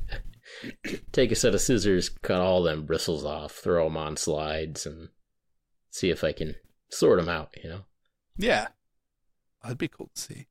take 1.12 1.32
a 1.32 1.36
set 1.36 1.54
of 1.56 1.62
scissors 1.62 2.10
cut 2.10 2.40
all 2.42 2.62
them 2.64 2.86
bristles 2.86 3.24
off 3.26 3.52
throw 3.54 3.86
them 3.86 3.98
on 3.98 4.16
slides 4.18 4.86
and 4.86 5.10
see 5.90 6.10
if 6.10 6.24
i 6.24 6.32
can 6.32 6.56
sort 6.90 7.20
them 7.20 7.30
out 7.30 7.50
you 7.64 7.70
know 7.70 7.82
Yeah. 8.38 8.68
That'd 9.64 9.78
be 9.78 9.88
cool 9.88 10.10
to 10.16 10.20
see. 10.22 10.48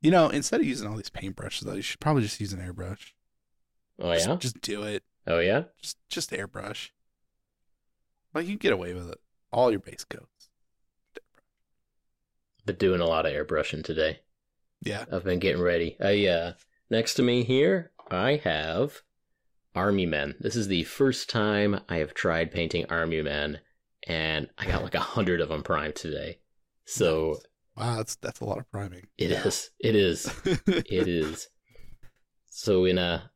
You 0.00 0.10
know, 0.10 0.30
instead 0.30 0.60
of 0.60 0.66
using 0.66 0.88
all 0.88 0.96
these 0.96 1.10
paintbrushes, 1.10 1.60
though, 1.60 1.74
you 1.74 1.82
should 1.82 2.00
probably 2.00 2.22
just 2.22 2.40
use 2.40 2.54
an 2.54 2.60
airbrush. 2.60 3.12
oh 3.98 4.14
Just- 4.14 4.26
yeah 4.28 4.36
Just, 4.36 4.60
do 4.62 4.82
it. 4.84 5.02
oh 5.26 5.40
yeah 5.40 5.64
Just 5.82 5.98
just 6.08 6.30
airbrush. 6.30 6.90
Like 8.32 8.46
you 8.46 8.52
can 8.52 8.58
get 8.58 8.72
away 8.72 8.94
with 8.94 9.10
it. 9.10 9.20
All 9.52 9.70
your 9.70 9.80
base 9.80 10.04
coats. 10.04 10.48
been 12.64 12.76
doing 12.76 13.00
a 13.00 13.06
lot 13.06 13.26
of 13.26 13.32
airbrushing 13.32 13.84
today 13.84 14.20
Yeah. 14.82 15.04
I've 15.12 15.24
been 15.24 15.38
getting 15.38 15.62
ready. 15.62 15.96
I 16.00 16.26
uh 16.26 16.52
next 16.90 17.14
to 17.14 17.22
me 17.22 17.44
here, 17.44 17.92
I 18.10 18.40
have 18.44 19.02
Army 19.76 20.06
Men. 20.06 20.34
This 20.40 20.56
is 20.56 20.68
the 20.68 20.84
first 20.84 21.30
time 21.30 21.80
I 21.88 21.98
have 21.98 22.14
tried 22.14 22.50
painting 22.50 22.86
Army 22.88 23.22
Men, 23.22 23.60
and 24.06 24.48
I 24.58 24.66
got 24.66 24.82
like 24.82 24.94
a 24.94 25.00
hundred 25.00 25.40
of 25.40 25.50
them 25.50 25.62
primed 25.62 25.94
today. 25.94 26.38
So 26.84 27.36
Wow, 27.76 27.96
that's 27.96 28.16
that's 28.16 28.40
a 28.40 28.44
lot 28.44 28.58
of 28.58 28.70
priming. 28.70 29.06
it 29.18 29.30
is, 29.30 29.70
it 29.78 29.94
is, 29.94 30.32
it 30.66 31.08
is. 31.08 31.48
So 32.48 32.86
in 32.86 32.96
a 32.96 33.30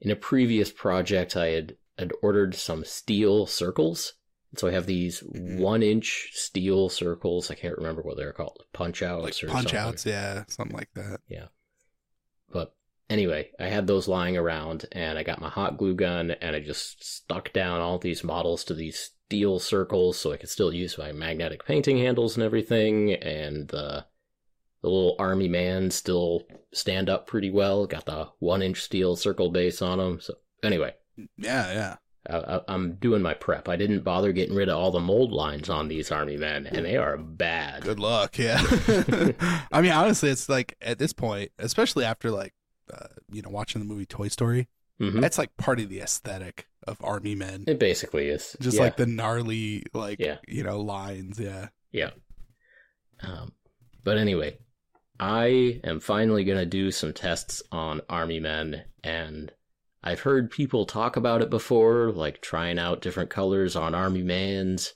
in 0.00 0.10
a 0.10 0.16
previous 0.16 0.70
project, 0.70 1.36
I 1.36 1.48
had 1.48 1.76
had 1.98 2.12
ordered 2.22 2.54
some 2.54 2.84
steel 2.84 3.46
circles. 3.46 4.14
So 4.56 4.68
I 4.68 4.72
have 4.72 4.84
these 4.84 5.22
mm-hmm. 5.22 5.58
one 5.58 5.82
inch 5.82 6.30
steel 6.34 6.90
circles. 6.90 7.50
I 7.50 7.54
can't 7.54 7.78
remember 7.78 8.02
what 8.02 8.18
they're 8.18 8.34
called, 8.34 8.64
punch 8.74 9.02
outs 9.02 9.24
like 9.24 9.42
or 9.42 9.52
punch 9.52 9.70
something. 9.70 9.78
outs, 9.78 10.04
yeah, 10.04 10.44
something 10.48 10.76
like 10.76 10.90
that. 10.94 11.20
Yeah. 11.26 11.46
But 12.50 12.74
anyway, 13.12 13.50
I 13.60 13.66
had 13.66 13.86
those 13.86 14.08
lying 14.08 14.36
around 14.36 14.86
and 14.92 15.18
I 15.18 15.22
got 15.22 15.40
my 15.40 15.50
hot 15.50 15.76
glue 15.76 15.94
gun 15.94 16.30
and 16.30 16.56
I 16.56 16.60
just 16.60 17.04
stuck 17.04 17.52
down 17.52 17.80
all 17.80 17.98
these 17.98 18.24
models 18.24 18.64
to 18.64 18.74
these 18.74 19.10
steel 19.26 19.58
circles 19.58 20.18
so 20.18 20.32
I 20.32 20.38
could 20.38 20.48
still 20.48 20.72
use 20.72 20.98
my 20.98 21.12
magnetic 21.12 21.64
painting 21.64 21.98
handles 21.98 22.36
and 22.36 22.42
everything. 22.42 23.12
And 23.12 23.68
the, 23.68 24.06
the 24.80 24.88
little 24.88 25.14
army 25.18 25.48
man 25.48 25.90
still 25.90 26.42
stand 26.72 27.10
up 27.10 27.26
pretty 27.26 27.50
well. 27.50 27.86
Got 27.86 28.06
the 28.06 28.28
one 28.38 28.62
inch 28.62 28.80
steel 28.80 29.14
circle 29.14 29.50
base 29.50 29.82
on 29.82 29.98
them. 29.98 30.20
So 30.20 30.34
anyway, 30.62 30.94
Yeah, 31.36 31.72
yeah. 31.72 31.96
I, 32.28 32.56
I, 32.56 32.60
I'm 32.68 32.94
doing 32.94 33.20
my 33.20 33.34
prep. 33.34 33.68
I 33.68 33.76
didn't 33.76 34.04
bother 34.04 34.32
getting 34.32 34.54
rid 34.54 34.68
of 34.68 34.78
all 34.78 34.90
the 34.90 35.00
mold 35.00 35.32
lines 35.32 35.68
on 35.68 35.88
these 35.88 36.10
army 36.10 36.36
men 36.36 36.66
and 36.66 36.86
they 36.86 36.96
are 36.96 37.18
bad. 37.18 37.82
Good 37.82 38.00
luck. 38.00 38.38
Yeah. 38.38 38.62
I 39.72 39.82
mean, 39.82 39.92
honestly, 39.92 40.30
it's 40.30 40.48
like 40.48 40.76
at 40.80 40.98
this 40.98 41.12
point, 41.12 41.50
especially 41.58 42.04
after 42.04 42.30
like, 42.30 42.54
uh, 42.92 43.08
you 43.30 43.42
know, 43.42 43.50
watching 43.50 43.80
the 43.80 43.86
movie 43.86 44.06
Toy 44.06 44.28
Story, 44.28 44.68
Mhm. 45.00 45.20
that's 45.20 45.38
like 45.38 45.56
part 45.56 45.80
of 45.80 45.88
the 45.88 46.00
aesthetic 46.00 46.68
of 46.86 47.02
army 47.04 47.34
men. 47.34 47.64
It 47.66 47.78
basically 47.78 48.28
is. 48.28 48.56
Just 48.60 48.76
Yeah. 48.76 48.84
like 48.84 48.96
the 48.96 49.06
gnarly, 49.06 49.84
like, 49.92 50.18
Yeah. 50.18 50.38
you 50.48 50.62
know, 50.64 50.80
lines. 50.80 51.38
Yeah. 51.38 51.68
Yeah. 51.92 52.10
Um, 53.20 53.52
but 54.02 54.18
anyway, 54.18 54.58
I 55.20 55.80
am 55.84 56.00
finally 56.00 56.44
going 56.44 56.58
to 56.58 56.66
do 56.66 56.90
some 56.90 57.12
tests 57.12 57.62
on 57.70 58.00
Army 58.08 58.40
Men, 58.40 58.84
and 59.04 59.52
I've 60.02 60.20
heard 60.20 60.50
people 60.50 60.84
talk 60.86 61.16
about 61.16 61.42
it 61.42 61.50
before, 61.50 62.10
like 62.10 62.40
trying 62.42 62.78
out 62.78 63.02
different 63.02 63.30
colors 63.30 63.76
on 63.76 63.94
Army 63.94 64.22
Mans. 64.22 64.94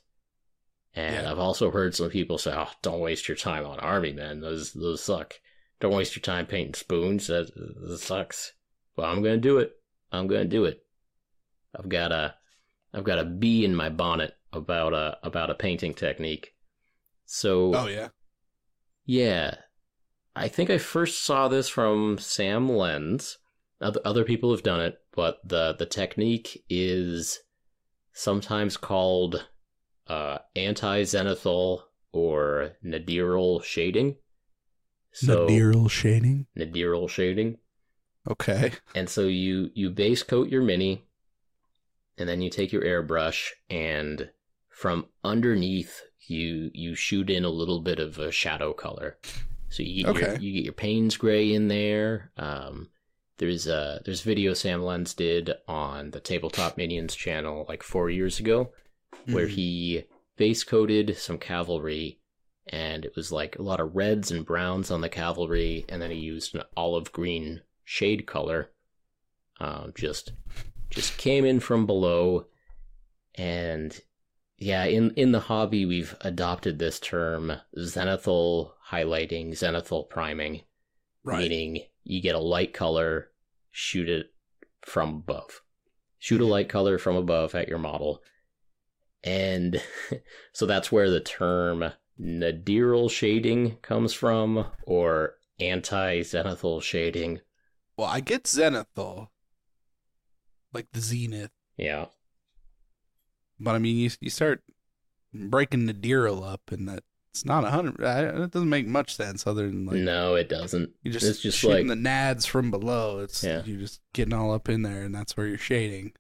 And 0.95 1.15
Yeah. 1.25 1.31
I've 1.31 1.39
also 1.39 1.71
heard 1.71 1.95
some 1.95 2.11
people 2.11 2.39
say, 2.39 2.53
"Oh, 2.57 2.71
don't 2.83 3.01
waste 3.01 3.29
your 3.29 3.37
time 3.37 3.65
on 3.67 3.79
Army 3.79 4.13
Men; 4.13 4.41
those 4.41 4.73
those 4.73 5.03
suck. 5.03 5.39
Don't 5.81 5.95
waste 5.95 6.17
your 6.17 6.23
time 6.23 6.47
painting 6.47 6.75
spoons. 6.75 7.27
That, 7.27 7.51
that 7.55 7.99
sucks." 7.99 8.53
Well, 8.97 9.11
I'm 9.11 9.23
going 9.23 9.37
to 9.37 9.41
do 9.41 9.59
it. 9.59 9.73
I'm 10.11 10.27
going 10.27 10.43
to 10.43 10.49
do 10.49 10.65
it. 10.65 10.83
I've 11.79 11.89
got 11.89 12.13
a, 12.13 12.35
I've 12.95 13.05
got 13.05 13.19
a 13.19 13.25
bee 13.25 13.65
in 13.65 13.75
my 13.75 13.91
bonnet 13.91 14.35
about 14.53 14.95
a 14.95 15.19
about 15.23 15.51
a 15.51 15.55
painting 15.55 15.95
technique. 15.95 16.55
So 17.27 17.75
Oh, 17.75 17.87
yeah. 17.87 18.09
Yeah. 19.05 19.57
I 20.35 20.49
think 20.49 20.71
I 20.71 20.79
first 20.79 21.25
saw 21.25 21.49
this 21.49 21.69
from 21.69 22.19
Sam 22.19 22.69
Lenz. 22.69 23.39
Other, 23.81 24.01
other 24.05 24.25
people 24.25 24.51
have 24.53 24.63
done 24.63 24.81
it, 24.81 24.99
but 25.15 25.39
the, 25.45 25.75
the 25.79 25.87
technique 25.87 26.65
is 26.71 27.41
sometimes 28.13 28.77
called 28.79 29.47
uh, 30.07 30.39
anti-zenithal 30.55 31.83
or 32.13 32.73
nadiral 32.85 33.63
shading. 33.63 34.17
So 35.19 35.47
Nadiral 35.49 35.91
shading. 35.91 36.47
nadiral 36.57 37.09
shading. 37.09 37.57
Okay. 38.31 38.73
And 38.95 39.09
so 39.09 39.23
you 39.23 39.71
you 39.75 39.89
base 39.91 40.23
coat 40.23 40.49
your 40.51 40.63
mini, 40.63 41.05
and 42.19 42.29
then 42.29 42.43
you 42.43 42.51
take 42.51 42.71
your 42.73 42.83
airbrush 42.83 43.49
and 43.71 44.31
from 44.69 45.07
underneath 45.25 46.03
you 46.29 46.71
you 46.75 46.95
shoot 46.95 47.31
in 47.31 47.45
a 47.47 47.49
little 47.51 47.81
bit 47.81 47.99
of 47.99 48.19
a 48.19 48.31
shadow 48.31 48.73
color. 48.75 49.17
So 49.71 49.83
you 49.83 50.05
get 50.05 50.15
your, 50.17 50.31
Okay. 50.33 50.43
you 50.45 50.53
get 50.53 50.65
your 50.65 50.73
Payne's 50.75 51.17
gray 51.17 51.53
in 51.53 51.69
there. 51.69 52.31
Um, 52.37 52.91
there's 53.39 53.67
a 53.67 54.03
there's 54.05 54.21
video 54.23 54.53
Sam 54.55 54.83
Lenz 54.83 55.15
did 55.15 55.51
on 55.67 56.11
the 56.11 56.21
Tabletop 56.21 56.77
Minions 56.77 57.15
channel 57.15 57.65
like 57.69 57.83
four 57.83 58.11
years 58.11 58.39
ago, 58.39 58.73
where 59.27 59.47
Mhm. 59.47 59.51
he 59.51 60.05
base 60.37 60.63
coated 60.63 61.17
some 61.17 61.39
cavalry 61.39 62.21
and 62.69 63.05
it 63.05 63.15
was 63.15 63.31
like 63.31 63.59
a 63.59 63.63
lot 63.63 63.81
of 63.81 63.95
reds 63.95 64.31
and 64.31 64.45
browns 64.45 64.91
on 64.91 65.01
the 65.01 65.09
cavalry 65.09 65.85
and 65.89 66.01
then 66.01 66.11
he 66.11 66.17
used 66.17 66.55
an 66.55 66.63
olive 66.77 67.13
green 67.13 67.61
shade 67.85 68.27
color 68.27 68.71
um, 69.61 69.93
just 69.95 70.33
just 70.91 71.17
came 71.19 71.45
in 71.45 71.61
from 71.61 71.87
below 71.87 72.47
and 73.35 74.01
yeah 74.59 74.85
in 74.85 75.11
in 75.13 75.33
the 75.33 75.41
hobby 75.41 75.85
we've 75.85 76.17
adopted 76.23 76.79
this 76.79 76.99
term 76.99 77.53
zenithal 77.79 78.73
highlighting 78.91 79.51
zenithal 79.51 80.09
priming 80.09 80.63
right. 81.25 81.39
meaning 81.39 81.83
you 82.07 82.23
get 82.23 82.37
a 82.37 82.41
light 82.41 82.73
color, 82.73 83.31
shoot 83.73 84.09
it 84.09 84.33
from 84.83 85.09
above. 85.11 85.63
Shoot 86.19 86.41
a 86.41 86.47
light 86.47 86.69
color 86.69 86.99
from 86.99 87.17
above 87.17 87.55
at 87.55 87.69
your 87.69 87.79
model. 87.79 88.23
And 89.25 89.83
so 90.53 90.67
that's 90.67 90.93
where 90.93 91.11
the 91.11 91.21
term 91.21 91.93
nadiral 92.21 93.11
shading 93.11 93.77
comes 93.83 94.13
from, 94.13 94.67
or 94.85 95.35
anti 95.61 96.21
zenithal 96.21 96.83
shading. 96.83 97.41
Well, 97.97 98.09
I 98.09 98.21
get 98.21 98.45
zenithal, 98.45 99.29
like 100.73 100.89
the 100.93 101.01
zenith, 101.01 101.51
Yeah. 101.77 102.07
but 103.59 103.75
I 103.75 103.79
mean, 103.79 103.97
you 103.97 104.11
you 104.21 104.31
start 104.31 104.63
breaking 105.33 105.87
Nadiral 105.89 106.47
up, 106.47 106.71
and 106.71 106.89
that 106.89 107.05
it's 107.31 107.45
not 107.45 107.65
a 107.65 107.71
hundred. 107.71 108.01
It 108.01 108.51
doesn't 108.51 108.69
make 108.69 108.87
much 108.87 109.15
sense 109.17 109.47
other 109.47 109.67
than 109.67 109.87
like 109.87 109.97
no, 109.97 110.35
it 110.35 110.49
doesn't. 110.49 110.91
you 111.03 111.11
just 111.13 111.27
it's 111.27 111.41
just 111.41 111.59
shooting 111.59 111.89
like- 111.89 111.99
the 111.99 112.03
nads 112.09 112.47
from 112.47 112.71
below. 112.71 113.21
It's 113.21 113.43
Yeah. 113.43 113.63
you're 113.65 113.81
just 113.81 114.01
getting 114.13 114.35
all 114.35 114.53
up 114.53 114.69
in 114.69 114.83
there, 114.83 115.03
and 115.03 115.15
that's 115.15 115.37
where 115.37 115.47
you're 115.47 115.59
shading. 115.59 116.13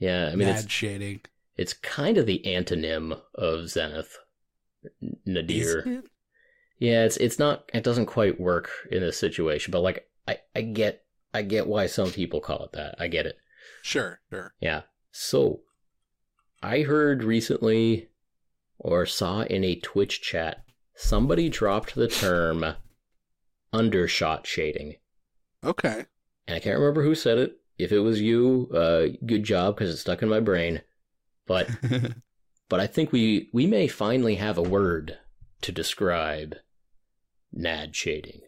Yeah, 0.00 0.30
I 0.32 0.36
mean, 0.36 0.48
Nad 0.48 0.64
it's, 0.64 0.72
shading. 0.72 1.20
it's 1.56 1.74
kind 1.74 2.16
of 2.18 2.26
the 2.26 2.42
antonym 2.46 3.20
of 3.34 3.68
zenith. 3.68 4.16
Nadir. 5.26 5.78
It? 5.86 6.04
Yeah, 6.78 7.04
it's 7.04 7.18
it's 7.18 7.38
not 7.38 7.70
it 7.74 7.84
doesn't 7.84 8.06
quite 8.06 8.40
work 8.40 8.70
in 8.90 9.00
this 9.00 9.18
situation, 9.18 9.70
but 9.70 9.82
like 9.82 10.08
I, 10.26 10.38
I 10.56 10.62
get 10.62 11.04
I 11.32 11.42
get 11.42 11.66
why 11.66 11.86
some 11.86 12.10
people 12.10 12.40
call 12.40 12.64
it 12.64 12.72
that. 12.72 12.94
I 12.98 13.08
get 13.08 13.26
it. 13.26 13.36
Sure, 13.82 14.20
sure. 14.30 14.54
Yeah. 14.60 14.82
So 15.12 15.60
I 16.62 16.80
heard 16.80 17.22
recently 17.22 18.08
or 18.78 19.04
saw 19.06 19.42
in 19.42 19.62
a 19.62 19.76
Twitch 19.76 20.22
chat 20.22 20.64
somebody 20.94 21.48
dropped 21.48 21.94
the 21.94 22.08
term 22.08 22.64
undershot 23.72 24.46
shading. 24.46 24.96
Okay. 25.62 26.06
And 26.46 26.56
I 26.56 26.60
can't 26.60 26.78
remember 26.78 27.02
who 27.02 27.14
said 27.14 27.38
it. 27.38 27.58
If 27.78 27.92
it 27.92 28.00
was 28.00 28.20
you, 28.20 28.70
uh 28.74 29.16
good 29.26 29.44
job 29.44 29.76
because 29.76 29.90
it's 29.90 30.00
stuck 30.00 30.22
in 30.22 30.28
my 30.28 30.40
brain. 30.40 30.80
But 31.46 31.68
but 32.70 32.80
I 32.80 32.86
think 32.86 33.12
we 33.12 33.50
we 33.52 33.66
may 33.66 33.86
finally 33.86 34.36
have 34.36 34.56
a 34.56 34.62
word 34.62 35.18
to 35.60 35.72
describe 35.72 36.54
NAD 37.52 37.94
shading. 37.94 38.40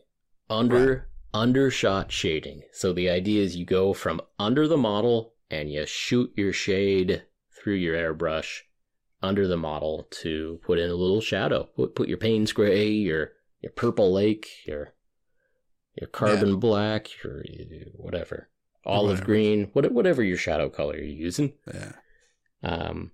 Under 0.49 1.09
undershot 1.35 2.11
shading. 2.13 2.63
So 2.73 2.93
the 2.93 3.11
idea 3.11 3.43
is 3.43 3.57
you 3.57 3.67
go 3.67 3.93
from 3.93 4.23
under 4.39 4.67
the 4.69 4.79
model 4.79 5.35
and 5.51 5.71
you 5.71 5.85
shoot 5.85 6.33
your 6.37 6.53
shade 6.53 7.25
through 7.51 7.75
your 7.75 7.97
airbrush 7.97 8.61
under 9.23 9.47
the 9.47 9.57
model 9.57 10.09
to 10.11 10.61
put 10.63 10.79
in 10.79 10.89
a 10.89 10.95
little 10.95 11.21
shadow. 11.21 11.65
Put 11.77 11.95
put 11.97 12.09
your 12.09 12.19
Payne's 12.19 12.53
gray, 12.53 12.89
your 12.91 13.33
your 13.61 13.73
purple 13.73 14.13
lake, 14.13 14.47
your 14.67 14.95
your 16.01 16.09
carbon 16.09 16.59
black, 16.59 17.09
your 17.23 17.43
whatever. 17.95 18.49
Olive 18.85 19.11
whatever. 19.11 19.27
green, 19.27 19.71
what, 19.75 19.93
whatever 19.93 20.25
your 20.25 20.37
shadow 20.37 20.69
color 20.69 20.97
you're 20.97 21.05
using. 21.07 21.55
yeah. 21.73 21.93
Um 22.63 23.13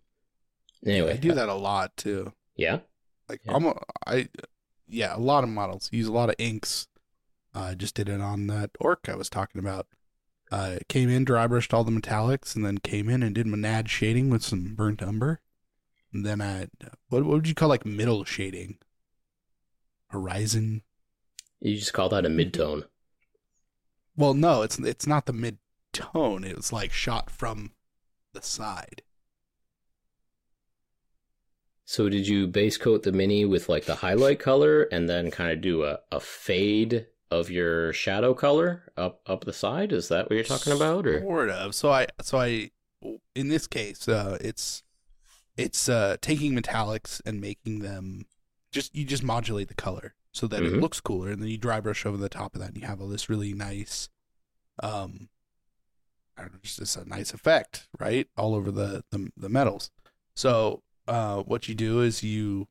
anyway, 0.84 1.12
I 1.12 1.16
do 1.16 1.32
that 1.32 1.48
a 1.48 1.54
lot 1.54 1.96
too. 1.96 2.32
Yeah. 2.56 2.80
Like 3.28 3.40
Yeah. 3.44 3.54
I'm 3.54 3.66
a, 3.66 3.80
I 4.06 4.28
yeah, 4.86 5.14
a 5.14 5.18
lot 5.18 5.44
of 5.44 5.50
models 5.50 5.88
use 5.92 6.06
a 6.06 6.12
lot 6.12 6.30
of 6.30 6.34
inks. 6.38 6.88
Uh, 7.54 7.60
I 7.60 7.74
just 7.74 7.94
did 7.94 8.08
it 8.08 8.20
on 8.20 8.46
that 8.48 8.70
orc 8.80 9.08
I 9.08 9.16
was 9.16 9.28
talking 9.28 9.58
about. 9.58 9.86
Uh, 10.50 10.78
came 10.88 11.10
in, 11.10 11.24
dry 11.24 11.46
brushed 11.46 11.74
all 11.74 11.84
the 11.84 11.90
metallics, 11.90 12.56
and 12.56 12.64
then 12.64 12.78
came 12.78 13.08
in 13.08 13.22
and 13.22 13.34
did 13.34 13.46
monad 13.46 13.90
shading 13.90 14.30
with 14.30 14.42
some 14.42 14.74
burnt 14.74 15.02
umber. 15.02 15.40
And 16.12 16.24
then 16.24 16.40
I, 16.40 16.68
what, 17.08 17.24
what 17.24 17.34
would 17.34 17.48
you 17.48 17.54
call 17.54 17.68
like 17.68 17.84
middle 17.84 18.24
shading? 18.24 18.78
Horizon. 20.08 20.82
You 21.60 21.76
just 21.76 21.92
call 21.92 22.08
that 22.08 22.24
a 22.24 22.30
midtone. 22.30 22.84
Well, 24.16 24.32
no, 24.32 24.62
it's 24.62 24.78
it's 24.78 25.06
not 25.06 25.26
the 25.26 25.32
mid 25.32 25.58
tone. 25.92 26.44
It 26.44 26.56
was 26.56 26.72
like 26.72 26.92
shot 26.92 27.30
from 27.30 27.72
the 28.32 28.42
side. 28.42 29.02
So 31.90 32.10
did 32.10 32.28
you 32.28 32.46
base 32.46 32.76
coat 32.76 33.02
the 33.02 33.12
mini 33.12 33.46
with 33.46 33.70
like 33.70 33.86
the 33.86 33.94
highlight 33.94 34.38
color 34.40 34.82
and 34.92 35.08
then 35.08 35.30
kind 35.30 35.50
of 35.50 35.62
do 35.62 35.84
a, 35.84 35.98
a 36.12 36.20
fade 36.20 37.06
of 37.30 37.48
your 37.50 37.94
shadow 37.94 38.34
color 38.34 38.92
up 38.98 39.22
up 39.26 39.46
the 39.46 39.54
side? 39.54 39.90
Is 39.92 40.08
that 40.08 40.28
what 40.28 40.34
you're 40.34 40.44
talking 40.44 40.74
about? 40.74 41.06
Or 41.06 41.20
Sort 41.22 41.48
of. 41.48 41.74
So 41.74 41.90
I 41.90 42.06
so 42.20 42.36
I 42.36 42.72
in 43.34 43.48
this 43.48 43.66
case, 43.66 44.06
uh, 44.06 44.36
it's 44.38 44.82
it's 45.56 45.88
uh, 45.88 46.18
taking 46.20 46.54
metallics 46.54 47.22
and 47.24 47.40
making 47.40 47.78
them 47.78 48.26
just 48.70 48.94
you 48.94 49.06
just 49.06 49.22
modulate 49.22 49.68
the 49.68 49.74
color 49.74 50.12
so 50.30 50.46
that 50.46 50.62
it 50.62 50.74
Mhm. 50.74 50.82
looks 50.82 51.00
cooler, 51.00 51.30
and 51.30 51.40
then 51.40 51.48
you 51.48 51.56
dry 51.56 51.80
brush 51.80 52.04
over 52.04 52.18
the 52.18 52.28
top 52.28 52.54
of 52.54 52.60
that, 52.60 52.68
and 52.68 52.76
you 52.76 52.86
have 52.86 53.00
all 53.00 53.08
this 53.08 53.30
really 53.30 53.54
nice, 53.54 54.10
um, 54.82 55.30
I 56.36 56.42
don't 56.42 56.52
know, 56.52 56.58
just, 56.62 56.80
just 56.80 56.96
a 56.98 57.08
nice 57.08 57.32
effect, 57.32 57.88
right, 57.98 58.28
all 58.36 58.54
over 58.54 58.70
the 58.70 59.04
the, 59.10 59.32
the 59.38 59.48
metals. 59.48 59.90
So 60.36 60.82
uh, 61.08 61.42
what 61.42 61.68
you 61.68 61.74
do 61.74 62.00
is 62.00 62.22
you 62.22 62.68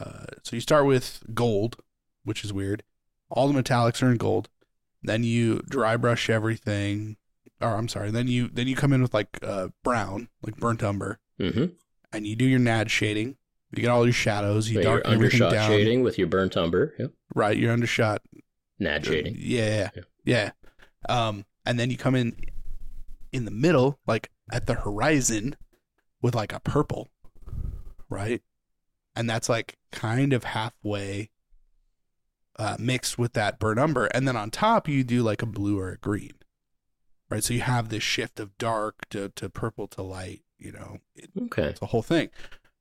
uh, 0.00 0.24
so 0.42 0.56
you 0.56 0.60
start 0.60 0.86
with 0.86 1.22
gold, 1.34 1.76
which 2.24 2.44
is 2.44 2.52
weird. 2.52 2.82
All 3.30 3.48
the 3.48 3.62
metallics 3.62 4.02
are 4.02 4.10
in 4.10 4.16
gold. 4.16 4.48
Then 5.02 5.22
you 5.22 5.62
dry 5.68 5.96
brush 5.96 6.28
everything 6.28 7.16
or 7.60 7.76
I'm 7.76 7.88
sorry, 7.88 8.10
then 8.10 8.28
you 8.28 8.48
then 8.48 8.68
you 8.68 8.76
come 8.76 8.92
in 8.92 9.02
with 9.02 9.14
like 9.14 9.38
uh 9.42 9.68
brown, 9.82 10.28
like 10.42 10.56
burnt 10.56 10.82
umber, 10.82 11.18
mm-hmm. 11.40 11.66
and 12.12 12.26
you 12.26 12.36
do 12.36 12.44
your 12.44 12.58
nad 12.58 12.90
shading. 12.90 13.36
You 13.72 13.82
get 13.82 13.90
all 13.90 14.04
your 14.06 14.12
shadows, 14.12 14.70
you 14.70 14.76
so 14.76 14.80
your 14.80 15.00
darken 15.00 15.12
everything 15.12 15.50
down. 15.50 15.68
shading 15.70 16.02
with 16.02 16.18
your 16.18 16.26
burnt 16.26 16.56
umber. 16.56 16.94
Yep. 16.98 17.12
Right, 17.34 17.56
your 17.56 17.72
undershot. 17.72 18.22
Nad 18.78 19.04
shading. 19.04 19.36
Yeah, 19.38 19.90
Yeah. 19.94 20.02
yeah. 20.24 20.50
Um, 21.08 21.44
and 21.66 21.78
then 21.78 21.90
you 21.90 21.98
come 21.98 22.14
in 22.14 22.34
in 23.32 23.44
the 23.44 23.50
middle, 23.50 23.98
like 24.06 24.30
at 24.50 24.66
the 24.66 24.74
horizon, 24.74 25.56
with 26.22 26.34
like 26.34 26.52
a 26.52 26.60
purple, 26.60 27.08
right? 28.08 28.42
And 29.16 29.28
that's 29.28 29.48
like 29.48 29.76
kind 29.92 30.32
of 30.32 30.44
halfway 30.44 31.30
uh, 32.58 32.76
mixed 32.78 33.18
with 33.18 33.32
that 33.34 33.58
burnt 33.58 33.78
umber, 33.78 34.06
and 34.06 34.26
then 34.26 34.36
on 34.36 34.50
top 34.50 34.88
you 34.88 35.04
do 35.04 35.22
like 35.22 35.42
a 35.42 35.46
blue 35.46 35.78
or 35.78 35.90
a 35.90 35.98
green, 35.98 36.32
right? 37.30 37.42
So 37.42 37.54
you 37.54 37.60
have 37.60 37.88
this 37.88 38.02
shift 38.02 38.40
of 38.40 38.56
dark 38.58 39.08
to 39.10 39.28
to 39.30 39.48
purple 39.48 39.86
to 39.88 40.02
light. 40.02 40.42
You 40.58 40.72
know, 40.72 40.98
it, 41.14 41.30
Okay. 41.40 41.64
it's 41.68 41.82
a 41.82 41.86
whole 41.86 42.02
thing. 42.02 42.30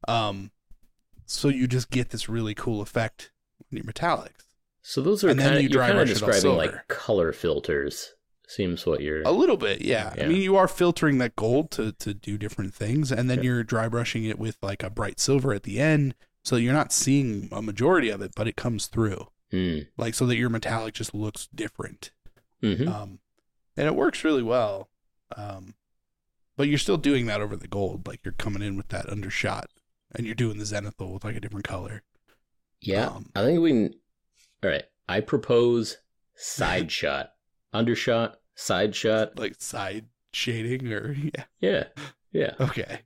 Um, 0.08 0.52
so 1.26 1.48
you 1.50 1.68
just 1.68 1.90
get 1.92 2.10
this 2.10 2.28
really 2.30 2.56
cool 2.56 2.82
effect 2.82 3.32
in 3.70 3.78
your 3.78 3.86
metallics. 3.86 4.46
So 4.82 5.02
those 5.02 5.24
are 5.24 5.30
And 5.30 5.40
kind 5.40 5.56
of 5.58 5.62
you 5.64 5.70
you're 5.70 5.82
kind 5.82 5.92
of 6.00 6.08
brush 6.08 6.18
it 6.18 6.24
all 6.24 6.30
describing 6.30 6.58
like 6.58 6.88
color 6.88 7.32
filters. 7.34 8.14
Seems 8.50 8.86
what 8.86 9.02
you're. 9.02 9.22
A 9.24 9.32
little 9.32 9.58
bit, 9.58 9.82
yeah. 9.82 10.14
Yeah. 10.18 10.24
I 10.24 10.28
mean, 10.28 10.42
you 10.42 10.56
are 10.56 10.68
filtering 10.70 11.18
that 11.18 11.36
gold 11.36 11.70
to 11.72 11.92
to 11.94 12.14
do 12.14 12.38
different 12.38 12.74
things, 12.74 13.12
and 13.12 13.30
then 13.30 13.40
Yeah. 13.40 13.44
you're 13.44 13.64
dry 13.64 13.88
brushing 13.90 14.24
it 14.24 14.40
with 14.40 14.58
like 14.62 14.84
a 14.84 14.90
bright 14.90 15.20
silver 15.20 15.54
at 15.54 15.64
the 15.64 15.80
end, 15.80 16.16
so 16.44 16.56
you're 16.56 16.74
not 16.74 16.94
seeing 16.94 17.50
a 17.52 17.62
majority 17.62 18.10
of 18.10 18.22
it, 18.22 18.32
but 18.36 18.48
it 18.48 18.56
comes 18.56 18.88
through, 18.88 19.28
Mm. 19.52 19.88
like 19.98 20.14
so 20.16 20.26
that 20.26 20.38
your 20.38 20.50
metallic 20.50 20.94
just 20.94 21.14
looks 21.14 21.48
different, 21.54 22.12
hmm 22.62 22.88
um, 22.88 23.20
and 23.76 23.86
it 23.88 23.96
works 23.96 24.24
really 24.24 24.44
well. 24.44 24.90
Um, 25.36 25.76
but 26.56 26.70
you're 26.70 26.78
still 26.80 26.98
doing 26.98 27.26
that 27.26 27.42
over 27.42 27.56
the 27.58 27.68
gold, 27.68 28.08
like 28.08 28.22
you're 28.24 28.34
coming 28.34 28.62
in 28.64 28.78
with 28.78 28.88
that 28.88 29.08
undershot, 29.08 29.70
and 30.16 30.26
you're 30.26 30.36
doing 30.36 30.58
the 30.58 30.64
zenithal 30.64 31.14
with 31.14 31.26
like 31.26 31.36
a 31.36 31.42
different 31.42 31.68
color. 31.68 32.02
Yeah, 32.80 33.08
um, 33.08 33.30
I 33.36 33.44
think 33.44 33.60
we. 33.60 33.72
can 33.72 33.94
All 34.64 34.70
right. 34.70 34.86
I 35.10 35.20
propose 35.20 35.98
side 36.36 36.92
shot, 36.94 37.34
undershot, 37.74 38.40
side 38.56 38.96
shot. 38.96 39.38
Like 39.38 39.56
side 39.60 40.06
shading 40.32 40.92
or 40.94 41.14
yeah. 41.36 41.44
Yeah, 41.60 41.84
yeah. 42.32 42.54
Okay. 42.60 43.02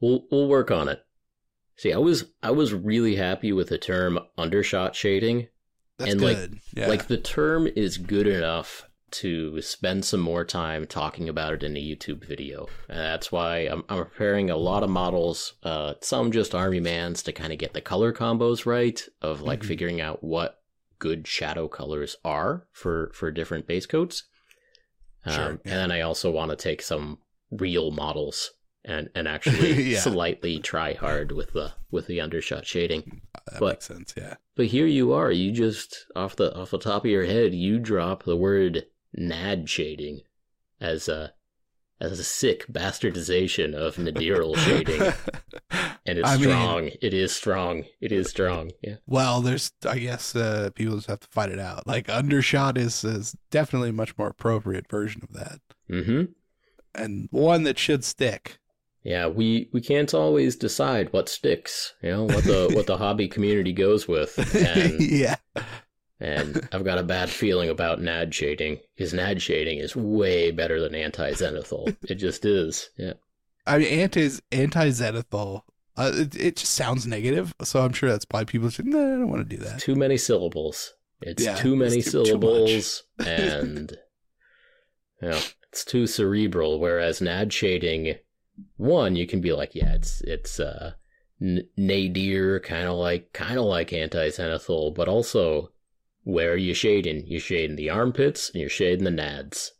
We'll 0.00 0.24
we'll 0.30 0.48
work 0.48 0.70
on 0.70 0.88
it. 0.88 1.04
See, 1.76 1.92
I 1.92 1.98
was 1.98 2.24
I 2.42 2.50
was 2.50 2.72
really 2.74 3.16
happy 3.16 3.52
with 3.52 3.68
the 3.68 3.78
term 3.78 4.18
undershot 4.38 4.94
shading. 4.94 5.48
That's 5.98 6.12
And, 6.12 6.20
like- 6.20 6.50
yeah. 6.74 6.88
Like 6.88 7.08
the 7.08 7.18
term 7.18 7.66
is 7.76 7.98
good 7.98 8.26
enough 8.26 8.86
to 9.12 9.60
spend 9.60 10.04
some 10.04 10.20
more 10.20 10.44
time 10.44 10.86
talking 10.86 11.28
about 11.28 11.52
it 11.52 11.62
in 11.64 11.76
a 11.76 11.80
YouTube 11.84 12.24
video. 12.24 12.68
And 12.88 12.96
that's 12.98 13.32
why 13.32 13.58
I'm, 13.62 13.82
I'm 13.88 14.04
preparing 14.04 14.50
a 14.50 14.56
lot 14.56 14.84
of 14.84 14.88
models, 14.88 15.54
uh, 15.64 15.94
some 16.00 16.30
just 16.30 16.54
army 16.54 16.78
mans 16.78 17.22
to 17.24 17.32
kind 17.32 17.52
of 17.52 17.58
get 17.58 17.74
the 17.74 17.80
color 17.80 18.12
combos 18.12 18.66
right 18.66 19.04
of 19.20 19.42
like 19.42 19.60
Mhm. 19.60 19.66
figuring 19.66 20.00
out 20.00 20.22
what 20.22 20.59
good 21.00 21.26
shadow 21.26 21.66
colors 21.66 22.14
are 22.24 22.68
for, 22.70 23.10
for 23.14 23.32
different 23.32 23.66
base 23.66 23.86
coats. 23.86 24.22
Um, 25.26 25.32
Sure, 25.34 25.48
And 25.48 25.60
then 25.64 25.90
I 25.90 26.00
also 26.02 26.30
want 26.30 26.50
to 26.50 26.56
take 26.56 26.80
some 26.80 27.18
real 27.50 27.90
models 27.90 28.52
and, 28.84 29.10
and 29.16 29.26
actually 29.34 29.82
Yeah. 29.92 29.98
slightly 30.00 30.60
try 30.60 30.92
hard 30.94 31.32
with 31.32 31.52
the 31.52 31.72
with 31.90 32.06
the 32.06 32.20
undershot 32.20 32.64
shading. 32.66 33.22
that 33.50 33.58
but- 33.58 33.68
makes 33.74 33.86
sense. 33.86 34.14
Yeah. 34.16 34.34
But 34.54 34.66
here 34.66 34.86
you 34.86 35.12
are, 35.12 35.32
you 35.32 35.50
just 35.52 36.06
off 36.14 36.36
the 36.36 36.54
off 36.54 36.70
the 36.70 36.78
top 36.78 37.04
of 37.04 37.10
your 37.10 37.24
head, 37.24 37.52
you 37.54 37.78
drop 37.80 38.22
the 38.22 38.36
word 38.36 38.86
nad 39.14 39.68
shading 39.68 40.20
as 40.80 41.08
a 41.08 41.32
a 42.00 42.24
sick 42.24 42.66
bastardization 42.72 43.74
of 43.74 43.96
nadiral 43.96 44.56
shading. 44.64 45.12
And 46.06 46.18
it's 46.18 46.28
I 46.28 46.36
mean- 46.36 46.44
strong. 46.44 46.90
it 47.02 47.12
is 47.14 47.32
strong. 47.32 47.84
It 48.00 48.10
is 48.12 48.30
strong. 48.30 48.70
Yeah. 48.82 48.96
Well, 49.06 49.40
there's, 49.42 49.72
I 49.86 49.98
guess, 49.98 50.34
uh, 50.34 50.70
people 50.74 50.96
just 50.96 51.08
have 51.08 51.20
to 51.20 51.28
fight 51.28 51.50
it 51.50 51.58
out. 51.58 51.86
Like 51.86 52.08
undershot 52.08 52.78
is 52.78 53.04
is 53.04 53.36
definitely 53.50 53.90
a 53.90 53.92
much 53.94 54.16
more 54.16 54.28
appropriate 54.28 54.88
version 54.90 55.22
of 55.22 55.32
that, 55.34 55.60
Mm-hmm. 55.90 56.32
and 56.94 57.28
one 57.30 57.64
that 57.64 57.78
should 57.78 58.04
stick. 58.04 58.58
Yeah, 59.02 59.28
we, 59.28 59.70
we 59.72 59.80
can't 59.80 60.12
always 60.12 60.56
decide 60.56 61.10
what 61.12 61.28
sticks, 61.30 61.94
you 62.02 62.10
know, 62.10 62.24
what 62.24 62.44
the 62.44 62.70
what 62.74 62.86
the 62.86 62.96
hobby 63.04 63.28
community 63.28 63.72
goes 63.72 64.06
with. 64.08 64.36
And 64.54 65.00
yeah. 65.00 65.36
And 66.20 66.68
I've 66.72 66.84
got 66.84 66.98
a 66.98 67.02
bad 67.02 67.30
feeling 67.30 67.70
about 67.70 68.00
nad 68.00 68.34
shading. 68.34 68.78
Because 68.96 69.12
nad 69.14 69.40
shading 69.42 69.78
is 69.78 69.96
way 69.96 70.50
better 70.50 70.80
than 70.80 70.94
anti 70.94 71.32
zenithal. 71.32 71.96
It 72.08 72.16
just 72.16 72.44
is. 72.44 72.90
Yeah. 72.98 73.14
I 73.66 73.78
mean, 73.78 73.88
anti 74.00 74.30
anti 74.52 74.88
zenithal. 74.90 75.62
Uh, 75.96 76.12
it, 76.14 76.36
it 76.36 76.56
just 76.56 76.72
sounds 76.74 77.06
negative, 77.06 77.52
so 77.62 77.80
I'm 77.84 77.92
sure 77.92 78.08
that's 78.10 78.24
why 78.30 78.44
people 78.44 78.70
say, 78.70 78.84
"No, 78.86 78.98
I 78.98 79.16
don't 79.18 79.28
want 79.30 79.48
to 79.48 79.56
do 79.56 79.62
that." 79.64 79.80
too 79.80 79.94
many 79.96 80.16
syllables. 80.16 80.94
It's 81.20 81.44
Yeah, 81.44 81.56
too 81.56 81.76
many 81.76 81.98
it's 81.98 82.10
too- 82.12 82.20
too 82.20 82.24
syllables, 82.26 83.02
and 83.26 83.96
you 85.20 85.28
know, 85.28 85.40
it's 85.70 85.84
too 85.84 86.06
cerebral. 86.06 86.78
Whereas 86.80 87.20
nad 87.20 87.52
shading, 87.52 88.14
one 88.76 89.16
you 89.16 89.26
can 89.26 89.40
be 89.42 89.52
like, 89.52 89.74
yeah, 89.74 89.94
it's 89.94 90.22
it's 90.22 90.58
uh, 90.58 90.92
n- 91.42 91.68
nadir, 91.76 92.60
kind 92.60 92.86
of 92.88 92.96
like 92.96 93.32
kind 93.34 93.58
of 93.58 93.66
like 93.66 93.92
anti 93.92 94.28
zenithal, 94.30 94.94
but 94.94 95.08
also 95.08 95.70
where 96.24 96.52
are 96.52 96.56
you 96.56 96.74
shading? 96.74 97.26
You 97.26 97.38
shading 97.40 97.76
the 97.76 97.90
armpits, 97.90 98.50
and 98.50 98.60
you're 98.60 98.70
shading 98.70 99.04
the 99.04 99.10
nads. 99.10 99.70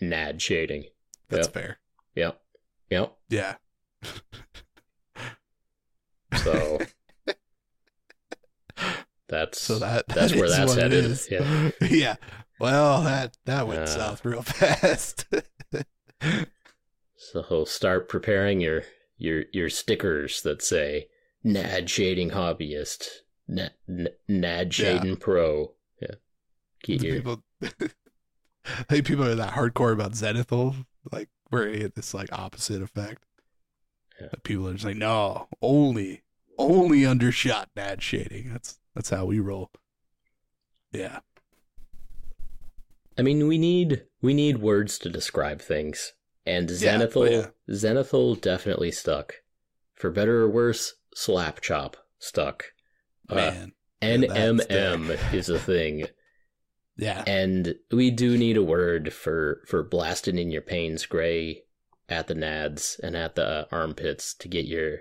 Nad 0.00 0.40
shading. 0.42 0.84
That's 1.28 1.46
Yep. 1.48 1.54
fair. 1.54 1.78
Yep. 2.14 2.40
Yep. 2.90 3.16
Yeah. 3.30 3.54
So 6.42 6.78
that's 9.28 9.60
So 9.60 9.78
that 9.78 10.06
that's 10.08 10.32
that 10.32 10.48
that's 10.48 10.68
what 10.76 10.78
it 10.78 10.92
headed. 10.92 11.18
Yeah. 11.30 11.70
yeah. 11.88 12.16
Well, 12.58 13.02
that 13.02 13.36
that 13.46 13.66
went 13.66 13.80
Uh. 13.82 13.86
south 13.86 14.24
real 14.24 14.42
fast. 14.42 15.26
So 17.16 17.64
start 17.64 18.08
preparing 18.08 18.60
your 18.60 18.82
your 19.16 19.44
your 19.52 19.70
stickers 19.70 20.42
that 20.42 20.62
say 20.62 21.08
Nad 21.44 21.88
Shading 21.90 22.30
Hobbyist, 22.30 23.06
Nad, 23.52 23.72
Nad 24.28 24.74
Shading 24.74 25.16
Pro. 25.16 25.72
Yeah, 26.00 26.14
your 26.86 27.14
people, 27.14 27.42
I 27.62 28.82
think 28.88 29.06
people 29.06 29.24
are 29.24 29.34
that 29.34 29.54
hardcore 29.54 29.92
about 29.92 30.12
Zenithal, 30.12 30.84
like 31.10 31.28
where 31.50 31.68
you 31.68 31.80
get 31.80 31.94
this 31.94 32.14
like 32.14 32.32
opposite 32.32 32.82
effect. 32.82 33.24
Yeah. 34.20 34.28
People 34.42 34.68
are 34.68 34.72
just 34.74 34.84
like, 34.84 34.96
no, 34.96 35.48
only, 35.60 36.22
only 36.58 37.04
undershot 37.04 37.70
nad 37.74 38.02
shading. 38.02 38.50
That's 38.52 38.78
that's 38.94 39.10
how 39.10 39.24
we 39.24 39.40
roll. 39.40 39.70
Yeah, 40.92 41.20
I 43.18 43.22
mean, 43.22 43.46
we 43.46 43.58
need 43.58 44.04
we 44.20 44.34
need 44.34 44.58
words 44.58 44.98
to 45.00 45.10
describe 45.10 45.60
things, 45.60 46.12
and 46.46 46.70
Yeah, 46.70 46.98
Zenithal 46.98 47.30
yeah. 47.30 47.74
Zenithal 47.74 48.40
definitely 48.40 48.90
stuck. 48.90 49.36
For 49.94 50.10
better 50.10 50.42
or 50.42 50.48
worse, 50.48 50.94
Slap 51.14 51.60
Chop 51.60 51.96
stuck. 52.18 52.72
Uh, 53.28 53.34
man. 53.36 53.72
NMM 54.02 55.32
is 55.34 55.48
a 55.48 55.58
thing. 55.58 56.06
Yeah, 56.96 57.24
And 57.26 57.74
we 57.90 58.10
do 58.10 58.36
need 58.36 58.56
a 58.58 58.62
word 58.62 59.12
for 59.12 59.62
for 59.66 59.82
blasting 59.82 60.36
in 60.38 60.50
your 60.50 60.60
Payne's 60.62 61.06
gray 61.06 61.62
at 62.08 62.26
the 62.26 62.34
nads 62.34 62.98
and 63.02 63.16
at 63.16 63.34
the 63.34 63.46
uh, 63.46 63.64
armpits 63.72 64.34
to 64.34 64.48
get 64.48 64.66
your 64.66 64.98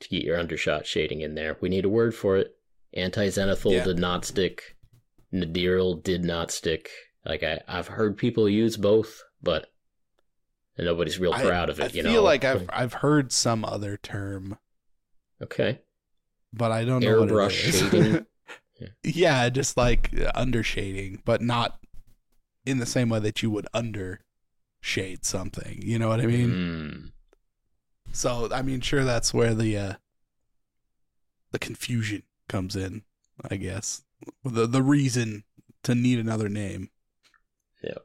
to 0.00 0.08
get 0.08 0.22
your 0.24 0.38
undershot 0.38 0.86
shading 0.86 1.20
in 1.20 1.34
there. 1.34 1.58
We 1.60 1.68
need 1.68 1.84
a 1.84 1.88
word 1.90 2.14
for 2.14 2.36
it. 2.38 2.56
Anti 2.94 3.26
zenithal 3.28 3.72
Yeah. 3.72 3.84
did 3.84 3.98
not 3.98 4.24
stick. 4.24 4.76
Nadiral 5.32 6.02
did 6.02 6.24
not 6.24 6.50
stick. 6.50 6.88
Like 7.26 7.42
I, 7.42 7.60
I've 7.68 7.88
heard 7.88 8.16
people 8.16 8.48
use 8.48 8.76
both, 8.78 9.22
but 9.42 9.66
nobody's 10.78 11.18
real 11.18 11.34
I- 11.34 11.42
proud 11.42 11.68
of 11.68 11.78
it. 11.78 11.92
I 11.92 11.96
you 11.96 12.02
feel 12.04 12.12
know, 12.14 12.22
like 12.22 12.44
I've 12.44 12.68
I've 12.72 12.94
heard 12.94 13.32
some 13.32 13.64
other 13.64 13.96
term, 13.98 14.58
okay. 15.42 15.80
But 16.56 16.72
I 16.72 16.84
don't 16.84 17.02
know 17.02 17.20
what 17.20 17.28
it 17.28 17.32
Airbrush 17.32 17.90
shading? 17.90 18.26
yeah, 19.02 19.48
just 19.48 19.76
like 19.76 20.10
uh, 20.18 20.30
under 20.34 20.62
shading, 20.62 21.22
but 21.24 21.42
not 21.42 21.78
in 22.64 22.78
the 22.78 22.86
same 22.86 23.08
way 23.08 23.18
that 23.20 23.42
you 23.42 23.50
would 23.50 23.66
under 23.74 24.20
shade 24.80 25.24
something. 25.24 25.80
You 25.82 25.98
know 25.98 26.08
what 26.08 26.20
I 26.20 26.26
mean? 26.26 26.50
Mm. 26.50 27.12
So 28.12 28.48
I 28.52 28.62
mean, 28.62 28.80
sure, 28.80 29.04
that's 29.04 29.34
where 29.34 29.54
the 29.54 29.76
uh, 29.76 29.92
the 31.50 31.58
confusion 31.58 32.22
comes 32.48 32.76
in. 32.76 33.02
I 33.50 33.56
guess 33.56 34.02
the 34.44 34.66
the 34.66 34.82
reason 34.82 35.44
to 35.82 35.94
need 35.94 36.18
another 36.18 36.48
name. 36.48 36.90
Yeah. 37.82 37.98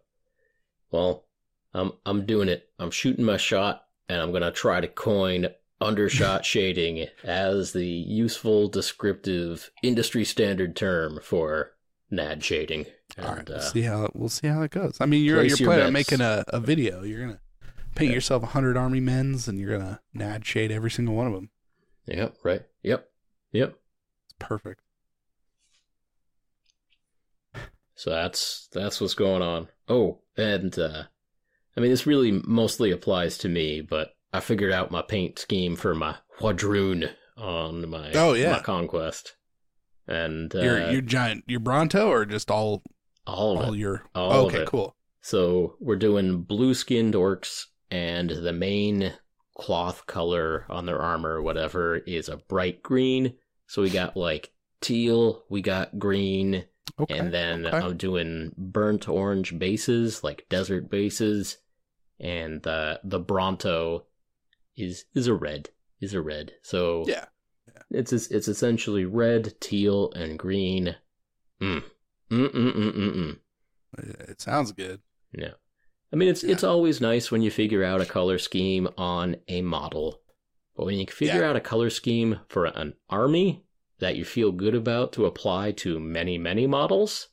Well, 0.92 1.26
I'm 1.74 1.92
I'm 2.06 2.26
doing 2.26 2.50
it. 2.50 2.70
I'm 2.80 2.92
shooting 2.92 3.26
my 3.26 3.38
shot, 3.38 3.86
and 4.08 4.22
I'm 4.22 4.32
gonna 4.32 4.52
try 4.52 4.82
to 4.82 4.88
coin 4.88 5.48
undershot 5.82 6.46
shading 6.46 7.08
as 7.24 7.74
the 7.74 7.86
useful, 7.86 8.68
descriptive, 8.68 9.72
industry 9.82 10.26
standard 10.26 10.76
term 10.76 11.20
for 11.24 11.72
nad 12.12 12.44
shading. 12.44 12.86
And, 13.18 13.26
All 13.26 13.36
right, 13.36 13.48
we'll 13.50 13.58
uh, 13.58 13.62
see 13.62 13.82
how 13.84 14.10
we'll 14.14 14.30
see 14.30 14.48
how 14.48 14.62
it 14.62 14.72
goes. 14.72 14.98
I 15.00 15.06
mean, 15.06 15.24
you're 15.24 15.44
you're 15.44 15.58
planning 15.58 15.88
on 15.88 15.94
making 15.94 16.22
a, 16.22 16.44
a 16.50 16.60
video. 16.60 17.04
You're 17.04 17.22
gonna 17.22 17.40
paint 17.96 18.10
Yeah. 18.10 18.16
yourself 18.16 18.44
a 18.44 18.48
hundred 18.48 18.78
army 18.78 19.00
men's, 19.00 19.48
and 19.48 19.60
you're 19.60 19.78
gonna 19.78 20.02
nad 20.14 20.46
shade 20.46 20.72
every 20.72 20.92
single 20.92 21.16
one 21.16 21.28
of 21.28 21.34
them. 21.34 21.50
yep, 22.06 22.36
right. 22.44 22.64
Yep, 22.84 23.10
yep. 23.52 23.76
It's 24.26 24.36
perfect. 24.40 24.82
So 27.96 28.10
that's 28.12 28.70
that's 28.72 29.02
what's 29.02 29.14
going 29.14 29.42
on. 29.42 29.68
Oh, 29.90 30.20
and 30.38 30.78
uh, 30.80 31.04
I 31.76 31.80
mean, 31.82 31.92
this 31.92 32.08
really 32.08 32.32
mostly 32.32 32.92
applies 32.92 33.38
to 33.40 33.50
me, 33.50 33.82
but 33.82 34.16
I 34.32 34.40
figured 34.40 34.72
out 34.72 34.92
my 34.92 35.02
paint 35.02 35.40
scheme 35.40 35.76
for 35.76 35.96
my 35.96 36.16
W'adrhŭn 36.40 37.10
on 37.38 37.90
my 37.90 38.12
Oh, 38.14 38.34
yeah. 38.34 38.52
my 38.54 38.60
conquest, 38.60 39.36
and 40.08 40.54
uh, 40.56 40.60
your 40.60 40.92
your 40.92 41.02
giant 41.02 41.44
your 41.48 41.60
Bronto 41.60 42.10
or 42.10 42.26
just 42.26 42.52
all 42.52 42.84
all 43.26 43.60
of 43.60 43.66
all 43.66 43.74
it. 43.74 43.80
your 43.80 44.04
All 44.16 44.48
of 44.48 44.54
okay 44.54 44.66
cool 44.68 44.96
So 45.22 45.76
we're 45.80 45.96
doing 45.96 46.42
blue 46.44 46.74
skinned 46.74 47.14
orcs, 47.14 47.66
and 47.92 48.30
the 48.30 48.54
main 48.54 49.14
cloth 49.56 50.06
color 50.08 50.66
on 50.70 50.86
their 50.86 51.02
armor, 51.02 51.36
or 51.36 51.42
whatever, 51.42 51.98
is 51.98 52.30
a 52.30 52.38
bright 52.38 52.82
green. 52.84 53.34
So 53.68 53.82
we 53.82 53.90
got 53.90 54.16
like 54.16 54.52
teal, 54.82 55.44
we 55.50 55.62
got 55.62 56.00
green, 56.00 56.66
okay 57.00 57.18
and 57.18 57.34
then 57.34 57.66
okay. 57.66 57.78
I'm 57.78 57.98
doing 57.98 58.52
burnt 58.58 59.08
orange 59.10 59.58
bases, 59.58 60.24
like 60.24 60.48
desert 60.50 60.90
bases, 60.90 61.58
and 62.20 62.62
the 62.64 63.00
the 63.04 63.20
Bronto 63.20 64.06
is 64.80 65.06
is 65.14 65.28
a 65.28 65.34
red, 65.34 65.70
is 66.00 66.14
a 66.14 66.22
red. 66.22 66.54
So 66.62 67.06
yeah 67.08 67.26
it's 67.92 68.14
it's 68.14 68.48
essentially 68.48 69.06
red, 69.06 69.54
teal, 69.60 70.12
and 70.16 70.38
green. 70.38 70.96
Mm. 71.62 71.84
Mm 72.32 72.50
mm 72.52 72.74
mm 72.74 72.94
mm 72.94 73.16
mm. 73.16 73.40
it 74.30 74.40
sounds 74.40 74.72
good 74.72 75.02
Yeah. 75.34 75.54
I 76.14 76.16
mean, 76.16 76.30
it's 76.30 76.44
it's 76.44 76.64
always 76.64 77.02
nice 77.02 77.32
when 77.32 77.42
you 77.42 77.52
figure 77.52 77.84
out 77.84 78.02
a 78.02 78.06
color 78.06 78.38
scheme 78.38 78.88
on 78.98 79.38
a 79.48 79.62
model, 79.62 80.22
but 80.76 80.86
when 80.86 80.98
you 80.98 81.06
figure 81.08 81.42
Yeah. 81.42 81.50
out 81.50 81.56
a 81.56 81.60
color 81.62 81.90
scheme 81.90 82.40
for 82.48 82.66
an 82.66 82.94
army, 83.10 83.66
that 84.00 84.16
you 84.16 84.26
feel 84.26 84.52
good 84.52 84.76
about 84.76 85.12
to 85.14 85.26
apply 85.26 85.72
to 85.74 86.00
many, 86.00 86.38
many 86.38 86.66
models, 86.68 87.30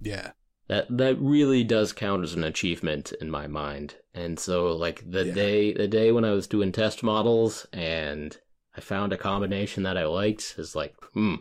Yeah. 0.00 0.32
That 0.68 0.86
that 0.96 1.18
really 1.20 1.62
does 1.64 1.92
count 1.92 2.24
as 2.24 2.34
an 2.34 2.44
achievement 2.44 3.12
in 3.20 3.30
my 3.30 3.46
mind. 3.46 3.96
And 4.14 4.38
so 4.38 4.74
like 4.74 5.08
the 5.08 5.24
Yeah. 5.24 5.34
day 5.34 5.72
the 5.72 5.88
day 5.88 6.12
when 6.12 6.24
I 6.24 6.32
was 6.32 6.46
doing 6.46 6.72
test 6.72 7.02
models 7.02 7.66
and 7.72 8.36
I 8.76 8.80
found 8.80 9.12
a 9.12 9.18
combination 9.18 9.84
that 9.84 9.96
I 9.96 10.04
liked 10.04 10.54
is 10.58 10.74
like, 10.74 10.94
hmm, 11.14 11.36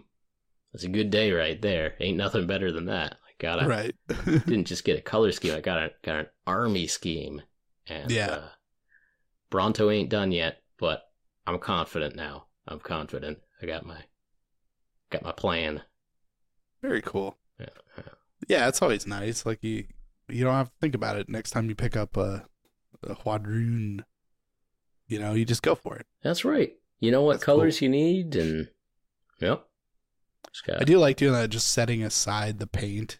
that's 0.71 0.83
a 0.83 0.89
good 0.89 1.09
day 1.09 1.31
right 1.31 1.61
there. 1.61 1.95
Ain't 1.99 2.17
nothing 2.17 2.47
better 2.47 2.71
than 2.71 2.85
that. 2.85 3.17
I 3.25 3.31
got 3.39 3.61
a 3.61 3.67
Right. 3.67 3.95
didn't 4.47 4.67
just 4.67 4.83
get 4.83 4.97
a 4.97 5.01
color 5.01 5.31
scheme. 5.31 5.53
I 5.53 5.61
got 5.61 5.77
a 5.79 5.91
got 6.03 6.19
an 6.19 6.27
army 6.45 6.87
scheme, 6.87 7.41
and 7.87 8.11
Yeah. 8.11 8.27
uh, 8.31 8.47
Bronto 9.49 9.89
ain't 9.89 10.09
done 10.09 10.31
yet, 10.31 10.61
but 10.77 11.03
I'm 11.47 11.59
confident 11.59 12.15
now. 12.15 12.45
I'm 12.67 12.79
confident. 12.79 13.39
I 13.61 13.65
got 13.65 13.85
my 13.85 14.03
got 15.09 15.23
my 15.23 15.31
plan. 15.31 15.81
Very 16.81 17.01
cool. 17.01 17.37
Yeah, 17.59 17.67
yeah. 18.47 18.59
Yeah, 18.59 18.67
it's 18.67 18.81
always 18.81 19.07
nice. 19.07 19.45
Like 19.45 19.63
you, 19.63 19.85
you 20.27 20.43
don't 20.43 20.53
have 20.53 20.69
to 20.69 20.75
think 20.81 20.95
about 20.95 21.17
it 21.17 21.29
next 21.29 21.51
time 21.51 21.69
you 21.69 21.75
pick 21.75 21.95
up 21.95 22.17
a, 22.17 22.45
a 23.03 23.15
W'adrhŭn. 23.15 24.01
You 25.07 25.19
know, 25.19 25.33
you 25.33 25.45
just 25.45 25.61
go 25.61 25.75
for 25.75 25.97
it. 25.97 26.07
That's 26.23 26.43
right. 26.43 26.73
You 26.99 27.11
know 27.11 27.21
what 27.21 27.33
That's 27.33 27.43
colors 27.43 27.81
you 27.81 27.89
need, 27.89 28.35
and 28.35 28.67
got 30.65 30.81
I 30.81 30.83
do 30.83 30.97
like 30.97 31.17
doing 31.17 31.33
that. 31.33 31.49
Just 31.49 31.67
setting 31.67 32.03
aside 32.03 32.59
the 32.59 32.67
paint. 32.67 33.19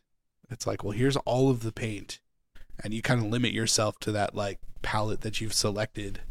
It's 0.49 0.65
like, 0.65 0.83
well, 0.83 0.93
here's 0.93 1.17
all 1.17 1.49
of 1.49 1.61
the 1.61 1.71
paint, 1.71 2.19
and 2.83 2.93
you 2.93 3.01
kind 3.01 3.19
of 3.19 3.27
limit 3.27 3.51
yourself 3.51 3.99
to 3.99 4.11
that 4.13 4.35
like 4.35 4.59
palette 4.81 5.21
that 5.21 5.41
you've 5.41 5.53
selected. 5.53 6.21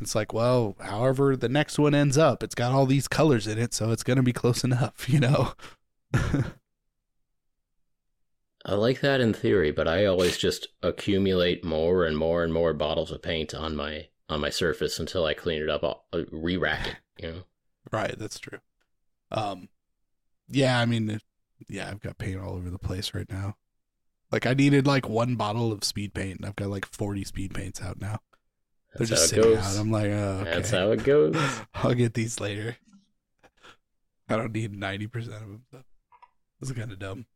It's 0.00 0.14
like, 0.14 0.32
well, 0.32 0.76
however 0.80 1.36
the 1.36 1.48
next 1.48 1.78
one 1.78 1.94
ends 1.94 2.18
up, 2.18 2.42
it's 2.42 2.56
got 2.56 2.72
all 2.72 2.86
these 2.86 3.08
colors 3.08 3.46
in 3.46 3.58
it, 3.58 3.72
so 3.72 3.90
it's 3.90 4.02
gonna 4.02 4.22
be 4.22 4.32
close 4.32 4.62
enough, 4.64 5.08
you 5.08 5.20
know. 5.20 5.54
I 8.64 8.74
like 8.74 9.00
that 9.00 9.20
in 9.20 9.34
theory, 9.34 9.72
but 9.72 9.88
I 9.88 10.06
always 10.06 10.38
just 10.38 10.68
accumulate 10.82 11.64
more 11.64 12.04
and 12.04 12.16
more 12.16 12.44
and 12.44 12.52
more 12.52 12.72
bottles 12.72 13.10
of 13.10 13.22
paint 13.22 13.54
on 13.54 13.74
my 13.74 14.06
on 14.28 14.40
my 14.40 14.50
surface 14.50 14.98
until 14.98 15.24
I 15.24 15.34
clean 15.34 15.62
it 15.62 15.68
up. 15.68 15.82
I'll 15.82 16.04
I'll 16.12 16.24
re-rack 16.30 16.86
it. 16.86 16.96
You 17.22 17.30
know. 17.32 17.42
Right, 17.90 18.16
that's 18.18 18.38
true. 18.38 18.60
Um, 19.32 19.68
yeah, 20.48 20.78
I 20.78 20.86
mean, 20.86 21.18
yeah, 21.68 21.90
I've 21.90 22.00
got 22.00 22.18
paint 22.18 22.38
all 22.40 22.54
over 22.54 22.70
the 22.70 22.78
place 22.78 23.14
right 23.14 23.30
now. 23.30 23.56
Like, 24.30 24.46
I 24.46 24.54
needed 24.54 24.86
like 24.86 25.08
one 25.08 25.34
bottle 25.34 25.72
of 25.72 25.84
speed 25.84 26.14
paint, 26.14 26.38
and 26.38 26.46
I've 26.46 26.56
got 26.56 26.70
like 26.70 26.86
forty 26.86 27.24
speed 27.24 27.54
paints 27.54 27.82
out 27.82 28.00
now. 28.00 28.20
They're 28.94 29.06
just 29.06 29.32
how 29.32 29.38
it 29.38 29.42
sitting 29.42 29.54
goes. 29.56 29.76
out. 29.76 29.80
I'm 29.80 29.90
like, 29.90 30.10
oh, 30.10 30.38
okay. 30.42 30.50
That's 30.50 30.70
how 30.70 30.90
it 30.92 31.02
goes. 31.02 31.36
I'll 31.74 31.94
get 31.94 32.14
these 32.14 32.40
later. 32.40 32.76
I 34.28 34.36
don't 34.36 34.52
need 34.52 34.72
ninety 34.74 35.06
percent 35.06 35.34
of 35.34 35.48
them. 35.72 35.84
Is 36.60 36.70
kind 36.72 36.92
of 36.92 36.98
dumb. 36.98 37.26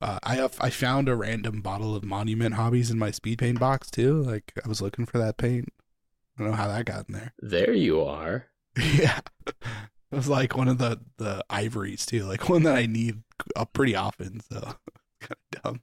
Uh, 0.00 0.18
I 0.22 0.34
have, 0.36 0.56
I 0.60 0.70
found 0.70 1.08
a 1.08 1.16
random 1.16 1.60
bottle 1.62 1.94
of 1.96 2.04
Monument 2.04 2.54
Hobbies 2.56 2.90
in 2.90 2.98
my 2.98 3.10
speed 3.10 3.38
paint 3.38 3.58
box 3.58 3.90
too. 3.90 4.20
Like 4.22 4.52
I 4.64 4.68
was 4.68 4.82
looking 4.82 5.06
for 5.06 5.18
that 5.18 5.36
paint. 5.36 5.68
I 6.38 6.42
don't 6.42 6.50
know 6.50 6.56
how 6.56 6.68
that 6.68 6.84
got 6.84 7.08
in 7.08 7.14
there. 7.14 7.32
There 7.42 7.72
you 7.72 8.02
are. 8.02 8.46
yeah, 8.76 9.20
it 9.46 9.54
was 10.10 10.28
like 10.28 10.56
one 10.56 10.68
of 10.68 10.78
the 10.78 11.00
the 11.18 11.44
ivories 11.48 12.04
too, 12.04 12.24
like 12.24 12.48
one 12.48 12.64
that 12.64 12.76
I 12.76 12.86
need 12.86 13.22
uh, 13.56 13.64
pretty 13.66 13.94
often. 13.94 14.40
So 14.40 14.60
kind 15.20 15.36
of 15.54 15.62
dumb. 15.62 15.80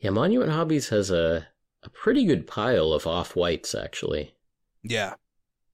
Yeah, 0.00 0.10
Monument 0.10 0.50
Hobbies 0.50 0.88
has 0.88 1.10
a 1.10 1.46
a 1.84 1.90
pretty 1.90 2.24
good 2.24 2.46
pile 2.46 2.92
of 2.92 3.06
off 3.06 3.34
whites 3.36 3.74
actually. 3.74 4.34
Yeah, 4.82 5.14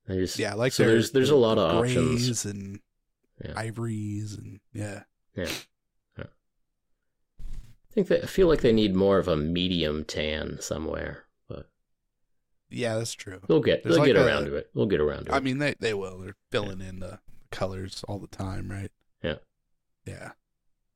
There's 0.07 0.38
yeah, 0.38 0.55
like 0.55 0.72
so 0.72 0.84
there's 0.84 1.12
there's 1.12 1.30
a 1.30 1.36
lot 1.36 1.59
of 1.59 1.74
options. 1.76 2.44
and 2.44 2.80
Yeah. 3.42 3.53
ivories 3.57 4.34
and 4.34 4.61
yeah. 4.72 5.05
I 5.47 6.24
think 7.93 8.09
that 8.09 8.22
I 8.24 8.26
feel 8.26 8.49
like 8.49 8.61
they 8.61 8.72
need 8.72 8.95
more 8.95 9.18
of 9.18 9.28
a 9.28 9.36
medium 9.36 10.05
tan 10.05 10.59
somewhere, 10.61 11.24
but 11.49 11.68
Yeah, 12.70 12.97
that's 12.97 13.12
true. 13.14 13.41
they'll 13.49 13.61
get 13.61 13.82
There's 13.82 13.97
they'll 13.97 14.05
like 14.05 14.12
get 14.14 14.16
a- 14.16 14.26
around 14.26 14.45
to 14.47 14.55
it. 14.57 14.70
We'll 14.74 14.86
get 14.86 15.01
around 15.01 15.24
to 15.26 15.32
it. 15.32 15.34
I 15.34 15.41
mean, 15.41 15.59
they 15.59 15.74
they 15.80 15.95
will. 15.95 16.18
They're 16.18 16.36
filling 16.51 16.80
in 16.80 17.01
the 17.01 17.18
colors 17.51 18.05
all 18.07 18.18
the 18.18 18.26
time, 18.28 18.70
right? 18.70 18.93
Yeah. 19.22 19.36
Yeah. 20.05 20.32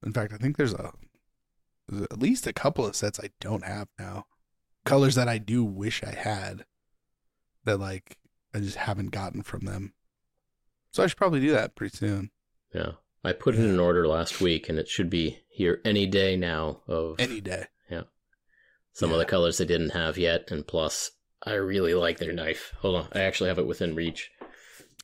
In 0.04 0.12
fact, 0.12 0.32
I 0.32 0.36
think 0.36 0.56
there's 0.56 0.74
a 0.74 0.92
there's 1.88 2.02
at 2.04 2.18
least 2.20 2.46
a 2.46 2.52
couple 2.52 2.86
of 2.86 2.94
sets 2.94 3.18
I 3.18 3.30
don't 3.40 3.64
have 3.64 3.88
now. 3.98 4.26
Colors 4.84 5.14
that 5.14 5.28
I 5.28 5.38
do 5.38 5.64
wish 5.64 6.02
I 6.04 6.10
had 6.14 6.66
that 7.64 7.78
like 7.78 8.18
I 8.54 8.60
just 8.60 8.76
haven't 8.76 9.10
gotten 9.12 9.42
from 9.42 9.60
them. 9.64 9.94
So 10.90 11.02
I 11.02 11.06
should 11.06 11.16
probably 11.16 11.40
do 11.40 11.52
that 11.52 11.74
pretty 11.74 11.96
soon. 11.96 12.30
yeah, 12.74 12.92
I 13.24 13.32
put 13.32 13.54
in 13.54 13.64
an 13.64 13.78
order 13.80 14.06
last 14.08 14.40
week, 14.40 14.68
and 14.68 14.78
it 14.78 14.88
should 14.88 15.08
be 15.10 15.40
here 15.48 15.80
any 15.84 16.06
day 16.06 16.36
now. 16.36 16.80
Of 16.88 17.16
Any 17.20 17.40
day. 17.40 17.66
Yeah. 17.90 18.02
Some 18.92 19.12
of 19.12 19.18
the 19.18 19.24
colors 19.24 19.58
they 19.58 19.64
didn't 19.64 19.90
have 19.90 20.18
yet, 20.18 20.50
and 20.50 20.66
plus, 20.66 21.12
I 21.44 21.52
really 21.54 21.94
like 21.94 22.18
their 22.18 22.32
knife. 22.32 22.72
Hold 22.80 22.96
on, 22.96 23.08
I 23.12 23.20
actually 23.20 23.48
have 23.48 23.58
it 23.58 23.66
within 23.66 23.94
reach. 23.94 24.30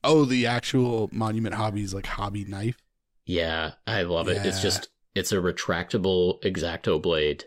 Oh, 0.04 0.24
the 0.24 0.46
actual 0.46 1.08
Monument 1.12 1.54
Hobbies 1.54 1.94
like 1.94 2.06
hobby 2.06 2.44
knife. 2.44 2.76
Yeah, 3.24 3.72
I 3.86 4.02
love 4.02 4.28
it. 4.28 4.44
It's 4.46 4.62
just 4.62 4.88
it's 5.14 5.32
a 5.32 5.36
retractable 5.36 6.40
exacto 6.42 7.00
blade. 7.00 7.44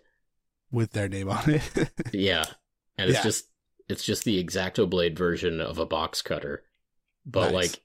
with 0.72 0.92
their 0.94 1.08
name 1.10 1.30
on 1.30 1.50
it. 1.50 1.92
Yeah, 2.14 2.46
and 2.98 3.10
it's 3.10 3.20
Yeah. 3.20 3.24
just 3.24 3.46
it's 3.90 4.04
just 4.04 4.24
the 4.24 4.42
exacto 4.44 4.90
blade 4.90 5.18
version 5.18 5.60
of 5.62 5.78
a 5.80 5.86
box 5.86 6.22
cutter, 6.22 6.64
but 7.26 7.52
Nice. 7.52 7.54
like 7.54 7.82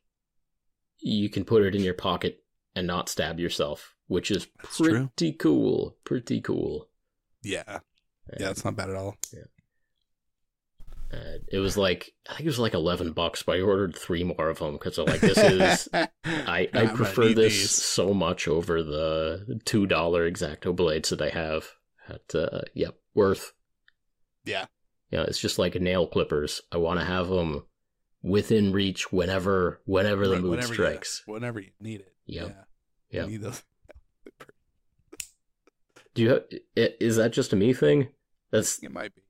you 0.99 1.29
can 1.29 1.45
put 1.45 1.63
it 1.63 1.75
in 1.75 1.83
your 1.83 1.95
pocket 1.95 2.43
and 2.77 2.87
not 2.87 3.09
stab 3.09 3.41
yourself, 3.41 3.97
which 4.07 4.31
is 4.31 4.47
That's 4.63 4.77
true. 4.77 5.11
pretty 5.17 5.33
cool. 5.33 5.97
Pretty 6.05 6.41
cool. 6.41 6.89
yeah. 7.43 7.81
Yeah, 8.41 8.51
it's 8.51 8.65
not 8.65 8.75
bad 8.77 8.91
at 8.91 8.97
all. 8.97 9.17
Uh, 11.13 11.39
it 11.53 11.59
was 11.59 11.77
like 11.77 12.13
I 12.29 12.33
think 12.33 12.41
it 12.43 12.47
was 12.47 12.59
like 12.59 12.75
eleven 12.75 13.13
bucks, 13.13 13.45
but 13.45 13.57
I 13.57 13.61
ordered 13.61 13.95
three 13.95 14.25
more 14.25 14.49
of 14.49 14.59
them 14.59 14.73
because 14.73 14.99
I'm 14.99 15.07
like, 15.07 15.21
this 15.21 15.39
is 15.39 15.89
I 16.25 16.69
I 16.75 16.87
prefer 16.87 17.29
this 17.29 17.53
these. 17.55 17.71
so 17.71 18.13
much 18.13 18.49
over 18.49 18.83
the 18.83 19.61
two 19.65 19.87
dollar 19.87 20.29
exacto 20.29 20.75
blades 20.75 21.11
that 21.11 21.23
I 21.23 21.29
have 21.29 21.67
at 22.09 22.35
uh, 22.35 22.63
yep 22.75 22.97
worth. 23.15 23.53
Yeah. 24.45 24.67
Yeah, 25.13 25.23
it's 25.23 25.39
just 25.39 25.61
like 25.61 25.77
nail 25.77 26.09
clippers. 26.09 26.61
I 26.73 26.79
want 26.79 26.99
to 26.99 27.07
have 27.07 27.29
them 27.29 27.65
within 28.23 28.73
reach 28.73 29.13
whenever 29.13 29.81
whenever 29.87 30.27
the 30.27 30.33
Right, 30.35 30.43
mood 30.43 30.51
whenever 30.51 30.75
strikes. 30.75 31.23
You, 31.29 31.35
whenever 31.35 31.61
you 31.61 31.71
need 31.81 32.01
it. 32.01 32.13
Yep. 32.27 32.49
Yeah. 32.49 33.21
Yep. 33.21 33.25
You 33.27 33.31
need 33.33 33.43
those. 33.43 33.63
Do 36.15 36.23
you? 36.23 36.29
have, 36.31 36.43
Is 36.77 37.17
that 37.17 37.33
just 37.33 37.53
a 37.53 37.57
me 37.57 37.73
thing? 37.75 38.09
That's 38.51 38.83
It 38.83 38.93
might 38.93 39.15
be. 39.15 39.23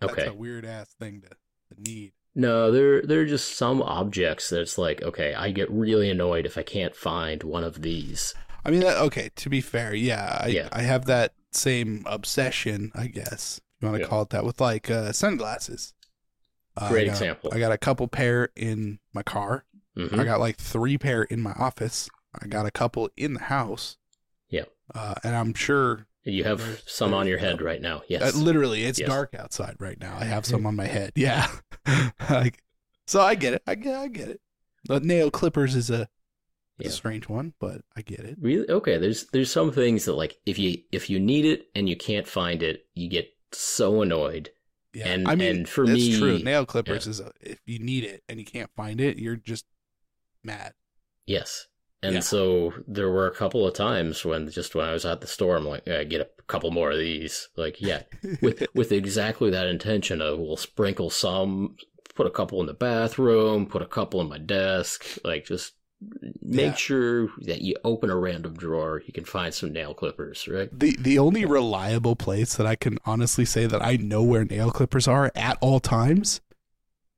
That's 0.00 0.12
okay. 0.12 0.26
a 0.26 0.32
weird 0.34 0.64
ass 0.64 0.94
thing 1.00 1.22
to, 1.22 1.28
to 1.28 1.80
need. 1.82 2.12
No, 2.34 2.70
there 2.70 3.02
there 3.02 3.20
are 3.22 3.26
just 3.26 3.56
some 3.56 3.82
objects 3.82 4.48
that's 4.50 4.78
like, 4.78 5.02
okay, 5.02 5.34
I 5.34 5.50
get 5.50 5.68
really 5.72 6.08
annoyed 6.08 6.46
if 6.46 6.56
I 6.56 6.62
can't 6.62 6.94
find 6.94 7.42
one 7.42 7.64
of 7.64 7.82
these. 7.82 8.32
I 8.64 8.70
mean, 8.70 8.84
okay. 8.84 9.30
To 9.36 9.48
be 9.50 9.60
fair, 9.60 9.94
yeah, 9.94 10.38
I, 10.42 10.46
Yeah. 10.48 10.68
I 10.70 10.82
have 10.82 11.06
that 11.06 11.32
same 11.50 12.04
obsession, 12.06 12.92
I 12.94 13.08
guess 13.08 13.60
you 13.80 13.88
want 13.88 13.96
to 13.98 14.02
Yeah. 14.04 14.08
call 14.08 14.22
it 14.22 14.30
that, 14.30 14.44
with 14.44 14.60
like 14.60 14.88
uh, 14.90 15.10
sunglasses. 15.12 15.94
Uh, 16.76 16.88
Great 16.90 17.02
I 17.02 17.06
got- 17.06 17.12
example. 17.14 17.50
I 17.52 17.58
got 17.58 17.72
a 17.72 17.78
couple 17.78 18.06
pair 18.06 18.50
in 18.54 19.00
my 19.12 19.24
car. 19.24 19.64
Mhm. 19.96 20.16
I 20.20 20.24
got 20.24 20.38
like 20.38 20.58
three 20.58 20.96
pair 20.96 21.24
in 21.24 21.40
my 21.40 21.52
office. 21.58 22.08
I 22.40 22.46
got 22.46 22.66
a 22.66 22.70
couple 22.70 23.08
in 23.16 23.34
the 23.34 23.40
house. 23.44 23.96
Yeah. 24.48 24.64
Uh, 24.94 25.14
and 25.24 25.34
I'm 25.36 25.54
sure, 25.54 26.06
You 26.24 26.44
have 26.44 26.82
some 26.86 27.14
on 27.14 27.26
your 27.26 27.38
head 27.38 27.60
right 27.62 27.80
now. 27.80 28.02
Yes. 28.08 28.34
uh, 28.34 28.38
literally, 28.38 28.84
it's 28.84 28.98
Yes. 28.98 29.08
dark 29.08 29.34
outside 29.34 29.76
right 29.78 29.98
now. 29.98 30.16
I 30.18 30.24
have 30.24 30.44
some 30.46 30.66
on 30.66 30.76
my 30.76 30.86
head. 30.86 31.12
Yeah. 31.16 31.48
like, 32.30 32.62
so 33.06 33.20
I 33.20 33.34
get 33.34 33.54
it. 33.54 33.62
I 33.66 33.74
get. 33.74 33.94
I 33.96 34.08
get 34.08 34.28
it. 34.28 34.40
The 34.84 35.00
nail 35.00 35.30
clippers 35.30 35.74
is 35.74 35.90
a, 35.90 36.08
Yeah. 36.78 36.88
a 36.88 36.90
strange 36.90 37.28
one, 37.28 37.54
but 37.58 37.82
I 37.96 38.02
get 38.02 38.20
it. 38.20 38.36
Really? 38.40 38.68
Okay. 38.68 38.98
There's 38.98 39.26
there's 39.32 39.50
some 39.50 39.72
things 39.72 40.04
that 40.04 40.14
like 40.14 40.38
if 40.46 40.58
you 40.58 40.78
if 40.92 41.08
you 41.10 41.18
need 41.18 41.44
it 41.44 41.66
and 41.74 41.88
you 41.88 41.96
can't 41.96 42.26
find 42.26 42.62
it, 42.62 42.86
you 42.94 43.08
get 43.08 43.28
so 43.52 44.02
annoyed. 44.02 44.50
Yeah, 44.94 45.08
And- 45.08 45.28
I 45.28 45.34
mean, 45.34 45.56
and 45.56 45.68
for 45.68 45.86
that's 45.86 45.98
me- 45.98 46.18
true. 46.18 46.38
Nail 46.38 46.64
clippers 46.66 47.06
is 47.06 47.20
a, 47.20 47.30
if 47.40 47.60
you 47.66 47.78
need 47.78 48.04
it 48.04 48.22
and 48.28 48.38
you 48.38 48.44
can't 48.46 48.70
find 48.76 49.00
it, 49.00 49.18
you're 49.18 49.36
just 49.36 49.66
mad. 50.44 50.72
Yes. 51.26 51.66
And 52.02 52.14
Yeah. 52.14 52.20
so 52.20 52.72
there 52.86 53.10
were 53.10 53.26
a 53.26 53.34
couple 53.34 53.66
of 53.66 53.74
times 53.74 54.24
when 54.24 54.48
just 54.50 54.74
when 54.74 54.86
I 54.88 54.92
was 54.92 55.04
at 55.04 55.20
the 55.20 55.26
store, 55.26 55.56
I'm 55.56 55.66
like, 55.66 55.88
I 55.88 56.04
get 56.04 56.20
a 56.20 56.42
couple 56.44 56.70
more 56.70 56.92
of 56.92 56.98
these. 56.98 57.48
Like, 57.56 57.80
yeah, 57.80 58.02
with 58.42 58.64
with 58.74 58.92
exactly 58.92 59.50
that 59.50 59.66
intention 59.66 60.20
of 60.22 60.38
we'll 60.38 60.56
sprinkle 60.56 61.10
some, 61.10 61.76
put 62.14 62.26
a 62.26 62.30
couple 62.30 62.60
in 62.60 62.66
the 62.66 62.74
bathroom, 62.74 63.66
put 63.66 63.82
a 63.82 63.86
couple 63.86 64.20
in 64.20 64.28
my 64.28 64.38
desk, 64.38 65.04
like 65.24 65.44
just 65.44 65.74
make 66.40 66.60
Yeah. 66.66 66.74
sure 66.74 67.28
that 67.42 67.62
you 67.62 67.74
open 67.82 68.08
a 68.10 68.16
random 68.16 68.54
drawer, 68.54 69.02
you 69.04 69.12
can 69.12 69.24
find 69.24 69.52
some 69.52 69.72
nail 69.72 69.92
clippers, 69.94 70.46
right? 70.46 70.68
the 70.72 70.96
the 71.00 71.18
only 71.18 71.44
reliable 71.44 72.14
place 72.14 72.54
that 72.54 72.66
I 72.68 72.76
can 72.76 72.98
honestly 73.04 73.44
say 73.44 73.66
that 73.66 73.82
I 73.84 73.96
know 73.96 74.22
where 74.22 74.44
nail 74.44 74.70
clippers 74.70 75.08
are 75.08 75.32
at 75.34 75.58
all 75.60 75.80
times 75.80 76.40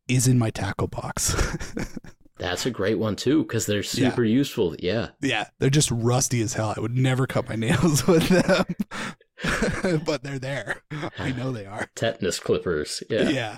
is 0.09 0.27
in 0.27 0.39
my 0.39 0.49
tackle 0.49 0.87
box. 0.89 1.37
That's 2.41 2.67
a 2.67 2.71
great 2.71 2.99
one 2.99 3.17
too, 3.17 3.43
because 3.43 3.67
they're 3.67 3.83
super 3.83 4.25
useful. 4.25 4.75
Yeah. 4.79 5.11
Yeah, 5.21 5.47
they're 5.59 5.71
just 5.71 5.91
rusty 5.91 6.41
as 6.43 6.55
hell. 6.55 6.75
I 6.77 6.81
would 6.81 6.97
never 6.97 7.27
cut 7.27 7.49
my 7.49 7.55
nails 7.57 8.07
with 8.07 8.29
them, 8.29 10.03
but 10.07 10.23
they're 10.23 10.39
there. 10.39 10.83
I 11.19 11.33
know 11.33 11.53
they 11.53 11.67
are. 11.67 11.89
Tetanus 11.95 12.41
clippers. 12.41 13.03
Yeah. 13.11 13.29
Yeah. 13.29 13.57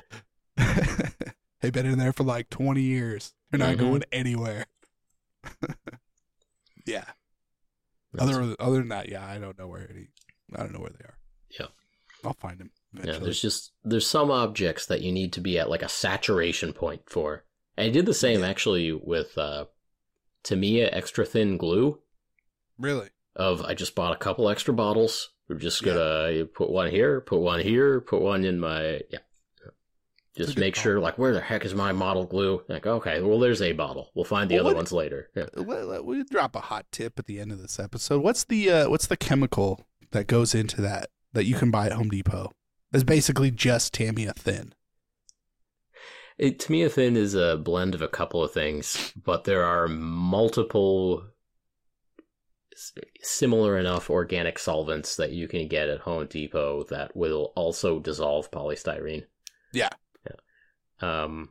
They've 1.61 1.72
been 1.72 1.87
in 1.87 1.99
there 1.99 2.12
for 2.12 2.24
like 2.24 2.51
20 2.51 2.83
years. 2.83 3.33
They're 3.51 3.59
not 3.59 3.76
Mhm. 3.76 3.78
going 3.78 4.03
anywhere. 4.11 4.66
yeah. 6.87 7.05
That's- 8.12 8.37
Other 8.37 8.57
other 8.59 8.76
than 8.78 8.89
that, 8.89 9.09
yeah, 9.09 9.24
I 9.26 9.39
don't 9.39 9.59
know 9.59 9.68
where 9.68 9.89
any. 9.91 10.09
I 10.55 10.59
don't 10.59 10.72
know 10.72 10.80
where 10.80 10.91
they 10.91 11.05
are. 11.05 11.18
Yeah. 11.59 11.66
I'll 12.24 12.35
find 12.35 12.59
them. 12.59 12.70
yeah, 13.03 13.18
there's 13.18 13.41
just 13.41 13.72
there's 13.85 14.07
some 14.07 14.30
objects 14.30 14.87
that 14.87 15.01
you 15.01 15.12
need 15.12 15.33
to 15.35 15.41
be 15.41 15.59
at 15.59 15.70
like 15.70 15.83
a 15.83 15.89
saturation 15.89 16.72
point 16.72 17.03
for. 17.09 17.45
I 17.79 17.89
did 17.89 18.07
the 18.07 18.14
same 18.14 18.41
Yeah. 18.41 18.49
actually 18.49 18.93
with 18.93 19.37
uh 19.39 19.66
Tamiya 20.43 20.91
extra 20.93 21.25
thin 21.25 21.57
glue. 21.57 22.01
really. 22.79 23.09
Of 23.35 23.62
I 23.62 23.73
just 23.75 23.95
bought 23.95 24.12
a 24.12 24.18
couple 24.18 24.49
extra 24.49 24.75
bottles. 24.75 25.31
We're 25.49 25.57
just 25.57 25.83
gonna 25.83 26.45
put 26.47 26.70
one 26.70 26.91
here, 26.91 27.20
put 27.20 27.41
one 27.41 27.61
here, 27.61 28.01
put 28.01 28.20
one 28.20 28.45
in 28.45 28.59
my 28.61 29.01
yeah. 29.11 29.20
Just 30.37 30.57
make 30.59 30.75
sure 30.75 30.99
like 30.99 31.18
where 31.18 31.35
the 31.35 31.41
heck 31.41 31.64
is 31.64 31.75
my 31.75 31.93
model 31.93 32.25
glue? 32.25 32.62
Like 32.68 32.87
okay, 32.87 33.20
well 33.20 33.39
there's 33.39 33.61
a 33.62 33.73
bottle. 33.73 34.11
We'll 34.14 34.25
find 34.25 34.51
the 34.51 34.55
Well, 34.57 34.64
other 34.66 34.75
what- 34.75 34.77
ones 34.81 34.93
later. 34.93 35.29
Yeah. 35.37 35.47
Let, 35.55 35.87
let- 35.87 36.05
we 36.05 36.25
drop 36.25 36.57
a 36.57 36.61
hot 36.61 36.87
tip 36.91 37.18
at 37.18 37.27
the 37.27 37.39
end 37.41 37.53
of 37.53 37.61
this 37.61 37.79
episode. 37.79 38.23
What's 38.23 38.45
the 38.45 38.70
uh, 38.70 38.91
what's 38.91 39.07
the 39.07 39.16
chemical 39.16 39.85
that 40.12 40.27
goes 40.27 40.55
into 40.55 40.81
that 40.81 41.09
that 41.35 41.45
you 41.45 41.55
can 41.55 41.70
buy 41.70 41.87
at 41.87 41.93
Home 41.93 42.09
Depot? 42.09 42.51
It's 42.93 43.05
basically 43.05 43.51
just 43.51 43.93
Tamiya 43.95 44.33
thin. 44.35 44.75
It, 46.43 46.59
Tamiya 46.59 46.88
Thin 46.88 47.16
is 47.16 47.36
a 47.36 47.57
blend 47.57 47.95
of 47.95 48.03
a 48.03 48.09
couple 48.09 48.43
of 48.43 48.51
things, 48.51 49.12
but 49.14 49.45
there 49.45 49.62
are 49.62 49.86
multiple 49.86 51.24
similar 53.20 53.78
enough 53.78 54.11
organic 54.11 54.59
solvents 54.59 55.14
that 55.14 55.30
you 55.30 55.47
can 55.47 55.68
get 55.68 55.88
at 55.88 56.01
Home 56.01 56.26
Depot 56.26 56.82
that 56.90 57.16
will 57.16 57.53
also 57.55 58.01
dissolve 58.01 58.51
polystyrene. 58.51 59.22
Yeah. 59.72 59.90
Yeah. 60.26 61.22
Um, 61.22 61.51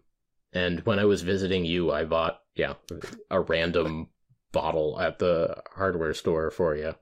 and 0.52 0.82
when 0.82 1.00
I 1.00 1.06
was 1.06 1.22
visiting 1.22 1.64
you, 1.64 1.94
I 1.94 2.04
bought 2.04 2.42
yeah 2.56 2.74
a 3.30 3.40
random 3.40 4.10
bottle 4.52 5.00
at 5.00 5.20
the 5.20 5.56
hardware 5.74 6.14
store 6.14 6.52
for 6.52 6.76
you, 6.76 6.96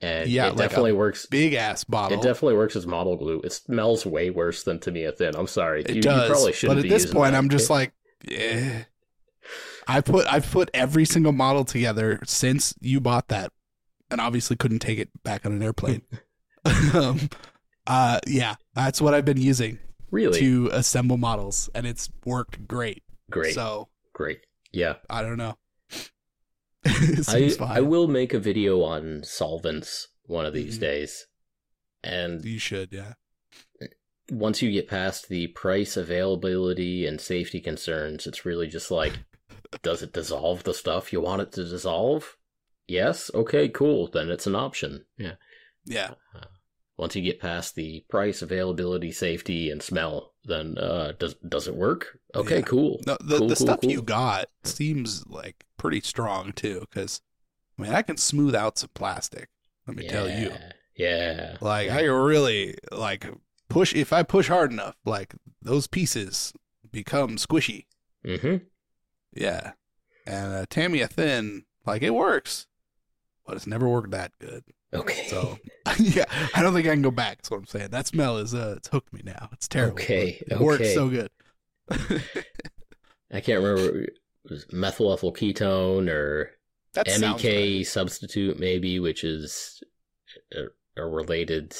and 0.00 0.28
Yeah, 0.28 0.46
it 0.46 0.50
like 0.50 0.68
definitely 0.68 0.92
works. 0.92 1.26
Big 1.26 1.54
ass 1.54 1.84
bottle. 1.84 2.18
It 2.18 2.22
definitely 2.22 2.56
works 2.56 2.76
as 2.76 2.86
model 2.86 3.16
glue. 3.16 3.40
It 3.42 3.52
smells 3.52 4.06
way 4.06 4.30
worse 4.30 4.62
than 4.62 4.78
Tamiya 4.78 5.12
Thin. 5.12 5.34
I'm 5.36 5.46
sorry. 5.46 5.82
It 5.82 5.90
you, 5.90 5.96
you 5.96 6.02
probably 6.02 6.52
shouldn't 6.52 6.78
But 6.78 6.84
at 6.84 6.90
this 6.90 7.12
point. 7.12 7.34
I'm 7.34 7.48
just 7.48 7.70
like, 7.70 7.92
yeah. 8.26 8.84
I 9.86 10.00
put 10.00 10.26
I've 10.26 10.50
put 10.50 10.70
every 10.74 11.04
single 11.04 11.32
model 11.32 11.64
together 11.64 12.20
since 12.24 12.74
you 12.80 13.00
bought 13.00 13.28
that, 13.28 13.52
and 14.10 14.20
obviously 14.20 14.56
couldn't 14.56 14.80
take 14.80 14.98
it 14.98 15.10
back 15.22 15.46
on 15.46 15.52
an 15.52 15.62
airplane. 15.62 16.02
um, 16.94 17.30
uh, 17.86 18.20
yeah, 18.26 18.56
that's 18.74 19.00
what 19.00 19.14
I've 19.14 19.24
been 19.24 19.40
using 19.40 19.78
really 20.10 20.38
to 20.40 20.68
assemble 20.72 21.16
models, 21.16 21.70
and 21.74 21.86
it's 21.86 22.10
worked 22.26 22.68
great. 22.68 23.02
great. 23.30 23.54
So 23.54 23.88
Great. 24.18 24.40
Yeah. 24.72 24.94
I 25.08 25.22
don't 25.22 25.36
know. 25.38 25.56
I. 27.28 27.56
I 27.60 27.80
will 27.80 28.08
make 28.08 28.34
a 28.34 28.38
video 28.38 28.82
on 28.82 29.22
solvents 29.24 30.08
one 30.24 30.46
of 30.46 30.54
these 30.54 30.76
Mhm. 30.78 30.80
days. 30.80 31.26
And 32.02 32.44
You 32.44 32.58
should, 32.58 32.92
yeah. 32.92 33.14
once 34.30 34.62
you 34.62 34.70
get 34.70 34.88
past 34.88 35.28
the 35.28 35.48
price, 35.48 35.96
availability, 35.96 37.06
and 37.06 37.20
safety 37.20 37.60
concerns, 37.60 38.26
it's 38.26 38.44
really 38.44 38.68
just 38.68 38.90
like, 38.90 39.12
does 39.82 40.02
it 40.02 40.12
dissolve 40.12 40.64
the 40.64 40.74
stuff 40.74 41.12
you 41.12 41.20
want 41.20 41.42
it 41.42 41.52
to 41.52 41.64
dissolve? 41.68 42.36
Yes. 42.86 43.30
Okay, 43.34 43.68
cool. 43.68 44.08
Then 44.08 44.30
it's 44.30 44.46
an 44.46 44.54
option. 44.54 45.04
Yeah. 45.16 45.34
Yeah. 45.84 46.14
Once 46.96 47.14
you 47.16 47.22
get 47.22 47.40
past 47.40 47.74
the 47.74 48.04
price, 48.08 48.42
availability, 48.42 49.12
safety, 49.12 49.70
and 49.70 49.82
smell, 49.82 50.27
then 50.48 50.76
uh, 50.78 51.12
does 51.18 51.34
does 51.48 51.68
it 51.68 51.74
work? 51.76 52.18
Okay, 52.34 52.56
Yeah. 52.56 52.62
cool. 52.62 53.00
No, 53.06 53.16
the, 53.20 53.38
Cool, 53.38 53.48
the 53.48 53.54
cool, 53.54 53.66
stuff 53.66 53.80
cool. 53.82 53.90
you 53.90 54.02
got 54.02 54.48
seems 54.64 55.26
like 55.28 55.64
pretty 55.76 56.00
strong 56.00 56.52
too, 56.52 56.80
because 56.80 57.20
I 57.78 57.82
mean 57.82 57.92
I 57.92 58.02
can 58.02 58.16
smooth 58.16 58.54
out 58.54 58.78
some 58.78 58.90
plastic. 58.94 59.48
Let 59.86 59.96
me 59.96 60.06
tell 60.08 60.28
you, 60.28 60.52
Yeah. 60.96 61.56
like 61.60 61.90
I 61.90 62.02
really 62.04 62.76
like 62.92 63.26
push 63.68 63.94
if 63.94 64.12
I 64.12 64.22
push 64.22 64.48
hard 64.48 64.72
enough, 64.72 64.96
like 65.04 65.34
those 65.62 65.86
pieces 65.86 66.52
become 66.90 67.36
squishy. 67.36 67.86
Mm-hmm. 68.26 68.64
Yeah, 69.34 69.72
and 70.26 70.52
uh, 70.54 70.66
Tamiya 70.68 71.06
thin, 71.08 71.64
like 71.86 72.02
it 72.02 72.14
works, 72.14 72.66
but 73.46 73.56
it's 73.56 73.66
never 73.66 73.88
worked 73.88 74.10
that 74.10 74.32
good. 74.38 74.64
Okay. 74.94 75.26
So 75.28 75.58
yeah, 75.98 76.24
I 76.54 76.62
don't 76.62 76.72
think 76.74 76.86
I 76.86 76.92
can 76.92 77.02
go 77.02 77.10
back. 77.10 77.38
That's 77.38 77.50
what 77.50 77.58
I'm 77.58 77.66
saying. 77.66 77.88
That 77.90 78.06
smell 78.06 78.38
is 78.38 78.54
uh, 78.54 78.74
it's 78.76 78.88
hooked 78.88 79.12
me 79.12 79.22
now. 79.24 79.48
It's 79.52 79.68
terrible. 79.68 79.94
Okay, 79.94 80.42
it 80.46 80.58
works 80.58 80.92
so 80.94 81.08
good. 81.08 81.30
I 83.30 83.40
can't 83.40 83.62
remember 83.62 84.00
it 84.02 84.12
was 84.48 84.66
methyl 84.72 85.12
ethyl 85.12 85.32
ketone 85.32 86.08
or 86.10 86.50
that 86.94 87.06
MEK 87.20 87.44
right. 87.44 87.86
substitute 87.86 88.58
maybe, 88.58 88.98
which 88.98 89.24
is 89.24 89.82
a, 90.54 90.64
a 91.02 91.06
related 91.06 91.74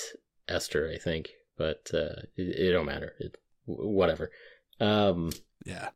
ester, 0.49 0.91
I 0.95 0.99
think. 0.99 1.31
But 1.57 1.91
uh, 1.95 2.23
it, 2.37 2.57
it 2.59 2.73
don't 2.73 2.87
matter. 2.87 3.15
It, 3.19 3.37
whatever. 3.65 4.31
Um, 4.81 5.31
Yeah, 5.65 5.89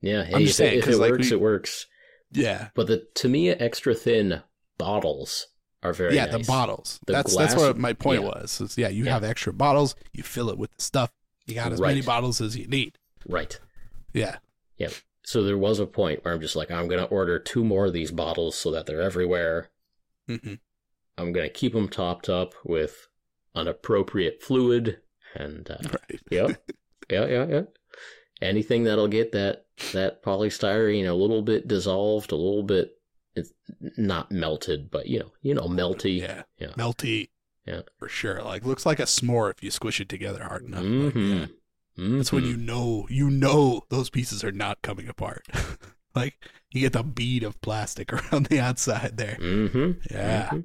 yeah, 0.00 0.24
hey, 0.24 0.34
I'm 0.34 0.40
just 0.40 0.54
it- 0.54 0.64
saying, 0.64 0.78
if 0.78 0.88
it 0.88 0.96
like, 0.98 1.12
works, 1.12 1.30
we- 1.30 1.36
it 1.36 1.40
works. 1.40 1.86
yeah. 2.32 2.68
But 2.74 2.86
the 2.86 3.06
Tamiya 3.14 3.56
extra 3.60 3.94
thin 3.94 4.42
bottles 4.80 5.46
are 5.82 5.92
very 5.92 6.14
yeah, 6.14 6.26
nice. 6.26 6.46
the 6.46 6.52
bottles. 6.52 7.00
The 7.06 7.12
that's 7.14 7.36
that's 7.36 7.56
what 7.56 7.78
my 7.78 7.92
point 7.92 8.22
yeah. 8.22 8.28
was. 8.28 8.60
is, 8.60 8.76
yeah, 8.76 8.88
you 8.88 9.04
Yeah. 9.04 9.12
have 9.14 9.24
extra 9.24 9.52
bottles. 9.52 9.94
You 10.12 10.22
fill 10.22 10.50
it 10.50 10.58
with 10.58 10.70
the 10.76 10.82
stuff. 10.82 11.10
You 11.46 11.54
got 11.54 11.72
as 11.72 11.80
many 11.80 12.02
bottles 12.02 12.40
as 12.40 12.56
you 12.56 12.66
need. 12.66 12.98
Right. 13.26 13.58
Yeah, 14.12 14.36
Yeah. 14.76 14.90
So 15.22 15.42
there 15.44 15.58
was 15.58 15.78
a 15.78 15.86
point 15.86 16.24
where 16.24 16.34
I'm 16.34 16.40
just 16.40 16.56
like, 16.56 16.70
I'm 16.70 16.88
gonna 16.88 17.04
order 17.04 17.38
two 17.38 17.62
more 17.64 17.86
of 17.86 17.92
these 17.92 18.10
bottles 18.10 18.56
so 18.56 18.70
that 18.72 18.86
they're 18.86 19.00
everywhere. 19.00 19.70
hmm 20.26 20.54
I'm 21.18 21.32
gonna 21.32 21.50
keep 21.50 21.72
them 21.74 21.88
topped 21.88 22.28
up 22.28 22.54
with 22.64 23.08
an 23.54 23.68
appropriate 23.68 24.42
fluid, 24.42 25.00
and 25.34 25.70
uh, 25.70 25.76
right. 25.82 26.20
yeah, 26.30 26.48
yeah, 27.10 27.26
yeah, 27.26 27.46
yeah. 27.46 27.62
Anything 28.40 28.84
that'll 28.84 29.08
get 29.08 29.32
that 29.32 29.66
that 29.92 30.22
polystyrene 30.22 31.06
a 31.08 31.12
little 31.14 31.42
bit 31.42 31.68
dissolved, 31.68 32.32
a 32.32 32.36
little 32.36 32.62
bit, 32.62 32.92
it's 33.40 33.52
not 33.98 34.30
melted, 34.30 34.90
but 34.90 35.06
you 35.08 35.18
know, 35.18 35.32
you 35.42 35.54
know, 35.54 35.66
melty. 35.68 36.20
Yeah, 36.20 36.42
Yeah. 36.58 36.72
melty. 36.76 37.30
Yeah. 37.66 37.82
for 37.98 38.08
sure. 38.08 38.42
Like 38.42 38.64
looks 38.64 38.86
like 38.86 38.98
a 39.00 39.04
s'more 39.04 39.50
if 39.50 39.62
you 39.62 39.70
squish 39.70 40.00
it 40.00 40.08
together 40.08 40.44
hard 40.44 40.64
enough. 40.64 40.82
Like, 40.82 41.14
Mm-hmm. 41.14 42.16
That's 42.16 42.32
when 42.32 42.44
you 42.44 42.56
know 42.56 43.06
you 43.10 43.28
know 43.30 43.82
those 43.90 44.08
pieces 44.10 44.42
are 44.42 44.52
not 44.52 44.80
coming 44.82 45.08
apart. 45.08 45.46
like 46.14 46.36
you 46.70 46.80
get 46.80 46.92
the 46.94 47.02
bead 47.02 47.42
of 47.42 47.60
plastic 47.60 48.12
around 48.32 48.46
the 48.46 48.58
outside 48.60 49.16
there. 49.18 49.36
Mm-hmm. 49.40 49.90
Yeah. 50.10 50.48
Mhm. 50.50 50.64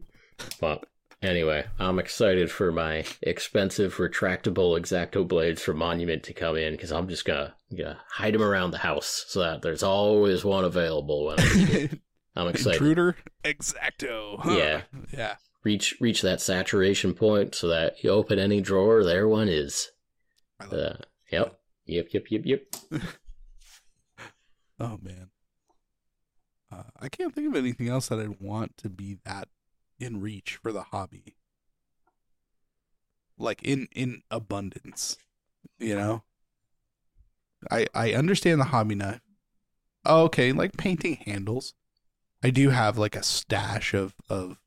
Well, 0.62 0.82
anyway, 1.22 1.66
I'm 1.80 2.00
excited 2.00 2.50
for 2.52 2.72
my 2.72 3.04
expensive 3.22 3.96
retractable 3.98 4.80
exacto 4.80 5.28
blades 5.28 5.62
from 5.62 5.78
Monument 5.78 6.24
to 6.24 6.34
come 6.34 6.56
in 6.58 6.74
because 6.74 6.92
I'm 6.92 7.08
just 7.10 7.26
gonna, 7.26 7.54
gonna 7.76 8.00
hide 8.10 8.34
them 8.34 8.42
around 8.44 8.72
the 8.72 8.78
house 8.78 9.26
so 9.28 9.40
that 9.42 9.62
there's 9.62 9.84
always 9.84 10.46
one 10.46 10.64
available 10.64 11.26
when 11.26 11.40
I 11.40 11.54
need 11.54 11.70
it. 11.70 12.00
I'm 12.36 12.48
excited. 12.50 12.74
Intruder 12.74 13.16
exacto. 13.44 14.40
huh? 14.40 14.58
Yeah. 14.58 14.82
Yeah. 15.12 15.36
Reach 15.64 15.96
reach 16.00 16.22
that 16.22 16.42
saturation 16.42 17.14
point 17.14 17.56
so 17.56 17.68
that 17.70 18.04
you 18.04 18.12
open 18.12 18.38
any 18.38 18.62
drawer, 18.62 19.04
there 19.04 19.28
one 19.28 19.50
is. 19.50 19.90
I 20.60 20.66
love 20.66 20.74
Uh, 20.74 20.96
yep. 21.32 21.60
Yep. 21.86 22.08
Yep. 22.14 22.24
Yep. 22.30 22.42
Yep. 22.46 22.62
Oh 24.78 25.00
man, 25.02 25.30
uh, 26.70 26.84
I 27.00 27.08
can't 27.08 27.34
think 27.34 27.48
of 27.48 27.56
anything 27.56 27.88
else 27.88 28.10
that 28.10 28.20
I'd 28.20 28.42
want 28.42 28.76
to 28.80 28.90
be 28.90 29.20
that 29.24 29.48
in 30.02 30.20
reach 30.20 30.58
for 30.58 30.74
the 30.74 30.84
hobby, 30.84 31.38
like 33.38 33.64
in 33.64 33.88
in 33.96 34.22
abundance. 34.30 35.16
You 35.80 35.96
know, 35.96 36.24
I 37.72 37.88
I 37.94 38.14
understand 38.14 38.60
the 38.60 38.66
hobby 38.66 38.96
knife. 38.96 39.22
Oh, 40.06 40.24
okay, 40.24 40.52
like 40.52 40.76
painting 40.76 41.16
handles. 41.26 41.74
I 42.46 42.52
do 42.52 42.70
have 42.70 43.00
like 43.00 43.16
a 43.16 43.24
stash 43.24 43.96
of 43.96 44.14
of 44.30 44.60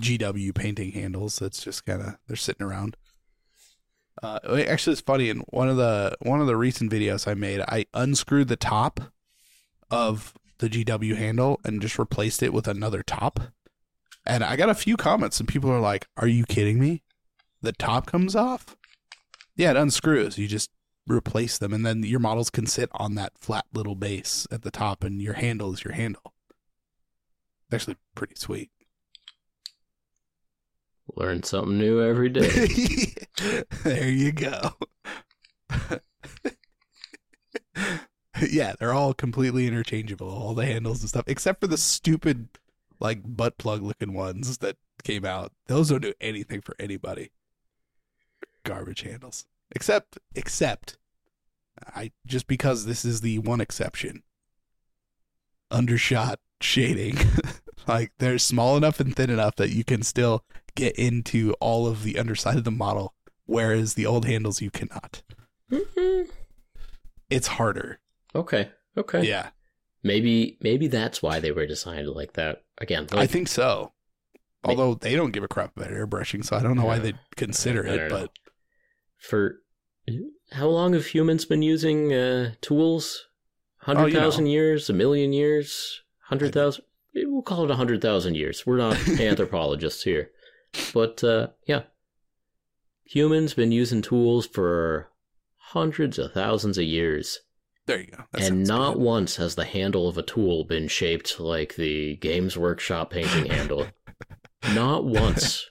GW 0.00 0.54
painting 0.54 0.92
handles. 0.92 1.38
That's 1.38 1.62
just 1.62 1.84
kind 1.84 2.00
of 2.00 2.16
they're 2.26 2.38
sitting 2.38 2.66
around. 2.66 2.96
Uh, 4.22 4.38
actually, 4.66 4.92
it's 4.94 5.02
funny. 5.02 5.28
In 5.28 5.40
one 5.50 5.68
of 5.68 5.76
the 5.76 6.16
one 6.22 6.40
of 6.40 6.46
the 6.46 6.56
recent 6.56 6.90
videos 6.90 7.28
I 7.28 7.34
made, 7.34 7.60
I 7.60 7.84
unscrewed 7.92 8.48
the 8.48 8.56
top 8.56 9.12
of 9.90 10.32
the 10.56 10.70
GW 10.70 11.16
handle 11.16 11.60
and 11.64 11.82
just 11.82 11.98
replaced 11.98 12.42
it 12.42 12.54
with 12.54 12.66
another 12.66 13.02
top. 13.02 13.40
And 14.24 14.42
I 14.42 14.56
got 14.56 14.70
a 14.70 14.74
few 14.74 14.96
comments, 14.96 15.38
and 15.38 15.46
people 15.46 15.70
are 15.70 15.80
like, 15.80 16.08
"Are 16.16 16.26
you 16.26 16.46
kidding 16.46 16.80
me? 16.80 17.02
The 17.60 17.72
top 17.72 18.06
comes 18.06 18.34
off? 18.34 18.74
Yeah, 19.54 19.72
it 19.72 19.76
unscrews. 19.76 20.38
You 20.38 20.48
just 20.48 20.70
replace 21.06 21.58
them, 21.58 21.74
and 21.74 21.84
then 21.84 22.04
your 22.04 22.20
models 22.20 22.48
can 22.48 22.64
sit 22.64 22.88
on 22.94 23.16
that 23.16 23.36
flat 23.36 23.66
little 23.74 23.96
base 23.96 24.46
at 24.50 24.62
the 24.62 24.70
top, 24.70 25.04
and 25.04 25.20
your 25.20 25.34
handle 25.34 25.74
is 25.74 25.84
your 25.84 25.92
handle. 25.92 26.32
It's 27.68 27.74
actually 27.74 27.96
pretty 28.14 28.34
sweet. 28.36 28.70
Learn 31.14 31.42
something 31.42 31.76
new 31.76 32.02
every 32.02 32.30
day. 32.30 33.12
there 33.84 34.08
you 34.08 34.32
go. 34.32 34.72
yeah, 38.48 38.74
they're 38.78 38.94
all 38.94 39.12
completely 39.12 39.66
interchangeable, 39.66 40.30
all 40.30 40.54
the 40.54 40.64
handles 40.64 41.00
and 41.00 41.10
stuff, 41.10 41.24
except 41.26 41.60
for 41.60 41.66
the 41.66 41.76
stupid, 41.76 42.48
like, 43.00 43.20
butt 43.24 43.58
plug 43.58 43.82
looking 43.82 44.14
ones 44.14 44.58
that 44.58 44.76
came 45.02 45.24
out. 45.24 45.52
Those 45.66 45.90
don't 45.90 46.02
do 46.02 46.14
anything 46.20 46.62
for 46.62 46.74
anybody. 46.78 47.32
Garbage 48.64 49.02
handles. 49.02 49.46
Except, 49.72 50.18
except, 50.34 50.96
I 51.94 52.12
just 52.26 52.46
because 52.46 52.86
this 52.86 53.04
is 53.04 53.20
the 53.20 53.38
one 53.40 53.60
exception. 53.60 54.22
Undershot 55.70 56.38
shading. 56.60 57.16
like, 57.86 58.12
they're 58.18 58.38
small 58.38 58.76
enough 58.76 59.00
and 59.00 59.14
thin 59.14 59.30
enough 59.30 59.56
that 59.56 59.70
you 59.70 59.84
can 59.84 60.02
still 60.02 60.44
get 60.74 60.96
into 60.96 61.54
all 61.60 61.86
of 61.86 62.02
the 62.02 62.18
underside 62.18 62.56
of 62.56 62.64
the 62.64 62.70
model, 62.70 63.14
whereas 63.46 63.94
the 63.94 64.06
old 64.06 64.26
handles 64.26 64.60
you 64.62 64.70
cannot. 64.70 65.22
Mhm. 65.70 66.28
It's 67.30 67.46
harder. 67.48 68.00
okay. 68.34 68.70
Okay. 68.96 69.24
Yeah, 69.28 69.50
Maybe 70.02 70.58
maybe 70.60 70.86
that's 70.86 71.22
why 71.22 71.40
they 71.40 71.52
were 71.52 71.66
designed 71.66 72.08
like 72.08 72.32
that. 72.34 72.64
Again, 72.78 73.06
I 73.12 73.26
think 73.26 73.48
so. 73.48 73.92
Although 74.64 74.94
they 74.94 75.14
don't 75.14 75.30
give 75.32 75.44
a 75.44 75.48
crap 75.48 75.76
about 75.76 75.90
airbrushing, 75.90 76.44
so 76.44 76.56
I 76.56 76.62
don't 76.62 76.76
know 76.76 76.84
why 76.84 76.98
they'd 76.98 77.18
consider 77.36 77.86
it. 77.86 77.96
know. 77.96 78.08
But 78.08 78.30
for 79.18 79.60
how 80.52 80.66
long 80.66 80.94
have 80.94 81.06
humans 81.06 81.44
been 81.44 81.62
using 81.62 82.12
uh, 82.12 82.54
tools? 82.60 83.27
Oh, 83.88 83.94
Hundred 83.94 84.12
you 84.12 84.20
know. 84.20 84.50
years, 84.50 84.90
a 84.90 84.92
million 84.92 85.32
years, 85.32 86.02
hundred 86.24 86.52
thousand. 86.52 86.84
We'll 87.14 87.42
call 87.42 87.64
it 87.64 87.70
a 87.70 87.76
hundred 87.76 88.02
thousand 88.02 88.34
years. 88.36 88.66
We're 88.66 88.76
not 88.76 88.96
anthropologists 89.20 90.02
here, 90.02 90.30
but 90.92 91.24
uh, 91.24 91.48
yeah, 91.66 91.82
humans 93.04 93.54
been 93.54 93.72
using 93.72 94.02
tools 94.02 94.46
for 94.46 95.08
hundreds 95.56 96.18
of 96.18 96.32
thousands 96.32 96.78
of 96.78 96.84
years, 96.84 97.40
there 97.86 98.00
you 98.00 98.06
go. 98.08 98.24
That 98.32 98.42
and 98.42 98.66
not 98.66 98.94
good. 98.94 99.02
once 99.02 99.36
has 99.36 99.54
the 99.54 99.64
handle 99.64 100.08
of 100.08 100.18
a 100.18 100.22
tool 100.22 100.64
been 100.64 100.88
shaped 100.88 101.40
like 101.40 101.76
the 101.76 102.16
Games 102.16 102.56
Workshop 102.56 103.10
painting 103.10 103.46
handle. 103.50 103.86
Not 104.74 105.04
once 105.04 105.70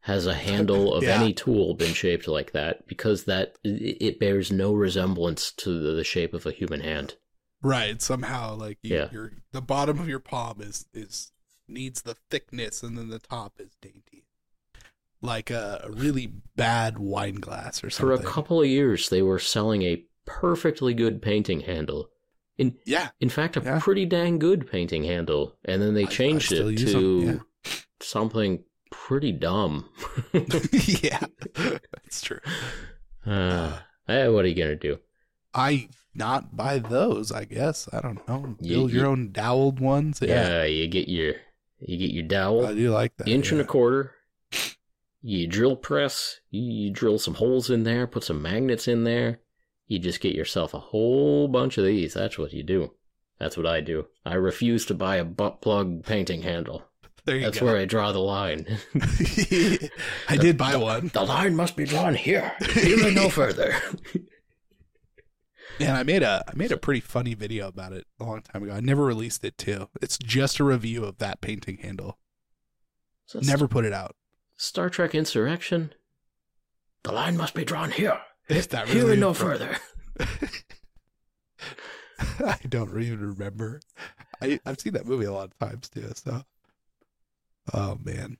has 0.00 0.26
a 0.26 0.34
handle 0.34 0.92
of 0.94 1.02
Yeah. 1.02 1.20
any 1.20 1.32
tool 1.32 1.74
been 1.74 1.94
shaped 1.94 2.28
like 2.28 2.52
that 2.52 2.86
because 2.86 3.24
that 3.24 3.56
it 3.64 4.20
bears 4.20 4.52
no 4.52 4.72
resemblance 4.74 5.50
to 5.52 5.94
the 5.96 6.04
shape 6.04 6.34
of 6.34 6.44
a 6.46 6.52
human 6.52 6.80
hand. 6.80 7.16
Right. 7.62 8.00
Somehow, 8.00 8.54
like 8.54 8.78
you, 8.82 8.96
Yeah. 8.96 9.08
your 9.12 9.32
the 9.52 9.60
bottom 9.62 9.98
of 9.98 10.08
your 10.08 10.20
palm 10.20 10.60
is 10.60 10.86
is 10.92 11.32
needs 11.66 12.02
the 12.02 12.16
thickness, 12.30 12.82
and 12.82 12.96
then 12.96 13.08
the 13.08 13.18
top 13.18 13.54
is 13.58 13.76
dainty, 13.82 14.24
like 15.20 15.50
a, 15.50 15.82
a 15.84 15.90
really 15.90 16.26
bad 16.56 16.98
wine 16.98 17.36
glass 17.36 17.82
or 17.84 17.90
something. 17.90 18.16
For 18.16 18.22
a 18.22 18.24
couple 18.26 18.60
of 18.60 18.66
years, 18.66 19.08
they 19.08 19.22
were 19.22 19.38
selling 19.38 19.82
a 19.82 20.04
perfectly 20.24 20.94
good 20.94 21.20
painting 21.22 21.60
handle. 21.60 22.08
In 22.56 22.76
yeah, 22.84 23.10
in 23.20 23.28
fact, 23.28 23.56
a 23.56 23.60
Yeah. 23.60 23.78
pretty 23.80 24.04
dang 24.06 24.38
good 24.38 24.68
painting 24.70 25.04
handle, 25.04 25.56
and 25.64 25.80
then 25.80 25.94
they 25.94 26.04
I- 26.04 26.08
I 26.08 26.10
changed 26.10 26.46
still 26.46 26.68
it 26.68 26.78
to 26.78 27.28
'em, 27.28 27.44
something 28.00 28.64
pretty 28.90 29.32
dumb. 29.32 29.88
yeah, 31.02 31.24
that's 31.54 32.20
true. 32.22 32.40
uh, 33.26 33.78
eh, 34.08 34.26
what 34.28 34.44
are 34.44 34.48
you 34.48 34.54
gonna 34.54 34.74
do? 34.76 34.98
I 35.54 35.88
not 36.18 36.56
buy 36.56 36.78
those. 36.78 37.32
I 37.32 37.44
guess 37.44 37.88
I 37.92 38.00
don't 38.00 38.26
know. 38.28 38.56
You- 38.60 38.74
Build 38.74 38.92
your 38.92 39.04
you- 39.04 39.10
own 39.10 39.32
doweled 39.32 39.80
ones. 39.80 40.20
Yeah, 40.22 40.58
Yeah, 40.60 40.64
you 40.64 40.86
get 40.88 41.08
your 41.08 41.34
you 41.80 41.96
get 41.96 42.10
your 42.10 42.24
dowel. 42.24 42.66
I 42.66 42.74
do 42.74 42.90
like 42.90 43.16
that. 43.16 43.28
inch 43.28 43.46
yeah. 43.46 43.52
and 43.52 43.60
a 43.60 43.64
quarter. 43.64 44.12
You 45.22 45.46
drill 45.48 45.76
press, 45.76 46.40
you 46.50 46.90
drill 46.90 47.18
some 47.18 47.34
holes 47.34 47.70
in 47.70 47.82
there, 47.84 48.06
put 48.06 48.22
some 48.24 48.40
magnets 48.42 48.86
in 48.86 49.04
there. 49.04 49.40
You 49.88 49.98
just 49.98 50.20
get 50.20 50.34
yourself 50.34 50.74
a 50.74 50.78
whole 50.78 51.48
bunch 51.48 51.76
of 51.78 51.84
these. 51.84 52.14
That's 52.14 52.38
what 52.38 52.52
you 52.52 52.62
do. 52.62 52.92
That's 53.40 53.56
what 53.56 53.66
I 53.66 53.80
do. 53.80 54.06
I 54.24 54.34
refuse 54.34 54.84
to 54.86 54.94
buy 54.94 55.16
a 55.16 55.24
butt 55.24 55.60
plug 55.60 56.04
painting 56.04 56.42
handle. 56.42 56.84
There 57.24 57.36
you 57.36 57.42
That's 57.44 57.58
go. 57.60 57.66
where 57.66 57.76
I 57.76 57.84
draw 57.84 58.12
the 58.12 58.20
line. 58.20 58.78
I 60.28 60.36
did 60.36 60.56
buy 60.56 60.76
one, 60.76 61.08
the 61.12 61.22
line 61.24 61.54
must 61.56 61.76
be 61.76 61.84
drawn 61.84 62.14
here. 62.14 62.52
And 62.76 63.14
no 63.14 63.28
further. 63.28 63.74
and 65.80 65.96
I 65.96 66.02
made 66.02 66.22
a 66.22 66.44
I 66.46 66.52
made 66.54 66.72
a 66.72 66.76
pretty 66.76 67.00
funny 67.00 67.34
video 67.34 67.68
about 67.68 67.92
it 67.92 68.06
a 68.20 68.24
long 68.24 68.42
time 68.42 68.62
ago. 68.62 68.72
I 68.72 68.80
never 68.80 69.04
released 69.04 69.44
it 69.44 69.58
too. 69.58 69.88
It's 70.00 70.18
just 70.18 70.58
a 70.58 70.64
review 70.64 71.04
of 71.04 71.18
that 71.18 71.40
painting 71.40 71.78
handle. 71.78 72.18
So 73.26 73.40
Never 73.40 73.68
put 73.68 73.84
it 73.84 73.92
out. 73.92 74.16
Star 74.56 74.88
Trek 74.90 75.14
Insurrection. 75.14 75.92
The 77.04 77.12
line 77.12 77.36
must 77.36 77.54
be 77.54 77.64
drawn 77.64 77.90
here. 77.90 78.18
Is 78.48 78.68
that 78.68 78.88
Here 78.88 79.10
and 79.10 79.20
no 79.20 79.34
further. 79.34 79.76
I 82.18 82.58
don't 82.68 82.90
even 83.00 83.20
remember. 83.20 83.80
I 84.40 84.58
I've 84.64 84.80
seen 84.80 84.94
that 84.94 85.06
movie 85.06 85.26
a 85.26 85.32
lot 85.32 85.50
of 85.52 85.58
times 85.58 85.88
too. 85.88 86.10
So, 86.14 86.42
oh 87.74 87.98
man, 88.02 88.38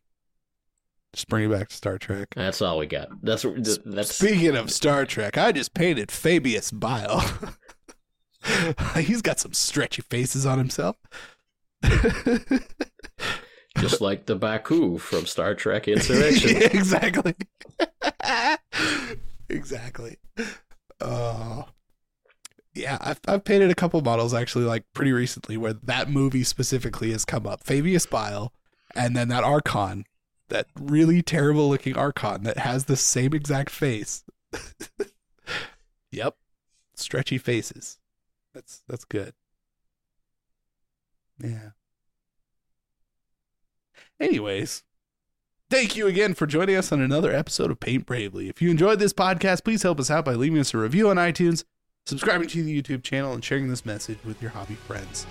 just 1.12 1.28
bring 1.28 1.50
it 1.50 1.52
back 1.56 1.68
to 1.68 1.74
Star 1.74 1.98
Trek. 1.98 2.28
That's 2.34 2.60
all 2.62 2.78
we 2.78 2.86
got. 2.86 3.08
That's 3.22 3.44
that's 3.84 4.14
Speaking 4.14 4.56
of 4.56 4.70
Star 4.70 5.04
Trek, 5.06 5.38
I 5.38 5.52
just 5.52 5.74
painted 5.74 6.10
Fabius 6.10 6.70
Bile. 6.70 7.24
He's 8.96 9.22
got 9.22 9.40
some 9.40 9.52
stretchy 9.52 10.02
faces 10.02 10.46
on 10.46 10.58
himself. 10.58 10.96
just 13.78 14.00
like 14.00 14.26
the 14.26 14.36
Baku 14.36 14.98
from 14.98 15.26
Star 15.26 15.54
Trek 15.54 15.88
Insurrection. 15.88 16.56
Yeah, 16.56 16.68
exactly. 16.72 17.34
exactly. 19.48 20.16
Uh, 21.00 21.62
yeah, 22.74 22.98
I've, 23.00 23.20
I've 23.26 23.44
painted 23.44 23.70
a 23.70 23.74
couple 23.74 24.00
models 24.00 24.34
actually, 24.34 24.64
like 24.64 24.84
pretty 24.94 25.12
recently, 25.12 25.56
where 25.56 25.72
that 25.72 26.10
movie 26.10 26.44
specifically 26.44 27.12
has 27.12 27.24
come 27.24 27.46
up. 27.46 27.64
Fabius 27.64 28.06
Bile, 28.06 28.52
and 28.94 29.16
then 29.16 29.28
that 29.28 29.44
Archon, 29.44 30.04
that 30.48 30.66
really 30.78 31.22
terrible 31.22 31.68
looking 31.68 31.96
Archon 31.96 32.42
that 32.44 32.58
has 32.58 32.84
the 32.84 32.96
same 32.96 33.32
exact 33.34 33.70
face. 33.70 34.24
yep, 36.10 36.36
stretchy 36.94 37.38
faces. 37.38 37.98
That's 38.54 38.82
that's 38.88 39.04
good. 39.04 39.34
Yeah. 41.42 41.70
Anyways, 44.20 44.82
thank 45.70 45.96
you 45.96 46.06
again 46.06 46.34
for 46.34 46.46
joining 46.46 46.76
us 46.76 46.90
on 46.90 47.00
another 47.00 47.32
episode 47.32 47.70
of 47.70 47.78
Paint 47.78 48.04
Bravely. 48.04 48.48
If 48.48 48.60
you 48.60 48.70
enjoyed 48.70 48.98
this 48.98 49.12
podcast, 49.12 49.64
please 49.64 49.82
help 49.84 50.00
us 50.00 50.10
out 50.10 50.24
by 50.24 50.34
leaving 50.34 50.58
us 50.58 50.74
a 50.74 50.78
review 50.78 51.08
on 51.08 51.16
iTunes, 51.16 51.62
subscribing 52.04 52.48
to 52.48 52.62
the 52.62 52.82
YouTube 52.82 53.04
channel, 53.04 53.32
and 53.32 53.44
sharing 53.44 53.68
this 53.68 53.86
message 53.86 54.18
with 54.24 54.42
your 54.42 54.50
hobby 54.50 54.74
friends. 54.74 55.24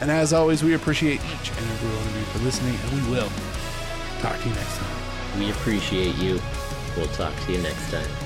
And 0.00 0.10
as 0.10 0.32
always, 0.32 0.64
we 0.64 0.74
appreciate 0.74 1.20
each 1.20 1.50
and 1.50 1.58
every 1.58 1.88
one 1.90 2.08
of 2.08 2.16
you 2.16 2.24
for 2.24 2.38
listening, 2.40 2.74
and 2.74 3.04
we 3.04 3.10
will 3.12 3.30
talk 4.22 4.40
to 4.40 4.48
you 4.48 4.54
next 4.54 4.78
time. 4.78 5.40
We 5.40 5.50
appreciate 5.50 6.14
you. 6.16 6.40
We'll 6.96 7.08
talk 7.08 7.34
to 7.46 7.52
you 7.52 7.60
next 7.60 7.90
time. 7.90 8.21